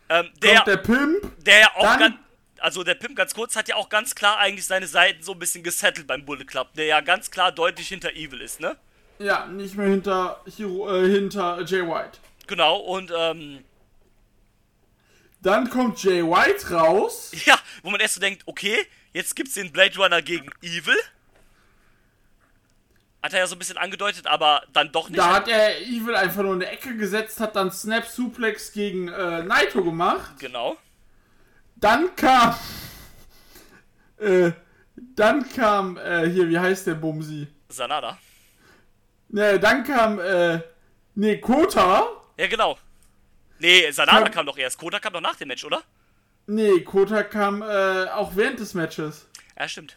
ähm, 0.10 0.30
der, 0.42 0.56
Kommt 0.56 0.68
der 0.68 0.78
Pimp. 0.78 1.44
der 1.46 1.60
ja 1.60 1.72
auch 1.76 1.84
dann- 1.84 2.00
ganz, 2.00 2.16
also 2.60 2.84
der 2.84 2.96
Pimp 2.96 3.16
ganz 3.16 3.34
kurz 3.34 3.56
hat 3.56 3.68
ja 3.68 3.76
auch 3.76 3.90
ganz 3.90 4.14
klar 4.16 4.38
eigentlich 4.38 4.66
seine 4.66 4.88
Seiten 4.88 5.24
so 5.24 5.34
ein 5.34 5.40
bisschen 5.40 5.64
gesettelt 5.64 6.08
beim 6.08 6.24
Bullet 6.26 6.46
Club, 6.46 6.74
der 6.76 6.86
ja 6.86 7.02
ganz 7.02 7.30
klar 7.32 7.52
deutlich 7.52 7.88
hinter 7.88 8.12
Evil 8.14 8.40
ist, 8.42 8.60
ne? 8.60 8.78
Ja, 9.20 9.46
nicht 9.48 9.76
mehr 9.76 9.88
hinter, 9.88 10.42
Hero, 10.58 10.90
äh, 10.94 11.10
hinter 11.10 11.62
Jay 11.64 11.82
White. 11.82 12.20
Genau, 12.48 12.78
und, 12.78 13.12
ähm, 13.16 13.64
Dann 15.44 15.70
kommt 15.70 16.02
Jay 16.02 16.24
White 16.24 16.72
raus. 16.74 17.32
ja, 17.46 17.60
wo 17.84 17.90
man 17.92 18.00
erst 18.00 18.16
so 18.16 18.22
denkt, 18.22 18.44
okay, 18.46 18.78
jetzt 19.12 19.36
gibt's 19.36 19.54
den 19.56 19.72
Blade 19.72 19.96
Runner 19.98 20.22
gegen 20.22 20.50
Evil, 20.62 20.96
Hat 23.22 23.34
er 23.34 23.40
ja 23.40 23.48
so 23.48 23.56
ein 23.56 23.60
bisschen 23.60 23.78
angedeutet, 23.78 24.26
aber 24.26 24.64
dann 24.74 24.92
doch 24.92 25.10
nicht. 25.10 25.20
Da 25.20 25.34
hat 25.34 25.48
er 25.48 25.82
Evil 25.82 26.16
einfach 26.16 26.42
nur 26.44 26.54
in 26.54 26.60
der 26.62 26.72
Ecke 26.74 26.96
gesetzt, 26.98 27.40
hat 27.40 27.56
dann 27.56 27.72
Snap 27.72 28.06
Suplex 28.08 28.72
gegen 28.72 29.08
äh, 29.10 29.44
Naito 29.44 29.84
gemacht. 29.84 30.40
genau. 30.40 30.78
Dann 31.76 32.16
kam. 32.16 32.56
Äh, 34.20 34.52
dann 34.96 35.50
kam, 35.50 35.98
äh, 35.98 36.30
hier, 36.30 36.48
wie 36.48 36.58
heißt 36.58 36.88
der 36.88 36.94
Bumsi? 36.94 37.48
Sanada. 37.68 38.18
Ne, 39.28 39.60
dann 39.60 39.84
kam, 39.84 40.18
äh, 40.20 40.62
ne, 41.16 41.40
Kota. 41.42 42.08
Ja, 42.38 42.48
genau. 42.48 42.78
Nee, 43.64 43.90
Sanada 43.92 44.24
Kam- 44.24 44.32
kam 44.34 44.46
doch 44.46 44.58
erst. 44.58 44.78
Kota 44.78 45.00
kam 45.00 45.14
doch 45.14 45.22
nach 45.22 45.38
dem 45.38 45.48
Match, 45.48 45.64
oder? 45.64 45.82
Ne, 46.48 46.82
Kota 46.82 47.24
kam 47.24 47.62
äh, 47.62 48.10
auch 48.10 48.36
während 48.36 48.60
des 48.60 48.74
Matches. 48.74 49.26
Ja, 49.58 49.70
stimmt. 49.70 49.96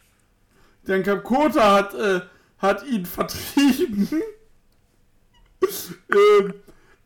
Dann 0.85 1.03
kam 1.03 1.25
Kota, 1.25 1.73
hat, 1.73 1.93
äh, 1.95 2.21
hat 2.59 2.85
ihn 2.85 3.05
vertrieben. 3.05 4.09
ähm, 6.13 6.55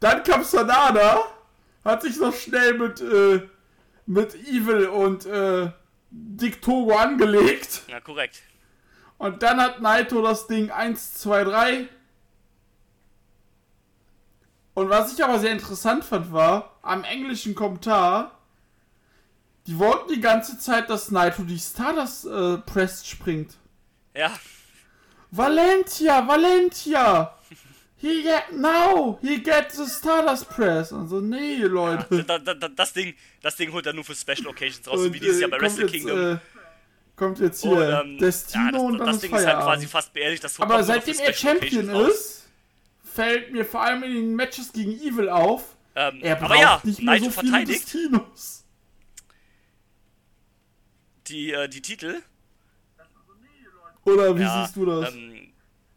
dann 0.01 0.23
kam 0.23 0.45
Sanada, 0.45 1.23
hat 1.83 2.03
sich 2.03 2.17
noch 2.19 2.35
schnell 2.35 2.75
mit, 2.75 3.01
äh, 3.01 3.49
mit 4.05 4.35
Evil 4.35 4.87
und 4.89 5.25
äh, 5.25 5.71
Dick 6.11 6.61
Togo 6.61 6.95
angelegt. 6.95 7.85
Ja, 7.89 8.01
korrekt. 8.01 8.43
Und 9.17 9.43
dann 9.43 9.63
hat 9.63 9.81
Naito 9.81 10.21
das 10.21 10.47
Ding 10.47 10.71
1, 10.71 11.15
2, 11.21 11.45
3. 11.45 11.89
Und 14.81 14.89
was 14.89 15.13
ich 15.13 15.23
aber 15.23 15.39
sehr 15.39 15.53
interessant 15.53 16.05
fand, 16.05 16.33
war, 16.33 16.79
am 16.81 17.05
englischen 17.05 17.55
Kommentar, 17.55 18.39
die 19.67 19.79
wollten 19.79 20.11
die 20.11 20.23
ganze 20.23 20.59
Zeit, 20.59 20.89
dass 20.89 21.11
Naito 21.11 21.43
die 21.43 21.59
Stardust 21.59 22.25
äh, 22.25 22.57
Press 22.57 23.07
springt. 23.07 23.59
Ja, 24.17 24.33
Valentia, 25.33 26.27
Valentia! 26.27 27.37
He 27.99 28.23
get, 28.23 28.59
now, 28.59 29.19
he 29.21 29.43
gets 29.43 29.77
the 29.77 29.87
Stardust 29.87 30.49
Press. 30.49 30.95
Also, 30.95 31.21
nee, 31.21 31.59
Leute. 31.59 32.25
da, 32.25 32.39
da, 32.39 32.55
da, 32.55 32.69
das, 32.69 32.95
Ding, 32.95 33.15
das 33.43 33.57
Ding 33.57 33.71
holt 33.75 33.85
er 33.85 33.93
nur 33.93 34.05
für 34.05 34.15
Special 34.15 34.47
Occasions 34.47 34.89
raus, 34.89 35.01
Und, 35.01 35.13
wie 35.13 35.21
dieses 35.21 35.37
äh, 35.37 35.41
Jahr 35.43 35.51
bei 35.51 35.61
Wrestle 35.61 35.83
jetzt, 35.83 35.93
Kingdom. 35.93 36.33
Äh, 36.37 36.39
kommt 37.17 37.39
jetzt 37.39 37.61
hier 37.61 37.71
Und, 37.73 37.83
ähm, 37.83 38.19
Destino 38.19 38.65
ja, 38.65 38.73
das, 38.73 38.81
und 38.81 38.99
dann 38.99 39.07
das 39.09 39.17
ist 39.17 39.23
Ding 39.25 39.31
ist 39.31 39.37
halt 39.37 39.45
Feierabend. 39.45 39.75
quasi 39.75 39.87
fast 39.89 40.13
beerdigt. 40.15 40.43
Das 40.43 40.59
Aber 40.59 40.83
seitdem 40.83 41.19
er 41.19 41.35
Champion 41.35 41.91
ist, 42.07 42.40
fällt 43.15 43.53
mir 43.53 43.65
vor 43.65 43.83
allem 43.83 44.03
in 44.03 44.13
den 44.15 44.35
Matches 44.37 44.73
gegen 44.73 44.93
Evil 44.93 45.29
auf, 45.29 45.77
Ähm, 45.95 46.21
er 46.23 46.37
braucht 46.37 46.53
aber 46.53 46.61
ja, 46.61 46.81
nicht 46.85 46.99
mehr 47.01 47.07
Naito 47.15 47.25
so 47.27 47.31
viele 47.41 47.51
verteidigt 47.53 47.83
Destinos. 47.85 48.65
die, 51.27 51.53
äh, 51.53 51.69
die 51.69 51.83
Titel. 51.83 52.23
Oder 54.05 54.37
wie 54.37 54.43
Ja, 54.43 54.65
siehst 54.65 54.77
du 54.77 54.87
das? 54.87 55.13
Ähm, 55.15 55.53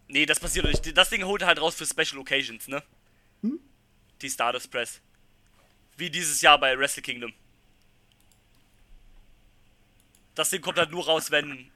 nee, 0.08 0.26
das 0.26 0.40
passiert 0.40 0.66
nicht. 0.66 0.98
Das 0.98 1.10
Ding 1.10 1.24
holt 1.24 1.42
er 1.42 1.48
halt 1.48 1.62
raus 1.62 1.76
für 1.76 1.86
Special 1.86 2.20
Occasions, 2.20 2.68
ne? 2.68 2.84
Hm? 3.42 3.60
Die 4.22 4.30
Stardust 4.30 4.70
Press. 4.72 5.00
Wie 5.98 6.10
dieses 6.10 6.42
Jahr 6.42 6.60
bei 6.60 6.78
Wrestle 6.78 7.04
Kingdom. 7.04 7.34
Das 10.36 10.50
Ding 10.50 10.62
kommt 10.62 10.78
halt 10.78 10.92
nur 10.92 11.06
raus, 11.06 11.30
wenn. 11.32 11.72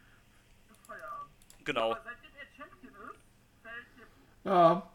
Genau. 1.64 1.96
ja. 4.44 4.90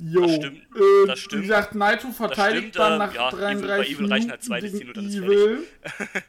Jo, 0.00 0.20
Das 0.22 0.34
stimmt, 0.36 0.58
äh, 0.76 1.06
das 1.06 1.18
stimmt. 1.18 1.42
Wie 1.42 1.46
gesagt, 1.48 1.74
Naito 1.74 2.10
verteidigt 2.12 2.74
stimmt, 2.74 2.76
dann 2.76 2.92
äh, 2.92 2.98
nach 2.98 3.14
ja, 3.14 3.28
Evil- 3.30 3.38
33 3.40 3.68
bei 3.68 3.94
Evil 4.02 4.12
reichen 4.12 4.30
halt 4.30 4.42
zwei 4.44 4.60
gegen 4.60 4.72
Destino, 4.72 4.92
dann 4.92 5.06
ist 5.08 5.14
Evil. 5.16 5.66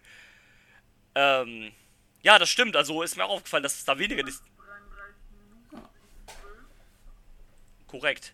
Ähm, 1.15 1.71
ja, 2.21 2.37
das 2.39 2.49
stimmt. 2.49 2.75
Also 2.75 3.01
ist 3.01 3.17
mir 3.17 3.25
auch 3.25 3.31
aufgefallen, 3.31 3.63
dass 3.63 3.73
es 3.73 3.83
da 3.83 3.97
weniger 3.97 4.25
ist. 4.25 4.43
Korrekt. 7.87 8.33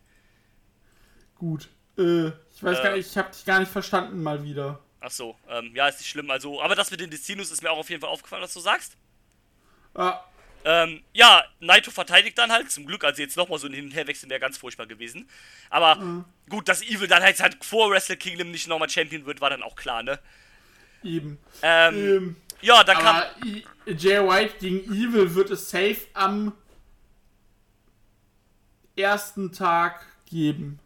Gut. 1.36 1.70
Äh, 1.98 2.28
ich 2.28 2.62
weiß 2.62 2.80
Äh. 2.80 2.84
gar 2.84 2.96
nicht, 2.96 3.10
ich 3.10 3.18
hab 3.18 3.32
dich 3.32 3.46
gar 3.46 3.60
nicht 3.60 3.72
verstanden 3.72 4.22
mal 4.22 4.44
wieder. 4.44 4.80
Ach 5.00 5.12
so, 5.12 5.36
ähm, 5.48 5.72
ja, 5.76 5.88
ist 5.88 6.00
nicht 6.00 6.10
schlimm. 6.10 6.30
Also, 6.30 6.62
aber 6.62 6.76
das 6.76 6.92
mit 6.92 7.00
den 7.00 7.10
Destinos 7.10 7.52
ist 7.52 7.62
mir 7.62 7.72
auch 7.72 7.78
auf 7.78 7.90
jeden 7.90 8.02
Fall 8.02 8.10
aufgefallen, 8.10 8.44
was 8.44 8.54
du 8.54 8.60
sagst. 8.60 8.98
Ah, 9.94 10.20
Ähm, 10.68 11.04
ja, 11.14 11.44
Naito 11.60 11.92
verteidigt 11.92 12.38
dann 12.38 12.52
halt. 12.52 12.72
Zum 12.72 12.86
Glück, 12.88 13.04
also 13.04 13.22
jetzt 13.22 13.38
nochmal 13.38 13.60
so 13.60 13.68
ein 13.68 13.74
Hin- 13.74 13.86
und 13.86 13.96
Herwechsel 13.96 14.30
wäre 14.30 14.40
ganz 14.40 14.58
furchtbar 14.58 14.88
gewesen. 14.88 15.30
Aber 15.70 16.26
gut, 16.50 16.68
dass 16.68 16.82
Evil 16.82 17.08
dann 17.08 17.22
halt, 17.22 17.40
halt 17.40 17.64
vor 17.64 17.92
Wrestle 17.92 18.18
Kingdom 18.18 18.50
nicht 18.52 18.68
nochmal 18.68 18.90
Champion 18.90 19.26
wird, 19.26 19.42
war 19.42 19.52
dann 19.52 19.62
auch 19.64 19.76
klar, 19.76 20.02
ne? 20.04 20.20
eben. 21.04 21.38
Ähm, 21.62 21.96
Ähm, 21.96 22.36
ja, 22.62 22.84
dann 22.84 22.98
kam. 22.98 23.16
aber 23.18 23.28
I 23.46 23.64
Jay 23.86 24.20
White 24.28 24.56
gegen 24.60 24.92
Evil 24.92 25.36
wird 25.36 25.52
es 25.52 25.70
safe 25.70 26.00
am 26.14 26.54
ersten 28.96 29.52
Tag 29.52 30.04
geben. 30.26 30.80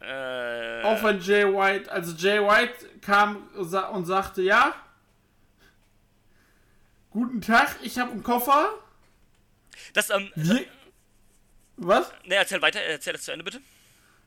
Äh, 0.00 0.82
Auch 0.84 1.02
wenn 1.02 1.20
Jay 1.20 1.44
White, 1.44 1.90
also 1.90 2.14
Jay 2.14 2.38
White 2.40 2.86
kam 3.00 3.48
und 3.54 4.06
sagte, 4.06 4.42
ja, 4.42 4.74
guten 7.18 7.40
Tag, 7.40 7.74
ich 7.82 7.98
habe 7.98 8.12
einen 8.12 8.22
Koffer. 8.22 8.70
das, 9.92 10.10
ähm, 10.10 10.30
Wir, 10.36 10.64
was? 11.76 12.12
ne, 12.24 12.36
erzähl 12.36 12.62
weiter, 12.62 12.80
erzähl 12.80 13.12
das 13.12 13.22
zu 13.24 13.32
Ende 13.32 13.44
bitte. 13.44 13.60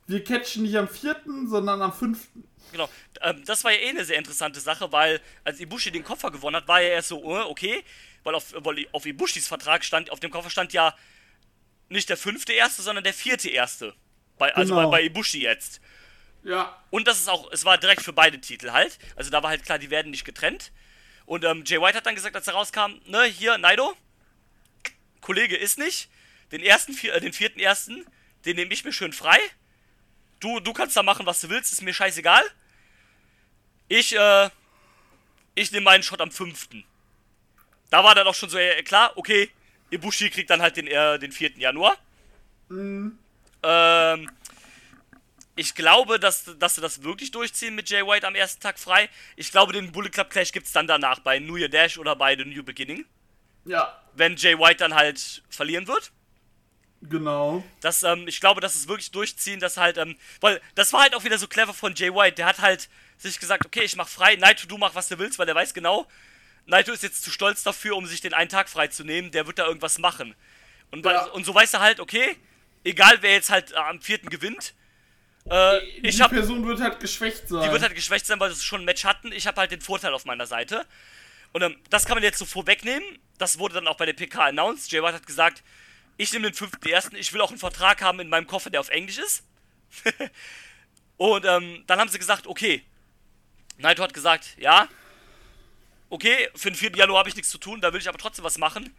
Wir 0.08 0.22
catchen 0.26 0.64
nicht 0.64 0.76
am 0.76 0.90
vierten, 0.90 1.48
sondern 1.48 1.82
am 1.82 1.94
fünften. 1.94 2.44
Genau, 2.74 2.90
ähm, 3.22 3.44
das 3.46 3.64
war 3.64 3.72
ja 3.72 3.78
eh 3.80 3.90
eine 3.90 4.04
sehr 4.04 4.18
interessante 4.18 4.60
Sache, 4.60 4.92
weil 4.92 5.22
als 5.46 5.62
Ibushi 5.62 5.92
den 5.92 6.04
Koffer 6.04 6.32
gewonnen 6.32 6.58
hat, 6.58 6.68
war 6.68 6.82
er 6.82 6.92
erst 6.92 7.08
so, 7.10 7.18
äh, 7.34 7.44
okay, 7.44 7.82
weil 8.24 8.36
auf, 8.36 8.54
weil 8.58 8.86
auf 8.92 9.06
Ibushis 9.06 9.48
Vertrag 9.48 9.86
stand, 9.86 10.12
auf 10.12 10.20
dem 10.20 10.30
Koffer 10.32 10.50
stand 10.50 10.74
ja 10.74 10.94
nicht 11.88 12.10
der 12.10 12.18
fünfte 12.18 12.52
Erste, 12.52 12.82
sondern 12.82 13.06
der 13.06 13.14
vierte 13.14 13.50
Erste. 13.50 13.94
Bei, 14.38 14.54
also 14.54 14.76
Genau. 14.76 14.90
bei, 14.90 14.98
bei 14.98 15.04
Ibushi 15.06 15.42
jetzt. 15.44 15.80
Ja, 16.44 16.78
Und 16.90 17.08
das 17.08 17.20
ist 17.20 17.30
auch, 17.30 17.50
es 17.54 17.64
war 17.64 17.78
direkt 17.78 18.02
für 18.02 18.14
beide 18.14 18.42
Titel 18.42 18.72
halt. 18.72 19.00
Also 19.16 19.30
da 19.30 19.42
war 19.44 19.50
halt 19.52 19.64
klar, 19.64 19.80
die 19.80 19.90
werden 19.92 20.12
nicht 20.12 20.26
getrennt. 20.26 20.72
Und 21.26 21.44
ähm, 21.44 21.64
Jay 21.66 21.80
White 21.80 21.98
hat 21.98 22.06
dann 22.06 22.16
gesagt, 22.16 22.36
als 22.36 22.48
er 22.48 22.54
rauskam, 22.54 23.00
ne, 23.06 23.24
hier, 23.24 23.58
Naido, 23.58 23.96
Kollege 25.22 25.56
ist 25.56 25.78
nicht. 25.78 26.10
Den 26.52 26.62
ersten, 26.62 26.94
vier, 26.94 27.14
äh, 27.14 27.22
den 27.22 27.34
vierten 27.34 27.60
ersten, 27.60 28.06
den 28.46 28.56
nehme 28.56 28.74
ich 28.74 28.84
mir 28.84 28.92
schön 28.92 29.14
frei. 29.14 29.40
Du, 30.40 30.60
du 30.60 30.74
kannst 30.74 30.98
da 30.98 31.04
machen, 31.04 31.26
was 31.26 31.42
du 31.42 31.50
willst, 31.50 31.72
ist 31.72 31.82
mir 31.82 31.94
scheißegal. 31.94 32.44
Ich, 33.88 34.16
äh, 34.16 34.50
ich 35.56 35.72
nehme 35.72 35.86
meinen 35.86 36.04
Shot 36.04 36.22
am 36.22 36.32
fünften. 36.32 36.84
Da 37.90 38.04
war 38.04 38.16
dann 38.16 38.28
auch 38.28 38.36
schon 38.36 38.50
so 38.50 38.58
äh, 38.58 38.82
klar, 38.84 39.12
okay, 39.16 39.50
Ibushi 39.92 40.30
kriegt 40.30 40.50
dann 40.50 40.62
halt 40.62 40.78
den, 40.78 40.88
äh, 40.88 41.20
den 41.20 41.32
4. 41.32 41.58
Januar. 41.58 41.98
Ähm, 43.64 44.32
ich 45.56 45.76
glaube, 45.76 46.20
dass, 46.20 46.46
dass 46.60 46.76
sie 46.76 46.82
das 46.82 47.04
wirklich 47.04 47.32
durchziehen 47.32 47.76
mit 47.76 47.90
Jay 47.90 48.06
White 48.06 48.26
am 48.26 48.36
ersten 48.36 48.62
Tag 48.62 48.80
frei. 48.80 49.10
Ich 49.36 49.52
glaube, 49.52 49.74
den 49.74 49.92
Bullet 49.92 50.10
Club 50.10 50.30
Clash 50.30 50.52
gibt 50.52 50.68
es 50.68 50.72
dann 50.74 50.88
danach 50.88 51.20
bei 51.20 51.40
New 51.40 51.58
Year 51.58 51.70
Dash 51.70 51.98
oder 51.98 52.16
bei 52.16 52.36
The 52.38 52.46
New 52.46 52.64
Beginning. 52.64 53.06
ja, 53.66 54.02
Wenn 54.14 54.36
Jay 54.38 54.58
White 54.58 54.78
dann 54.78 54.94
halt 54.96 55.44
verlieren 55.50 55.88
wird. 55.88 56.12
genau. 57.02 57.64
Das, 57.82 58.04
ähm, 58.04 58.28
ich 58.28 58.40
glaube, 58.40 58.62
dass 58.62 58.76
es 58.76 58.88
wirklich 58.88 59.12
durchziehen, 59.12 59.60
dass 59.60 59.78
halt, 59.78 59.98
ähm, 59.98 60.18
weil 60.40 60.62
das 60.76 60.94
war 60.94 61.02
halt 61.02 61.16
auch 61.16 61.24
wieder 61.24 61.38
so 61.38 61.48
clever 61.48 61.74
von 61.74 61.96
Jay 61.96 62.14
White. 62.14 62.36
Der 62.36 62.46
hat 62.46 62.60
halt 62.60 62.90
sich 63.18 63.40
gesagt, 63.40 63.66
okay, 63.66 63.82
ich 63.84 63.96
mach 63.96 64.08
frei, 64.08 64.36
Naito, 64.36 64.68
du 64.68 64.78
mach, 64.78 64.96
was 64.96 65.08
du 65.10 65.18
willst, 65.20 65.38
weil 65.40 65.46
der 65.46 65.56
weiß 65.56 65.74
genau, 65.74 66.08
Naito 66.66 66.92
ist 66.92 67.04
jetzt 67.04 67.24
zu 67.24 67.32
stolz 67.32 67.64
dafür, 67.64 67.96
um 67.98 68.06
sich 68.06 68.22
den 68.22 68.34
einen 68.34 68.50
Tag 68.50 68.70
frei 68.70 68.88
zu 68.88 69.04
nehmen, 69.04 69.32
der 69.32 69.48
wird 69.48 69.60
da 69.60 69.66
irgendwas 69.66 69.98
machen. 69.98 70.36
Und, 70.92 71.04
weil, 71.04 71.16
Ja. 71.16 71.24
und 71.26 71.44
so 71.46 71.54
weiß 71.54 71.74
er 71.74 71.80
halt, 71.82 72.00
okay, 72.00 72.36
egal 72.84 73.18
wer 73.22 73.34
jetzt 73.34 73.50
halt 73.50 73.72
äh, 73.72 73.76
am 73.76 74.02
vierten 74.02 74.30
gewinnt, 74.30 74.74
äh, 75.46 76.02
Die 76.02 76.22
hab, 76.22 76.32
Person 76.32 76.66
wird 76.66 76.80
halt 76.82 77.00
geschwächt 77.00 77.48
sein. 77.48 77.64
die 77.64 77.72
wird 77.72 77.82
halt 77.82 77.96
geschwächt 77.96 78.26
sein, 78.26 78.40
weil 78.40 78.52
sie 78.52 78.64
schon 78.64 78.82
ein 78.82 78.86
Match 78.86 79.04
hatten. 79.04 79.32
Ich 79.32 79.48
habe 79.48 79.60
halt 79.60 79.72
den 79.72 79.82
Vorteil 79.82 80.14
auf 80.14 80.26
meiner 80.26 80.46
Seite. 80.46 80.86
Und 81.54 81.64
ähm, 81.64 81.76
das 81.90 82.06
kann 82.06 82.16
man 82.16 82.24
jetzt 82.24 82.38
so 82.38 82.46
vorwegnehmen. 82.46 83.20
Das 83.38 83.60
wurde 83.60 83.76
dann 83.76 83.88
auch 83.88 83.98
bei 83.98 84.06
der 84.06 84.14
PK 84.14 84.46
announced. 84.46 84.92
Jay 84.92 85.02
White 85.02 85.16
hat 85.16 85.28
gesagt, 85.28 85.64
ich 86.18 86.32
nehme 86.32 86.50
den 86.50 86.54
fünften 86.54 86.88
ersten. 86.88 87.16
Ich 87.16 87.34
will 87.34 87.42
auch 87.42 87.50
einen 87.50 87.58
Vertrag 87.58 88.02
haben 88.02 88.20
in 88.20 88.30
meinem 88.30 88.48
Koffer, 88.48 88.70
der 88.70 88.80
auf 88.80 88.90
Englisch 88.90 89.18
ist. 89.18 89.44
und 91.18 91.46
ähm, 91.46 91.84
dann 91.88 92.00
haben 92.00 92.10
sie 92.10 92.20
gesagt, 92.20 92.48
okay. 92.48 92.84
Naito 93.78 94.04
hat 94.04 94.14
gesagt, 94.14 94.56
ja. 94.58 94.88
Okay, 96.10 96.50
für 96.56 96.70
den 96.70 96.76
4. 96.76 96.92
Januar 96.96 97.20
habe 97.20 97.30
ich 97.30 97.36
nichts 97.36 97.50
zu 97.50 97.58
tun, 97.58 97.82
da 97.82 97.92
will 97.94 98.02
ich 98.02 98.10
aber 98.10 98.18
trotzdem 98.18 98.44
was 98.46 98.58
machen. 98.58 98.94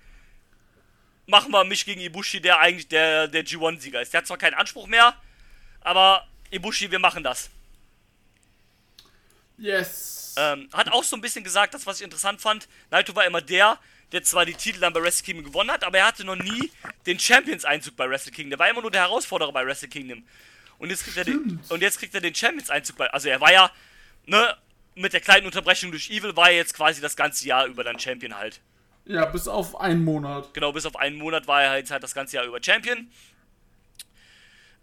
Machen 1.27 1.53
wir 1.53 1.63
mich 1.65 1.85
gegen 1.85 2.01
Ibushi, 2.01 2.41
der 2.41 2.59
eigentlich 2.59 2.89
der, 2.89 3.29
der 3.29 3.45
G1-Sieger 3.45 4.03
ist. 4.03 4.13
Der 4.13 4.19
hat 4.19 4.27
zwar 4.27 4.39
keinen 4.39 4.55
Anspruch 4.55 4.87
mehr, 4.87 5.15
aber 5.83 6.27
Ibushi, 6.53 6.91
wir 6.91 6.99
machen 6.99 7.23
das. 7.23 7.51
Yes. 9.59 10.35
Ähm, 10.37 10.69
hat 10.73 10.91
auch 10.91 11.05
so 11.05 11.17
ein 11.17 11.21
bisschen 11.21 11.45
gesagt, 11.45 11.75
das 11.75 11.87
was 11.87 11.99
ich 11.99 12.05
interessant 12.05 12.41
fand. 12.41 12.69
Naito 12.91 13.15
war 13.15 13.25
immer 13.27 13.41
der, 13.41 13.79
der 14.13 14.23
zwar 14.23 14.45
die 14.45 14.55
Titel 14.55 14.81
dann 14.81 14.93
bei 14.93 15.03
Wrestle 15.03 15.25
Kingdom 15.25 15.45
gewonnen 15.45 15.71
hat, 15.71 15.85
aber 15.85 15.99
er 15.99 16.07
hatte 16.07 16.25
noch 16.25 16.37
nie 16.37 16.71
den 17.07 17.19
Champions-Einzug 17.19 17.97
bei 17.97 18.09
Wrestle 18.09 18.33
Kingdom. 18.33 18.51
Der 18.51 18.59
war 18.59 18.69
immer 18.69 18.83
nur 18.83 18.91
der 18.91 19.03
Herausforderer 19.03 19.53
bei 19.53 19.67
Wrestle 19.67 19.89
Kingdom. 19.89 20.25
Und 20.79 20.91
jetzt 20.91 21.05
kriegt 21.05 21.17
er 21.17 21.25
den, 21.25 21.61
und 21.69 21.81
jetzt 21.81 21.99
kriegt 21.99 22.15
er 22.15 22.21
den 22.21 22.35
Champions-Einzug 22.35 22.97
bei. 22.97 23.09
Also 23.11 23.29
er 23.29 23.41
war 23.41 23.53
ja, 23.53 23.71
ne, 24.27 24.57
mit 24.95 25.13
der 25.13 25.21
kleinen 25.21 25.47
Unterbrechung 25.47 25.91
durch 25.91 26.11
Evil 26.11 26.37
war 26.37 26.51
er 26.51 26.57
jetzt 26.57 26.75
quasi 26.75 27.01
das 27.01 27.17
ganze 27.17 27.47
Jahr 27.47 27.67
über 27.67 27.85
dann 27.85 27.99
Champion 27.99 28.37
halt. 28.37 28.61
Ja, 29.05 29.25
bis 29.25 29.49
auf 29.49 29.81
einen 29.81 30.05
Monat. 30.05 30.53
Genau, 30.55 30.73
bis 30.73 30.87
auf 30.87 30.97
einen 30.97 31.17
Monat 31.17 31.47
war 31.47 31.63
er 31.63 31.77
jetzt 31.77 31.91
halt 31.91 32.03
das 32.03 32.15
ganze 32.15 32.37
Jahr 32.37 32.45
über 32.45 32.63
Champion. 32.63 33.11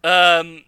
Ähm, 0.03 0.63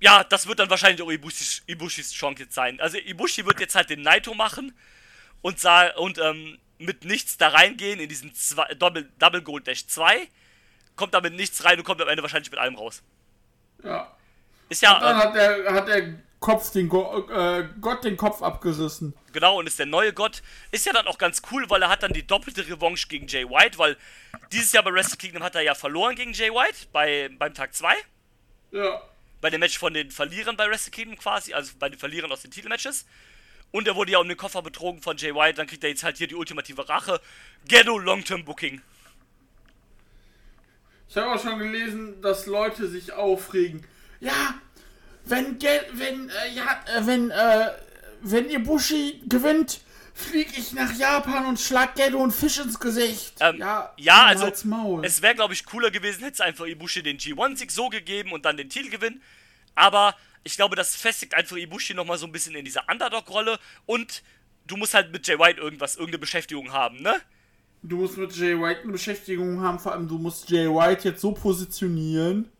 ja, 0.00 0.24
das 0.24 0.46
wird 0.46 0.58
dann 0.58 0.70
wahrscheinlich 0.70 1.02
auch 1.02 1.10
Ibushis, 1.10 1.62
Ibushis 1.66 2.12
Chance 2.12 2.42
jetzt 2.44 2.54
sein. 2.54 2.80
Also 2.80 2.98
Ibushi 2.98 3.46
wird 3.46 3.60
jetzt 3.60 3.74
halt 3.74 3.90
den 3.90 4.02
Naito 4.02 4.34
machen 4.34 4.76
und, 5.42 5.58
sa 5.58 5.88
und 5.96 6.18
ähm, 6.18 6.58
mit 6.78 7.04
nichts 7.04 7.38
da 7.38 7.48
reingehen 7.48 8.00
in 8.00 8.08
diesen 8.08 8.34
zwei, 8.34 8.66
Double, 8.74 9.08
Double 9.18 9.42
Gold 9.42 9.66
Dash 9.66 9.86
2. 9.86 10.28
Kommt 10.96 11.14
damit 11.14 11.34
nichts 11.34 11.64
rein 11.64 11.78
und 11.78 11.84
kommt 11.84 12.00
am 12.00 12.08
Ende 12.08 12.22
wahrscheinlich 12.22 12.50
mit 12.50 12.60
allem 12.60 12.74
raus. 12.74 13.02
Ja. 13.82 14.14
Ist 14.68 14.82
ja. 14.82 14.98
Dann 14.98 15.16
Äh, 15.16 15.20
hat 15.20 15.34
der, 15.34 15.72
hat 15.72 15.88
der 15.88 16.14
Kopf 16.40 16.70
den 16.72 16.88
Go 16.88 17.26
äh, 17.30 17.68
Gott 17.80 18.04
den 18.04 18.16
Kopf 18.16 18.42
abgerissen. 18.42 19.14
Genau, 19.32 19.58
und 19.58 19.66
ist 19.66 19.78
der 19.78 19.86
neue 19.86 20.12
Gott. 20.12 20.42
Ist 20.70 20.86
ja 20.86 20.92
dann 20.92 21.06
auch 21.06 21.18
ganz 21.18 21.42
cool, 21.50 21.68
weil 21.68 21.82
er 21.82 21.88
hat 21.88 22.02
dann 22.02 22.12
die 22.12 22.26
doppelte 22.26 22.66
Revanche 22.66 23.08
gegen 23.08 23.26
Jay 23.26 23.44
White, 23.44 23.78
weil 23.78 23.96
dieses 24.52 24.72
Jahr 24.72 24.82
bei 24.82 24.92
Wrestle 24.92 25.16
Kingdom 25.16 25.42
hat 25.42 25.54
er 25.54 25.62
ja 25.62 25.74
verloren 25.74 26.14
gegen 26.14 26.32
Jay 26.32 26.50
White 26.50 26.88
bei, 26.92 27.30
beim 27.38 27.52
Tag 27.54 27.74
2. 27.74 27.94
Ja. 28.72 29.02
Bei 29.40 29.50
dem 29.50 29.60
Match 29.60 29.78
von 29.78 29.92
den 29.94 30.10
Verlierern 30.10 30.56
bei 30.56 30.68
Wrestle 30.68 30.90
Kingdom 30.90 31.18
quasi, 31.18 31.52
also 31.52 31.72
bei 31.78 31.88
den 31.88 31.98
Verlierern 31.98 32.32
aus 32.32 32.42
den 32.42 32.50
Titelmatches. 32.50 33.06
Und 33.70 33.86
er 33.86 33.96
wurde 33.96 34.12
ja 34.12 34.18
um 34.18 34.28
den 34.28 34.36
Koffer 34.36 34.62
betrogen 34.62 35.02
von 35.02 35.16
Jay 35.16 35.34
White, 35.34 35.56
dann 35.56 35.66
kriegt 35.66 35.84
er 35.84 35.90
jetzt 35.90 36.02
halt 36.02 36.16
hier 36.16 36.28
die 36.28 36.34
ultimative 36.34 36.88
Rache. 36.88 37.20
Ghetto 37.66 37.98
Long-Term 37.98 38.44
Booking. 38.44 38.80
Ich 41.08 41.16
habe 41.16 41.32
auch 41.32 41.42
schon 41.42 41.58
gelesen, 41.58 42.20
dass 42.22 42.46
Leute 42.46 42.88
sich 42.88 43.12
aufregen. 43.12 43.84
Ja, 44.20 44.54
wenn 45.24 45.60
wenn 45.92 46.30
äh, 46.30 46.52
ja, 46.54 46.84
äh, 46.86 47.06
wenn 47.06 47.30
äh, 47.30 47.70
wenn 48.22 48.50
Ibushi 48.50 49.22
gewinnt, 49.28 49.80
fliege 50.16 50.52
ich 50.56 50.72
nach 50.72 50.96
Japan 50.96 51.46
und 51.46 51.60
schlag 51.60 51.94
Ghetto 51.94 52.18
und 52.18 52.32
Fisch 52.32 52.58
ins 52.58 52.80
Gesicht. 52.80 53.34
Ähm, 53.40 53.58
ja, 53.58 53.92
ja, 53.98 54.24
also 54.24 54.46
es 55.02 55.22
wäre, 55.22 55.34
glaube 55.34 55.52
ich, 55.52 55.66
cooler 55.66 55.90
gewesen, 55.90 56.20
hätte 56.20 56.34
es 56.34 56.40
einfach 56.40 56.66
Ibushi 56.66 57.02
den 57.02 57.18
G1-Sieg 57.18 57.70
so 57.70 57.90
gegeben 57.90 58.32
und 58.32 58.46
dann 58.46 58.56
den 58.56 58.70
Titelgewinn. 58.70 59.20
Aber 59.74 60.16
ich 60.42 60.56
glaube, 60.56 60.74
das 60.74 60.96
festigt 60.96 61.34
einfach 61.34 61.56
Ibushi 61.56 61.92
nochmal 61.92 62.16
so 62.16 62.26
ein 62.26 62.32
bisschen 62.32 62.54
in 62.54 62.64
dieser 62.64 62.88
Underdog-Rolle 62.90 63.58
und 63.84 64.22
du 64.66 64.76
musst 64.78 64.94
halt 64.94 65.12
mit 65.12 65.26
Jay 65.26 65.38
White 65.38 65.60
irgendwas, 65.60 65.96
irgendeine 65.96 66.20
Beschäftigung 66.20 66.72
haben, 66.72 67.02
ne? 67.02 67.14
Du 67.82 67.96
musst 67.96 68.16
mit 68.16 68.34
Jay 68.34 68.58
White 68.58 68.82
eine 68.82 68.92
Beschäftigung 68.92 69.60
haben, 69.60 69.78
vor 69.78 69.92
allem 69.92 70.08
du 70.08 70.18
musst 70.18 70.48
Jay 70.50 70.66
White 70.66 71.08
jetzt 71.08 71.20
so 71.20 71.32
positionieren, 71.32 72.50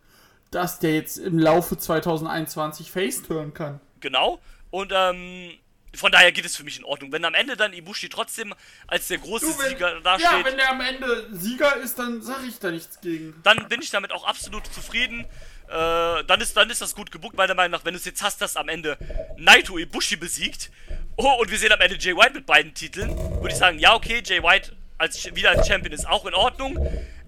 dass 0.50 0.78
der 0.78 0.94
jetzt 0.94 1.16
im 1.16 1.38
Laufe 1.38 1.78
2021 1.78 2.92
Face-Turn 2.92 3.54
kann. 3.54 3.80
Genau. 4.00 4.40
Und 4.70 4.92
ähm, 4.94 5.52
von 5.96 6.12
daher 6.12 6.32
geht 6.32 6.44
es 6.44 6.56
für 6.56 6.64
mich 6.64 6.78
in 6.78 6.84
Ordnung. 6.84 7.12
Wenn 7.12 7.24
am 7.24 7.34
Ende 7.34 7.56
dann 7.56 7.72
Ibushi 7.72 8.08
trotzdem 8.08 8.54
als 8.86 9.08
der 9.08 9.18
große 9.18 9.46
Du, 9.46 9.58
wenn, 9.58 9.68
Sieger 9.70 10.00
dasteht, 10.00 10.30
ja, 10.30 10.44
wenn 10.44 10.56
der 10.56 10.70
am 10.70 10.80
Ende 10.80 11.28
Sieger 11.32 11.76
ist, 11.76 11.98
dann 11.98 12.22
sag 12.22 12.44
ich 12.46 12.58
da 12.58 12.70
nichts 12.70 13.00
gegen. 13.00 13.34
dann 13.42 13.68
bin 13.68 13.82
ich 13.82 13.90
damit 13.90 14.12
auch 14.12 14.24
absolut 14.24 14.66
zufrieden. 14.66 15.26
Äh, 15.68 16.24
dann, 16.24 16.40
ist, 16.40 16.56
dann 16.56 16.70
ist 16.70 16.80
das 16.80 16.94
gut 16.94 17.10
gebuckt, 17.10 17.36
meiner 17.36 17.54
Meinung 17.54 17.72
nach. 17.72 17.84
Wenn 17.84 17.94
du 17.94 17.98
es 17.98 18.04
jetzt 18.04 18.22
hast, 18.22 18.40
dass 18.40 18.56
am 18.56 18.68
Ende 18.68 18.96
Naito 19.36 19.78
Ibushi 19.78 20.16
besiegt 20.16 20.70
oh, 21.16 21.32
und 21.40 21.50
wir 21.50 21.58
sehen 21.58 21.72
am 21.72 21.80
Ende 21.80 21.96
Jay 21.96 22.16
White 22.16 22.34
mit 22.34 22.46
beiden 22.46 22.72
Titeln, 22.74 23.16
würde 23.16 23.48
ich 23.50 23.56
sagen, 23.56 23.78
ja, 23.78 23.94
okay, 23.94 24.22
Jay 24.24 24.42
White 24.42 24.76
als, 24.98 25.34
wieder 25.34 25.50
als 25.50 25.66
Champion 25.66 25.92
ist 25.92 26.06
auch 26.06 26.24
in 26.26 26.34
Ordnung, 26.34 26.78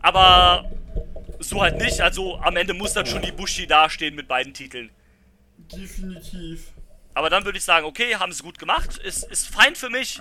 aber 0.00 0.70
so 1.40 1.62
halt 1.62 1.78
nicht. 1.78 2.00
Also 2.00 2.38
am 2.38 2.56
Ende 2.56 2.74
muss 2.74 2.92
dann 2.92 3.06
schon 3.06 3.22
Ibushi 3.22 3.66
dastehen 3.66 4.14
mit 4.14 4.28
beiden 4.28 4.54
Titeln. 4.54 4.90
Definitiv. 5.56 6.68
Aber 7.18 7.30
dann 7.30 7.44
würde 7.44 7.58
ich 7.58 7.64
sagen, 7.64 7.84
okay, 7.84 8.14
haben 8.14 8.30
sie 8.30 8.44
gut 8.44 8.60
gemacht, 8.60 8.96
ist, 8.98 9.24
ist 9.24 9.48
fein 9.48 9.74
für 9.74 9.90
mich. 9.90 10.20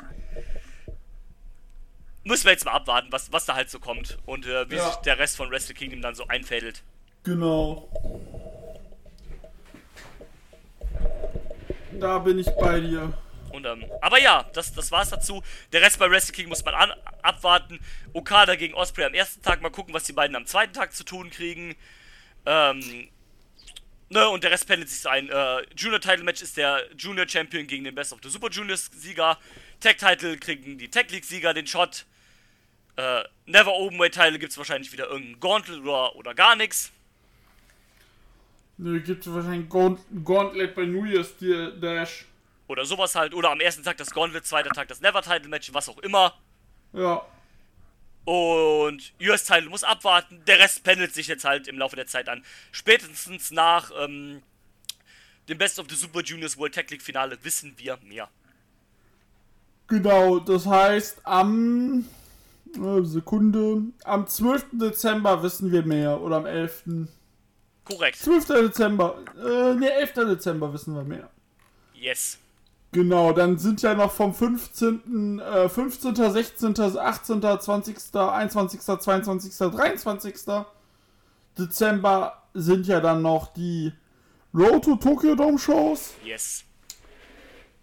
Müssen 2.23 2.45
wir 2.45 2.53
jetzt 2.53 2.65
mal 2.65 2.71
abwarten, 2.71 3.09
was, 3.11 3.31
was 3.31 3.45
da 3.45 3.53
halt 3.53 3.69
so 3.69 3.77
kommt 3.79 4.17
und 4.25 4.47
äh, 4.47 4.67
wie 4.71 4.77
Ja. 4.77 4.87
sich 4.87 4.95
der 5.01 5.19
Rest 5.19 5.37
von 5.37 5.51
Wrestle 5.51 5.75
Kingdom 5.75 6.01
dann 6.01 6.15
so 6.15 6.27
einfädelt. 6.27 6.81
Genau. 7.21 7.87
Da 11.99 12.17
bin 12.17 12.39
ich 12.39 12.47
bei 12.59 12.79
dir. 12.79 13.13
Und, 13.51 13.67
ähm, 13.67 13.85
aber 14.01 14.19
ja, 14.19 14.49
das, 14.53 14.73
das 14.73 14.91
war's 14.91 15.11
dazu. 15.11 15.43
Der 15.73 15.83
Rest 15.83 15.99
bei 15.99 16.09
Wrestle 16.09 16.33
King 16.33 16.49
muss 16.49 16.65
man 16.65 16.73
an, 16.73 16.93
abwarten. 17.21 17.79
Okada 18.13 18.55
gegen 18.55 18.73
Osprey 18.73 19.05
am 19.05 19.13
ersten 19.13 19.43
Tag. 19.43 19.61
Mal 19.61 19.69
gucken, 19.69 19.93
was 19.93 20.05
die 20.05 20.13
beiden 20.13 20.35
am 20.35 20.47
zweiten 20.47 20.73
Tag 20.73 20.93
zu 20.93 21.03
tun 21.03 21.29
kriegen. 21.29 21.75
Ähm, 22.47 23.07
ne, 24.09 24.29
und 24.29 24.43
der 24.43 24.51
Rest 24.51 24.67
pendelt 24.67 24.89
sich 24.89 25.07
ein. 25.09 25.29
Äh, 25.29 25.63
Junior 25.75 25.99
Title 25.99 26.23
Match 26.23 26.41
ist 26.41 26.57
der 26.57 26.83
Junior 26.97 27.27
Champion 27.27 27.67
gegen 27.67 27.83
den 27.83 27.95
Best 27.95 28.13
of 28.13 28.19
the 28.23 28.29
Super 28.29 28.49
Juniors 28.49 28.89
Sieger. 28.93 29.37
Tag 29.79 29.97
Title 29.97 30.37
kriegen 30.37 30.77
die 30.77 30.89
Tag 30.89 31.11
League 31.11 31.25
Sieger 31.25 31.53
den 31.53 31.67
Shot. 31.67 32.05
Äh, 32.95 33.23
Never 33.45 33.73
Openweight 33.73 34.13
Title 34.13 34.39
gibt's 34.39 34.57
wahrscheinlich 34.57 34.91
wieder 34.91 35.07
irgendein 35.09 35.39
Gauntlet 35.39 35.79
oder, 35.81 36.15
oder 36.15 36.33
gar 36.33 36.55
nichts. 36.55 36.91
Nö, 38.77 38.99
gibt 39.01 39.25
es 39.25 39.33
wahrscheinlich 39.33 39.69
Gaunt 39.69 39.99
Gauntlet 40.23 40.75
bei 40.75 40.85
New 40.85 41.05
Year's 41.05 41.33
Dash. 41.39 42.25
Oder 42.67 42.85
sowas 42.85 43.15
halt. 43.15 43.33
Oder 43.33 43.51
am 43.51 43.59
ersten 43.59 43.83
Tag 43.83 43.97
das 43.97 44.11
Gauntlet, 44.11 44.45
zweiter 44.45 44.69
Tag 44.69 44.87
das 44.87 45.01
Never 45.01 45.21
Title 45.21 45.47
Match, 45.47 45.73
was 45.73 45.89
auch 45.89 45.97
immer. 45.99 46.33
Ja. 46.93 47.25
Und 48.27 49.13
US 49.21 49.45
Title 49.45 49.69
muss 49.69 49.85
abwarten. 49.85 50.41
Der 50.47 50.59
Rest 50.59 50.83
pendelt 50.83 51.13
sich 51.13 51.27
jetzt 51.27 51.45
halt 51.45 51.69
im 51.69 51.77
Laufe 51.77 51.95
der 51.95 52.07
Zeit 52.07 52.27
an. 52.27 52.43
Spätestens 52.73 53.51
nach 53.51 53.89
ähm, 53.97 54.41
dem 55.47 55.57
Best 55.57 55.79
of 55.79 55.85
the 55.89 55.95
Super 55.95 56.21
Juniors 56.21 56.57
World 56.57 56.75
Tag 56.75 56.91
League 56.91 57.01
Finale 57.01 57.37
wissen 57.43 57.73
wir 57.77 57.97
mehr. 58.03 58.27
Genau, 59.87 60.39
das 60.39 60.65
heißt, 60.65 61.21
am 61.23 62.05
äh, 62.75 63.01
Sekunde, 63.03 63.83
am 64.03 64.27
12. 64.27 64.65
Dezember 64.73 65.41
wissen 65.41 65.71
wir 65.71 65.83
mehr. 65.83 66.19
Oder 66.19 66.35
am 66.35 66.45
11. 66.47 66.83
Korrekt. 67.85 68.17
12. 68.17 68.47
Dezember, 68.47 69.23
äh, 69.37 69.73
ne, 69.73 69.89
11. 69.89 70.13
Dezember 70.15 70.73
wissen 70.73 70.93
wir 70.93 71.03
mehr. 71.03 71.29
Yes. 71.93 72.39
Genau, 72.93 73.33
dann 73.33 73.57
sind 73.57 73.81
ja 73.81 73.93
noch 73.93 74.11
vom 74.11 74.33
15., 74.33 75.39
äh, 75.39 75.69
15., 75.69 76.15
16., 76.15 76.79
18., 76.79 77.41
20., 77.41 78.15
21., 78.15 78.81
22., 78.81 79.57
23. 79.57 80.35
Dezember 81.57 82.43
sind 82.53 82.87
ja 82.87 82.99
dann 82.99 83.21
noch 83.21 83.53
die 83.53 83.91
Road 84.53 84.85
to 84.85 84.95
Tokyo 84.95 85.35
Dome 85.35 85.59
Shows. 85.59 86.13
Yes. 86.23 86.63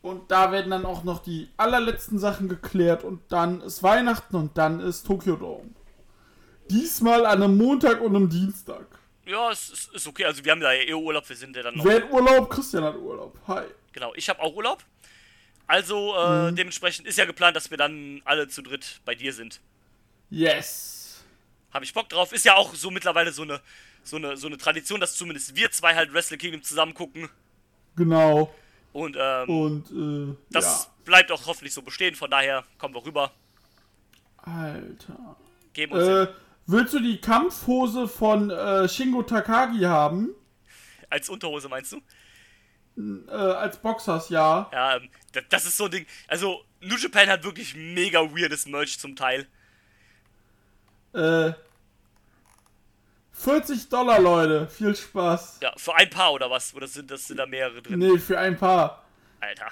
Und 0.01 0.31
da 0.31 0.53
werden 0.53 0.71
dann 0.71 0.85
auch 0.85 1.05
noch 1.05 1.23
die 1.23 1.49
allerletzten 1.57 2.19
Sachen 2.19 2.49
geklärt 2.49 3.05
und 3.05 3.21
dann 3.29 3.61
ist 3.61 3.83
Weihnachten 3.83 4.37
und 4.37 4.57
dann 4.59 4.81
ist 4.81 5.07
Tokyo 5.07 5.37
Dome. 5.37 5.71
Diesmal 6.71 7.27
an 7.27 7.43
einem 7.43 7.57
Montag 7.57 8.01
und 8.01 8.17
einem 8.17 8.29
Dienstag. 8.29 8.87
Ja, 9.27 9.51
es 9.51 9.71
ist, 9.71 9.95
ist 9.95 10.07
okay. 10.07 10.25
Also 10.25 10.45
wir 10.45 10.53
haben 10.53 10.61
da 10.61 10.73
ja 10.73 10.83
eh 10.83 10.95
Urlaub. 10.95 11.29
Wir 11.29 11.37
sind 11.37 11.57
ja 11.57 11.63
dann 11.63 11.77
noch. 11.77 11.85
Wer 11.85 12.03
hat 12.03 12.13
Urlaub? 12.13 12.51
Christian 12.51 12.85
hat 12.85 12.97
Urlaub. 12.97 13.39
Hi. 13.49 13.65
Genau. 13.93 14.13
Ich 14.15 14.29
habe 14.29 14.41
auch 14.41 14.55
Urlaub. 14.55 14.85
Also 15.67 16.15
äh, 16.17 16.53
dementsprechend 16.53 17.07
ist 17.07 17.17
ja 17.17 17.25
geplant, 17.25 17.57
dass 17.57 17.71
wir 17.71 17.79
dann 17.79 18.21
alle 18.25 18.49
zu 18.49 18.63
dritt 18.63 19.01
bei 19.05 19.15
dir 19.15 19.33
sind. 19.33 19.61
Yes. 20.31 21.25
Habe 21.73 21.85
ich 21.85 21.95
Bock 21.95 22.09
drauf. 22.09 22.33
Ist 22.33 22.45
ja 22.45 22.55
auch 22.55 22.75
so 22.75 22.91
mittlerweile 22.91 23.33
so 23.33 23.43
eine, 23.43 23.61
so 24.03 24.17
eine, 24.17 24.37
so 24.37 24.47
eine 24.47 24.59
Tradition, 24.59 25.01
dass 25.01 25.17
zumindest 25.17 25.57
wir 25.57 25.71
zwei 25.71 25.95
halt 25.95 26.13
Wrestle 26.13 26.37
Kingdom 26.37 26.63
zusammen 26.63 26.95
gucken. 26.95 27.29
Genau. 27.97 28.55
Und 28.93 29.17
ähm, 29.19 29.49
Und 29.49 29.91
äh, 29.91 30.37
Das 30.51 30.91
bleibt 31.05 31.33
auch 31.33 31.47
hoffentlich 31.47 31.75
so 31.75 31.83
bestehen, 31.83 32.15
von 32.15 32.31
daher 32.31 32.65
kommen 32.79 32.95
wir 32.95 33.05
rüber, 33.05 33.33
ja. 34.47 34.53
Alter. 34.53 35.37
geben 35.73 35.93
uns 35.93 36.07
Äh, 36.07 36.33
willst 36.67 36.95
du 36.95 37.01
die 37.01 37.21
Kampfhose 37.21 38.07
von 38.07 38.51
äh, 38.51 38.89
Shingo 38.89 39.23
Takagi 39.23 39.81
haben? 39.81 40.31
als 41.11 41.29
Unterhose, 41.29 41.69
meinst 41.69 41.93
du? 41.93 42.01
Äh, 42.97 43.33
als 43.33 43.77
Boxers, 43.79 44.29
ja. 44.29 44.69
Ja, 44.73 44.97
ähm, 44.97 45.09
das, 45.33 45.45
das 45.49 45.67
ist 45.67 45.77
so 45.77 45.87
ein 45.87 45.91
Ding. 45.91 46.07
Also, 46.29 46.65
New 46.81 46.97
Japan 46.97 47.29
hat 47.29 47.43
wirklich 47.45 47.75
mega 47.75 48.21
weirdes 48.21 48.67
Merch 48.67 48.99
zum 48.99 49.17
Teil. 49.17 49.47
Äh, 51.13 51.53
40 53.33 53.89
Dollar, 53.89 54.21
Leute. 54.21 54.69
Viel 54.69 54.95
Spaß. 54.95 55.59
Ja, 55.63 55.73
für 55.77 55.95
ein 55.97 56.09
Paar 56.09 56.33
oder 56.33 56.51
was? 56.51 56.75
Oder 56.75 56.87
sind 56.87 57.11
das 57.11 57.27
sind 57.27 57.39
da 57.39 57.47
mehrere 57.47 57.83
drin? 57.83 57.99
Nee, 57.99 58.19
für 58.19 58.39
ein 58.39 58.57
paar. 58.57 59.05
Alter. 59.41 59.69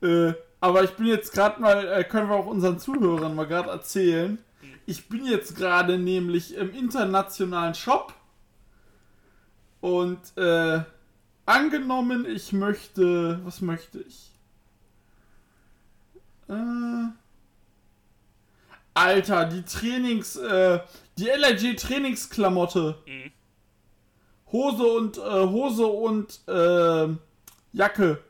Äh, 0.00 0.34
aber 0.60 0.84
ich 0.84 0.90
bin 0.90 1.06
jetzt 1.06 1.32
gerade 1.32 1.60
mal, 1.60 1.86
äh, 1.88 2.04
können 2.04 2.28
wir 2.28 2.36
auch 2.36 2.46
unseren 2.46 2.78
Zuhörern 2.78 3.34
mal 3.34 3.46
gerade 3.46 3.70
erzählen. 3.70 4.38
Ich 4.86 5.08
bin 5.08 5.26
jetzt 5.26 5.56
gerade 5.56 5.98
nämlich 5.98 6.54
im 6.54 6.72
internationalen 6.74 7.74
Shop. 7.74 8.14
Und, 9.80 10.18
äh, 10.36 10.80
angenommen, 11.48 12.26
ich 12.26 12.52
möchte, 12.52 13.44
was 13.44 13.60
möchte 13.60 14.00
ich? 14.00 14.30
Äh, 16.48 17.08
Alter, 18.94 19.44
die 19.46 19.62
Trainings, 19.62 20.36
äh, 20.36 20.80
die 21.16 21.28
LRG 21.28 21.76
Trainingsklamotte. 21.76 22.98
Mhm. 23.06 23.32
Hose 24.52 24.82
und, 24.84 25.18
äh, 25.18 25.20
Hose 25.20 25.86
und, 25.86 26.40
äh, 26.48 27.08
Jacke. 27.72 28.22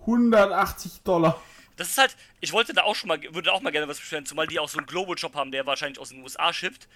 180 0.00 1.02
Dollar. 1.02 1.40
Das 1.76 1.88
ist 1.88 1.98
halt, 1.98 2.16
ich 2.40 2.52
wollte 2.52 2.72
da 2.72 2.82
auch 2.82 2.94
schon 2.94 3.08
mal, 3.08 3.20
würde 3.30 3.52
auch 3.52 3.60
mal 3.60 3.70
gerne 3.70 3.88
was 3.88 3.98
bestellen, 3.98 4.26
zumal 4.26 4.46
die 4.46 4.58
auch 4.58 4.68
so 4.68 4.78
einen 4.78 4.86
Global 4.86 5.16
Shop 5.16 5.34
haben, 5.34 5.50
der 5.50 5.66
wahrscheinlich 5.66 5.98
aus 5.98 6.10
den 6.10 6.22
USA 6.22 6.52
shippt. 6.52 6.88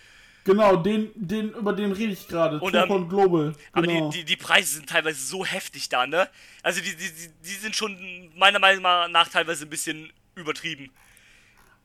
Genau, 0.44 0.76
den, 0.76 1.10
den, 1.14 1.52
über 1.52 1.72
den 1.72 1.92
rede 1.92 2.12
ich 2.12 2.28
gerade. 2.28 2.60
Und, 2.60 2.72
Tupon 2.72 3.02
ähm, 3.02 3.08
Global. 3.08 3.52
Aber 3.72 3.86
Genau. 3.86 4.10
die, 4.10 4.18
die, 4.18 4.24
die 4.24 4.36
Preise 4.36 4.74
sind 4.74 4.88
teilweise 4.88 5.24
so 5.24 5.44
heftig 5.44 5.88
da, 5.88 6.06
ne? 6.06 6.28
Also 6.62 6.80
die, 6.82 6.94
die, 6.94 7.10
die, 7.12 7.28
die 7.42 7.54
sind 7.54 7.74
schon 7.74 8.30
meiner 8.36 8.58
Meinung 8.58 8.82
nach 8.82 9.28
teilweise 9.28 9.64
ein 9.64 9.70
bisschen 9.70 10.12
übertrieben. 10.34 10.90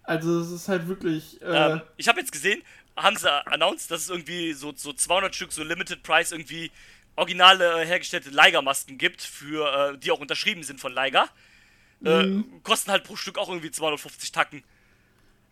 also 0.03 0.41
es 0.41 0.51
ist 0.51 0.67
halt 0.67 0.87
wirklich. 0.87 1.41
Äh, 1.41 1.45
Ähm, 1.45 1.81
ich 1.97 2.07
habe 2.09 2.19
jetzt 2.19 2.31
gesehen, 2.33 2.61
haben 2.97 3.15
sie 3.15 3.29
announced, 3.47 3.89
dass 3.91 4.01
es 4.01 4.09
irgendwie 4.09 4.51
so, 4.53 4.73
so 4.75 4.91
200 4.91 5.33
Stück, 5.33 5.51
so 5.53 5.63
Limited 5.63 6.03
Price, 6.03 6.31
irgendwie 6.33 6.69
originale 7.15 7.81
äh, 7.81 7.85
hergestellte 7.85 8.29
Leiger-Masken 8.29 8.97
gibt, 8.97 9.21
für, 9.21 9.93
äh, 9.93 9.97
die 9.97 10.11
auch 10.11 10.19
unterschrieben 10.19 10.63
sind 10.63 10.79
von 10.81 10.91
Leiger. 10.93 11.29
Äh, 12.03 12.23
Mhm. 12.25 12.61
kosten 12.63 12.91
halt 12.91 13.03
pro 13.03 13.15
Stück 13.15 13.37
auch 13.37 13.49
irgendwie 13.49 13.71
250 13.71 14.31
Tacken. 14.31 14.63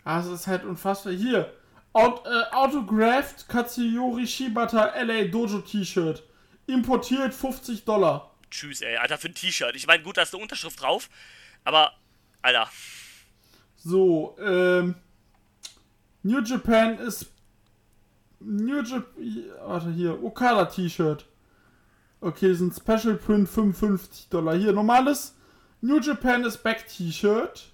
ah, 0.04 0.20
es 0.20 0.28
ist 0.28 0.48
halt 0.48 0.64
unfassbar. 0.66 1.14
Hier. 1.14 1.54
Aut 1.98 2.28
äh, 2.28 2.56
Autographed 2.56 3.48
Katsuyori 3.50 4.28
Shibata 4.28 4.94
LA 5.02 5.26
Dojo 5.26 5.62
T-Shirt. 5.62 6.22
Importiert 6.68 7.34
50 7.34 7.86
Dollar. 7.86 8.36
Tschüss, 8.52 8.82
ey, 8.82 8.98
Alter, 8.98 9.18
für 9.18 9.30
ein 9.30 9.34
T-Shirt. 9.34 9.76
Ich 9.76 9.88
meine, 9.88 10.04
gut, 10.04 10.18
da 10.18 10.22
ist 10.22 10.34
eine 10.34 10.44
Unterschrift 10.44 10.80
drauf, 10.80 11.10
aber, 11.64 11.94
Alter, 12.44 12.70
So, 13.78 14.38
ähm. 14.40 14.94
New 16.22 16.42
Japan 16.42 17.00
ist. 17.00 17.26
New 18.42 18.82
Japan. 18.84 19.44
Warte, 19.66 19.92
hier. 19.92 20.24
Okada 20.24 20.66
T-Shirt. 20.66 21.26
Okay, 22.22 22.54
sind 22.54 22.76
Special 22.76 23.16
Print 23.16 23.50
55 23.50 24.30
Dollar. 24.30 24.56
Hier, 24.56 24.72
normales. 24.72 25.36
New 25.82 26.00
Japan 26.00 26.44
ist 26.44 26.62
Back 26.62 26.88
T-Shirt. 26.88 27.72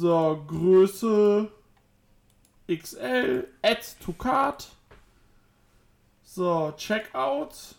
So, 0.00 0.42
Größe 0.46 1.52
XL. 2.66 3.46
Add 3.62 3.82
to 4.02 4.14
Card. 4.14 4.66
So, 6.22 6.72
Checkout. 6.78 7.74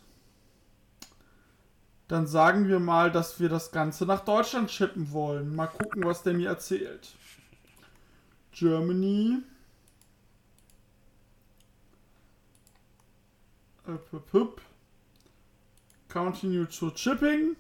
Dann 2.07 2.27
sagen 2.27 2.67
wir 2.67 2.79
mal, 2.79 3.11
dass 3.11 3.39
wir 3.39 3.49
das 3.49 3.71
Ganze 3.71 4.05
nach 4.05 4.19
Deutschland 4.19 4.69
schippen 4.69 5.11
wollen. 5.11 5.55
Mal 5.55 5.65
gucken, 5.65 6.03
was 6.03 6.21
der 6.21 6.33
mir 6.33 6.49
erzählt. 6.49 7.15
Germany. 8.51 9.41
Up, 13.87 14.13
up, 14.13 14.35
up. 14.35 14.61
Continue 16.07 16.67
to 16.69 16.91
shipping. 16.95 17.55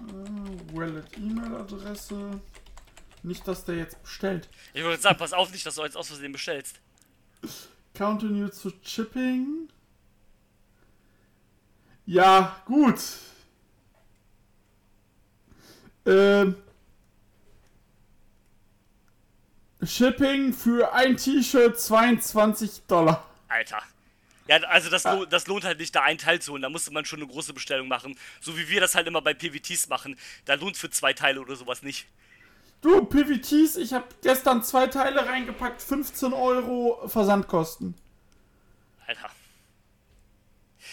Äh, 0.00 0.55
Wallet 0.72 1.06
E-Mail-Adresse. 1.16 2.40
Nicht, 3.22 3.46
dass 3.48 3.64
der 3.64 3.76
jetzt 3.76 4.02
bestellt. 4.02 4.48
ich 4.72 4.82
würde 4.82 5.00
sagen, 5.00 5.18
pass 5.18 5.32
auf 5.32 5.50
nicht, 5.50 5.66
dass 5.66 5.74
du 5.74 5.82
jetzt 5.82 5.96
aus 5.96 6.08
Versehen 6.08 6.32
bestellst. 6.32 6.80
Continue 7.96 8.50
to 8.50 8.70
shipping. 8.82 9.68
Ja, 12.04 12.62
gut. 12.66 13.00
Ähm. 16.04 16.56
Shipping 19.82 20.52
für 20.52 20.92
ein 20.92 21.16
T-Shirt 21.16 21.78
22 21.78 22.82
Dollar. 22.86 23.28
Alter. 23.48 23.82
Ja, 24.48 24.58
also 24.68 24.90
das, 24.90 25.04
lo 25.04 25.24
das 25.24 25.46
lohnt 25.46 25.64
halt 25.64 25.78
nicht, 25.78 25.94
da 25.94 26.02
einen 26.02 26.18
Teil 26.18 26.40
zu 26.40 26.52
holen. 26.52 26.62
Da 26.62 26.68
musste 26.68 26.92
man 26.92 27.04
schon 27.04 27.20
eine 27.20 27.28
große 27.28 27.52
Bestellung 27.52 27.88
machen. 27.88 28.16
So 28.40 28.56
wie 28.56 28.68
wir 28.68 28.80
das 28.80 28.94
halt 28.94 29.06
immer 29.06 29.20
bei 29.20 29.34
PVTs 29.34 29.88
machen. 29.88 30.16
Da 30.44 30.54
lohnt 30.54 30.76
für 30.76 30.90
zwei 30.90 31.12
Teile 31.12 31.40
oder 31.40 31.56
sowas 31.56 31.82
nicht. 31.82 32.06
Du, 32.80 33.04
PVTs, 33.04 33.76
ich 33.76 33.92
habe 33.92 34.06
gestern 34.22 34.62
zwei 34.62 34.86
Teile 34.86 35.26
reingepackt, 35.26 35.82
15 35.82 36.32
Euro 36.32 37.08
Versandkosten. 37.08 37.94
Alter. 39.06 39.30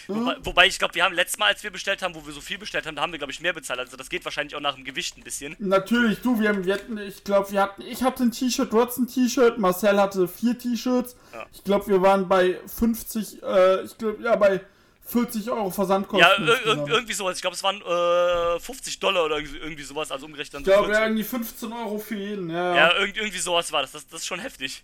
Wobei, 0.08 0.36
wobei 0.42 0.66
ich 0.66 0.78
glaube, 0.78 0.94
wir 0.94 1.04
haben 1.04 1.14
letztes 1.14 1.38
Mal, 1.38 1.46
als 1.46 1.62
wir 1.62 1.70
bestellt 1.70 2.02
haben, 2.02 2.14
wo 2.14 2.26
wir 2.26 2.32
so 2.32 2.40
viel 2.40 2.58
bestellt 2.58 2.86
haben, 2.86 2.96
da 2.96 3.02
haben 3.02 3.12
wir, 3.12 3.18
glaube 3.18 3.32
ich, 3.32 3.40
mehr 3.40 3.52
bezahlt. 3.52 3.78
Also 3.80 3.96
das 3.96 4.08
geht 4.08 4.24
wahrscheinlich 4.24 4.54
auch 4.56 4.60
nach 4.60 4.74
dem 4.74 4.84
Gewicht 4.84 5.16
ein 5.16 5.22
bisschen. 5.24 5.56
Natürlich, 5.58 6.20
du, 6.20 6.38
wir, 6.40 6.50
haben, 6.50 6.64
wir 6.64 6.74
hatten, 6.74 6.98
ich 6.98 7.24
glaube, 7.24 7.50
wir 7.52 7.62
hatten, 7.62 7.82
ich 7.82 8.02
hatte 8.02 8.24
ein 8.24 8.32
T-Shirt, 8.32 8.72
du 8.72 8.80
hattest 8.80 8.98
ein 8.98 9.06
T-Shirt, 9.08 9.58
Marcel 9.58 10.00
hatte 10.00 10.28
vier 10.28 10.58
T-Shirts. 10.58 11.16
Ja. 11.32 11.46
Ich 11.52 11.64
glaube, 11.64 11.86
wir 11.88 12.02
waren 12.02 12.28
bei 12.28 12.58
50, 12.66 13.42
äh, 13.42 13.82
ich 13.82 13.96
glaube, 13.98 14.22
ja, 14.22 14.36
bei 14.36 14.60
40 15.06 15.50
Euro 15.50 15.70
Versandkosten. 15.70 16.46
Ja, 16.46 16.54
ir 16.56 16.88
irgendwie 16.88 17.12
sowas. 17.12 17.36
Ich 17.36 17.42
glaube, 17.42 17.56
es 17.56 17.62
waren 17.62 17.80
äh, 17.82 18.58
50 18.60 18.98
Dollar 19.00 19.24
oder 19.24 19.38
irgendwie- 19.38 19.82
sowas, 19.82 20.10
also 20.10 20.26
umgerechnet. 20.26 20.60
Ich 20.60 20.64
glaube, 20.64 20.88
ja, 20.92 21.00
40. 21.00 21.02
irgendwie 21.04 21.24
15 21.24 21.72
Euro 21.72 21.98
für 21.98 22.14
jeden, 22.16 22.48
ja. 22.50 22.74
ja, 22.74 22.94
irgendwie, 22.98 23.20
irgendwie 23.20 23.38
sowas 23.38 23.70
war 23.72 23.82
das. 23.82 23.92
das. 23.92 24.06
Das 24.08 24.20
ist 24.20 24.26
schon 24.26 24.40
heftig. 24.40 24.82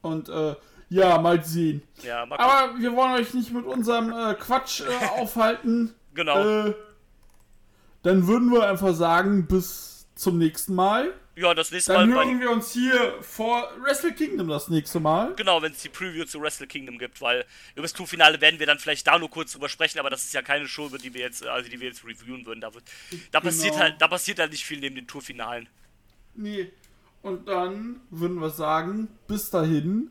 Und, 0.00 0.28
äh, 0.28 0.54
ja, 0.88 1.18
mal 1.18 1.42
sehen. 1.44 1.82
Ja, 2.02 2.24
mal. 2.26 2.36
Aber 2.38 2.78
wir 2.78 2.94
wollen 2.94 3.12
euch 3.14 3.34
nicht 3.34 3.52
mit 3.52 3.64
unserem 3.64 4.10
äh, 4.12 4.34
Quatsch 4.34 4.80
äh, 4.82 5.06
aufhalten. 5.20 5.94
Genau. 6.14 6.66
Äh, 6.68 6.74
dann 8.02 8.26
würden 8.26 8.50
wir 8.52 8.68
einfach 8.68 8.94
sagen, 8.94 9.46
bis 9.46 10.06
zum 10.14 10.38
nächsten 10.38 10.74
Mal. 10.74 11.12
ja, 11.34 11.52
das 11.52 11.70
nächste 11.72 11.92
Dann 11.92 12.08
Mal. 12.08 12.16
hören 12.24 12.38
Bei, 12.38 12.44
wir 12.44 12.50
uns 12.52 12.70
hier 12.72 13.16
vor 13.20 13.68
Wrestle 13.82 14.14
Kingdom 14.14 14.48
das 14.48 14.68
nächste 14.68 14.98
Mal. 15.00 15.34
genau, 15.34 15.60
wenn 15.60 15.72
es 15.72 15.82
die 15.82 15.88
Preview 15.90 16.24
zu 16.24 16.40
Wrestle 16.40 16.66
Kingdom 16.66 16.96
gibt, 16.98 17.20
weil 17.20 17.44
über 17.74 17.82
das 17.82 17.92
Tourfinale 17.92 18.40
werden 18.40 18.58
wir 18.58 18.66
dann 18.66 18.78
vielleicht 18.78 19.06
da 19.06 19.18
nur 19.18 19.28
kurz 19.28 19.52
drüber 19.52 19.68
sprechen, 19.68 19.98
aber 19.98 20.08
das 20.08 20.24
ist 20.24 20.32
ja 20.32 20.40
keine 20.40 20.66
Show, 20.68 20.86
über 20.86 20.96
die 20.98 21.12
wir 21.12 21.20
jetzt, 21.20 21.44
also 21.44 21.68
die 21.68 21.78
wir 21.80 21.88
jetzt 21.88 22.02
reviewen 22.06 22.46
würden. 22.46 22.60
Da, 22.62 22.72
wird, 22.72 22.84
da 23.32 23.40
passiert 23.40 23.72
Genau. 23.74 23.84
halt, 23.84 23.96
da 24.00 24.08
passiert 24.08 24.38
halt 24.38 24.52
nicht 24.52 24.64
viel 24.64 24.78
neben 24.80 24.94
den 24.94 25.06
Tourfinalen. 25.06 25.68
Nee. 26.34 26.70
Und 27.22 27.46
dann 27.48 28.00
würden 28.10 28.40
wir 28.40 28.50
sagen, 28.50 29.08
bis 29.26 29.50
dahin. 29.50 30.10